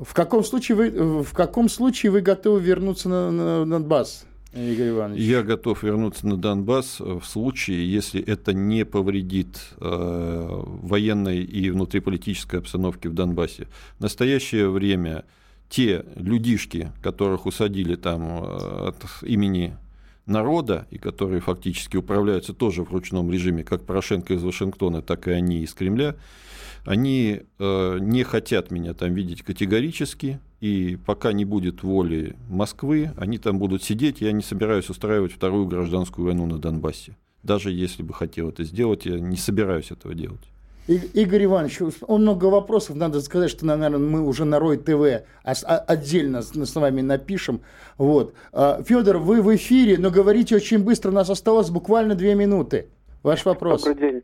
В 0.00 0.14
каком 0.14 0.44
случае 0.44 0.76
вы, 0.76 1.22
в 1.22 1.32
каком 1.32 1.68
случае 1.68 2.12
вы 2.12 2.20
готовы 2.20 2.60
вернуться 2.60 3.08
на, 3.08 3.30
на, 3.30 3.64
на 3.64 3.78
Донбасс? 3.78 4.26
Игорь 4.54 4.90
Иванович. 4.90 5.20
Я 5.22 5.42
готов 5.42 5.82
вернуться 5.82 6.26
на 6.26 6.36
Донбасс 6.36 7.00
в 7.00 7.22
случае, 7.22 7.90
если 7.90 8.22
это 8.22 8.52
не 8.52 8.84
повредит 8.84 9.58
э, 9.80 10.62
военной 10.82 11.42
и 11.42 11.70
внутриполитической 11.70 12.60
обстановке 12.60 13.08
в 13.08 13.14
Донбассе. 13.14 13.66
В 13.98 14.02
настоящее 14.02 14.68
время 14.68 15.24
те 15.70 16.04
людишки, 16.16 16.92
которых 17.02 17.46
усадили 17.46 17.96
там 17.96 18.44
э, 18.44 18.88
от 18.88 19.06
имени 19.22 19.74
народа, 20.26 20.86
и 20.90 20.98
которые 20.98 21.40
фактически 21.40 21.96
управляются 21.96 22.52
тоже 22.52 22.84
в 22.84 22.92
ручном 22.92 23.32
режиме, 23.32 23.64
как 23.64 23.84
Порошенко 23.84 24.34
из 24.34 24.42
Вашингтона, 24.42 25.00
так 25.00 25.28
и 25.28 25.30
они 25.30 25.62
из 25.62 25.72
Кремля, 25.72 26.14
они 26.84 27.42
э, 27.58 27.98
не 28.00 28.22
хотят 28.24 28.70
меня 28.70 28.94
там 28.94 29.14
видеть 29.14 29.42
категорически, 29.42 30.40
и 30.60 30.98
пока 31.06 31.32
не 31.32 31.44
будет 31.44 31.82
воли 31.82 32.36
Москвы, 32.48 33.10
они 33.16 33.38
там 33.38 33.58
будут 33.58 33.82
сидеть. 33.82 34.20
Я 34.20 34.32
не 34.32 34.42
собираюсь 34.42 34.88
устраивать 34.90 35.32
вторую 35.32 35.66
гражданскую 35.66 36.26
войну 36.26 36.46
на 36.46 36.58
Донбассе. 36.58 37.16
Даже 37.42 37.72
если 37.72 38.02
бы 38.02 38.14
хотел 38.14 38.48
это 38.50 38.64
сделать, 38.64 39.04
я 39.06 39.18
не 39.18 39.36
собираюсь 39.36 39.90
этого 39.90 40.14
делать. 40.14 40.40
Игорь 40.88 41.44
Иванович, 41.44 41.78
много 42.08 42.46
вопросов. 42.46 42.96
Надо 42.96 43.20
сказать, 43.20 43.50
что, 43.50 43.64
наверное, 43.64 43.98
мы 43.98 44.26
уже 44.26 44.44
на 44.44 44.58
Рой 44.58 44.78
ТВ 44.78 45.24
отдельно 45.44 46.42
с 46.42 46.74
вами 46.74 47.00
напишем. 47.00 47.60
Вот. 47.98 48.34
А, 48.52 48.82
Федор, 48.82 49.18
вы 49.18 49.42
в 49.42 49.54
эфире, 49.54 49.96
но 49.98 50.10
говорите 50.10 50.56
очень 50.56 50.78
быстро. 50.78 51.10
У 51.10 51.14
нас 51.14 51.30
осталось 51.30 51.70
буквально 51.70 52.16
две 52.16 52.34
минуты. 52.34 52.88
Ваш 53.22 53.44
вопрос. 53.44 53.84
Добрый 53.84 54.12
день. 54.12 54.22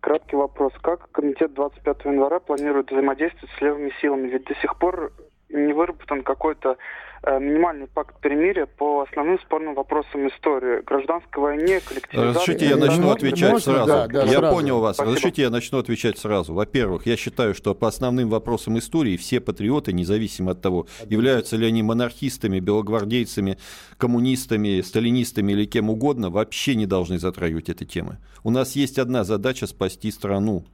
Краткий 0.00 0.36
вопрос. 0.36 0.72
Как 0.80 1.10
комитет 1.10 1.54
25 1.54 2.04
января 2.04 2.38
планирует 2.38 2.90
взаимодействовать 2.90 3.50
с 3.56 3.60
левыми 3.60 3.92
силами? 4.00 4.28
Ведь 4.28 4.44
до 4.44 4.54
сих 4.56 4.78
пор 4.78 5.12
не 5.50 5.72
выработан 5.72 6.22
какой-то 6.22 6.76
э, 7.22 7.38
минимальный 7.38 7.86
пакт 7.86 8.20
перемирия 8.20 8.66
по 8.66 9.02
основным 9.02 9.38
спорным 9.40 9.74
вопросам 9.74 10.28
истории. 10.28 10.82
Гражданской 10.82 11.42
войне, 11.42 11.80
коллективизации... 11.80 12.28
Разрешите, 12.28 12.66
я 12.66 12.76
начну 12.76 13.10
отвечать 13.10 13.52
Можно? 13.52 13.72
сразу. 13.72 13.86
Да, 13.86 14.06
да, 14.08 14.22
я 14.24 14.38
сразу. 14.38 14.56
понял 14.56 14.80
вас. 14.80 14.96
Спасибо. 14.96 15.16
Разрешите, 15.16 15.42
я 15.42 15.50
начну 15.50 15.78
отвечать 15.78 16.18
сразу. 16.18 16.54
Во-первых, 16.54 17.06
я 17.06 17.16
считаю, 17.16 17.54
что 17.54 17.74
по 17.74 17.88
основным 17.88 18.28
вопросам 18.28 18.78
истории 18.78 19.16
все 19.16 19.40
патриоты, 19.40 19.92
независимо 19.92 20.52
от 20.52 20.60
того, 20.60 20.86
являются 21.06 21.56
ли 21.56 21.66
они 21.66 21.82
монархистами, 21.82 22.60
белогвардейцами, 22.60 23.58
коммунистами, 23.96 24.80
сталинистами 24.82 25.52
или 25.52 25.64
кем 25.64 25.90
угодно, 25.90 26.30
вообще 26.30 26.74
не 26.74 26.86
должны 26.86 27.18
затрагивать 27.18 27.68
эти 27.68 27.84
темы. 27.84 28.18
У 28.44 28.50
нас 28.50 28.76
есть 28.76 28.98
одна 28.98 29.24
задача– 29.24 29.66
спасти 29.68 30.10
страну 30.10 30.64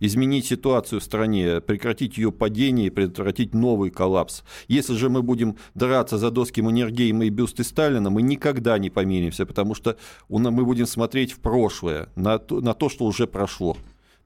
изменить 0.00 0.46
ситуацию 0.46 1.00
в 1.00 1.04
стране, 1.04 1.60
прекратить 1.60 2.18
ее 2.18 2.32
падение 2.32 2.88
и 2.88 2.90
предотвратить 2.90 3.54
новый 3.54 3.90
коллапс. 3.90 4.42
Если 4.66 4.94
же 4.94 5.08
мы 5.08 5.22
будем 5.22 5.56
драться 5.74 6.18
за 6.18 6.30
доски 6.30 6.60
Маннергейма 6.60 7.26
и 7.26 7.30
бюсты 7.30 7.62
Сталина, 7.62 8.10
мы 8.10 8.22
никогда 8.22 8.78
не 8.78 8.90
помиримся, 8.90 9.46
потому 9.46 9.74
что 9.74 9.96
мы 10.28 10.64
будем 10.64 10.86
смотреть 10.86 11.32
в 11.32 11.40
прошлое, 11.40 12.08
на 12.16 12.38
то, 12.38 12.60
на 12.60 12.74
то 12.74 12.88
что 12.88 13.04
уже 13.04 13.26
прошло. 13.26 13.76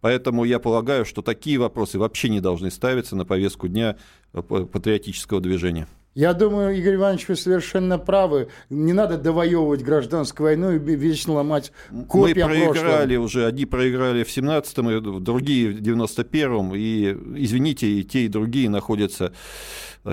Поэтому 0.01 0.45
я 0.45 0.59
полагаю, 0.59 1.07
что 1.07 1.23
такие 1.23 1.59
вопросы 1.59 1.99
вообще 1.99 2.29
не 2.29 2.41
должны 2.41 2.71
ставиться 2.71 3.17
на 3.17 3.25
повестку 3.25 3.69
дня 3.69 3.97
э, 4.35 4.43
патриотического 4.43 5.41
движения. 5.41 5.89
Я 6.15 6.33
думаю, 6.33 6.77
Игорь 6.77 6.95
Иванович, 6.95 7.27
вы 7.27 7.35
совершенно 7.35 7.99
правы. 7.99 8.49
Не 8.71 8.93
надо 8.93 9.19
довоевывать 9.19 9.83
гражданскую 9.83 10.47
войну 10.47 10.71
и 10.71 10.79
вечно 10.79 11.35
ломать 11.35 11.73
копья 12.09 12.47
Мы 12.47 12.55
проиграли 12.55 13.17
уже. 13.17 13.47
Одни 13.47 13.65
проиграли 13.65 14.23
в 14.23 14.29
17-м, 14.29 15.25
другие 15.25 15.71
в 15.71 15.81
91-м. 15.81 16.73
И, 16.77 17.17
извините, 17.43 17.89
и 17.89 18.05
те, 18.05 18.27
и 18.27 18.29
другие 18.29 18.71
находятся 18.71 19.33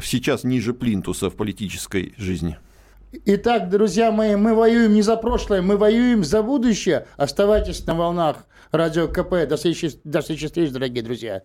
сейчас 0.01 0.43
ниже 0.43 0.73
плинтуса 0.73 1.29
в 1.29 1.35
политической 1.35 2.15
жизни. 2.17 2.57
Итак, 3.25 3.69
друзья 3.69 4.11
мои, 4.11 4.35
мы 4.35 4.55
воюем 4.55 4.93
не 4.93 5.03
за 5.03 5.17
прошлое, 5.17 5.61
мы 5.61 5.77
воюем 5.77 6.23
за 6.23 6.41
будущее. 6.41 7.05
Оставайтесь 7.17 7.85
на 7.85 7.93
волнах 7.93 8.47
радио 8.71 9.07
КП. 9.07 9.47
До 9.47 9.57
встречи, 9.57 9.91
до 10.03 10.21
встречи 10.21 10.47
встреч, 10.47 10.71
дорогие 10.71 11.03
друзья. 11.03 11.43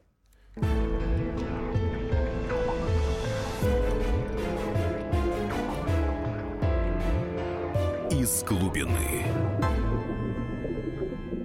Из 8.26 8.42
глубины. 8.42 9.25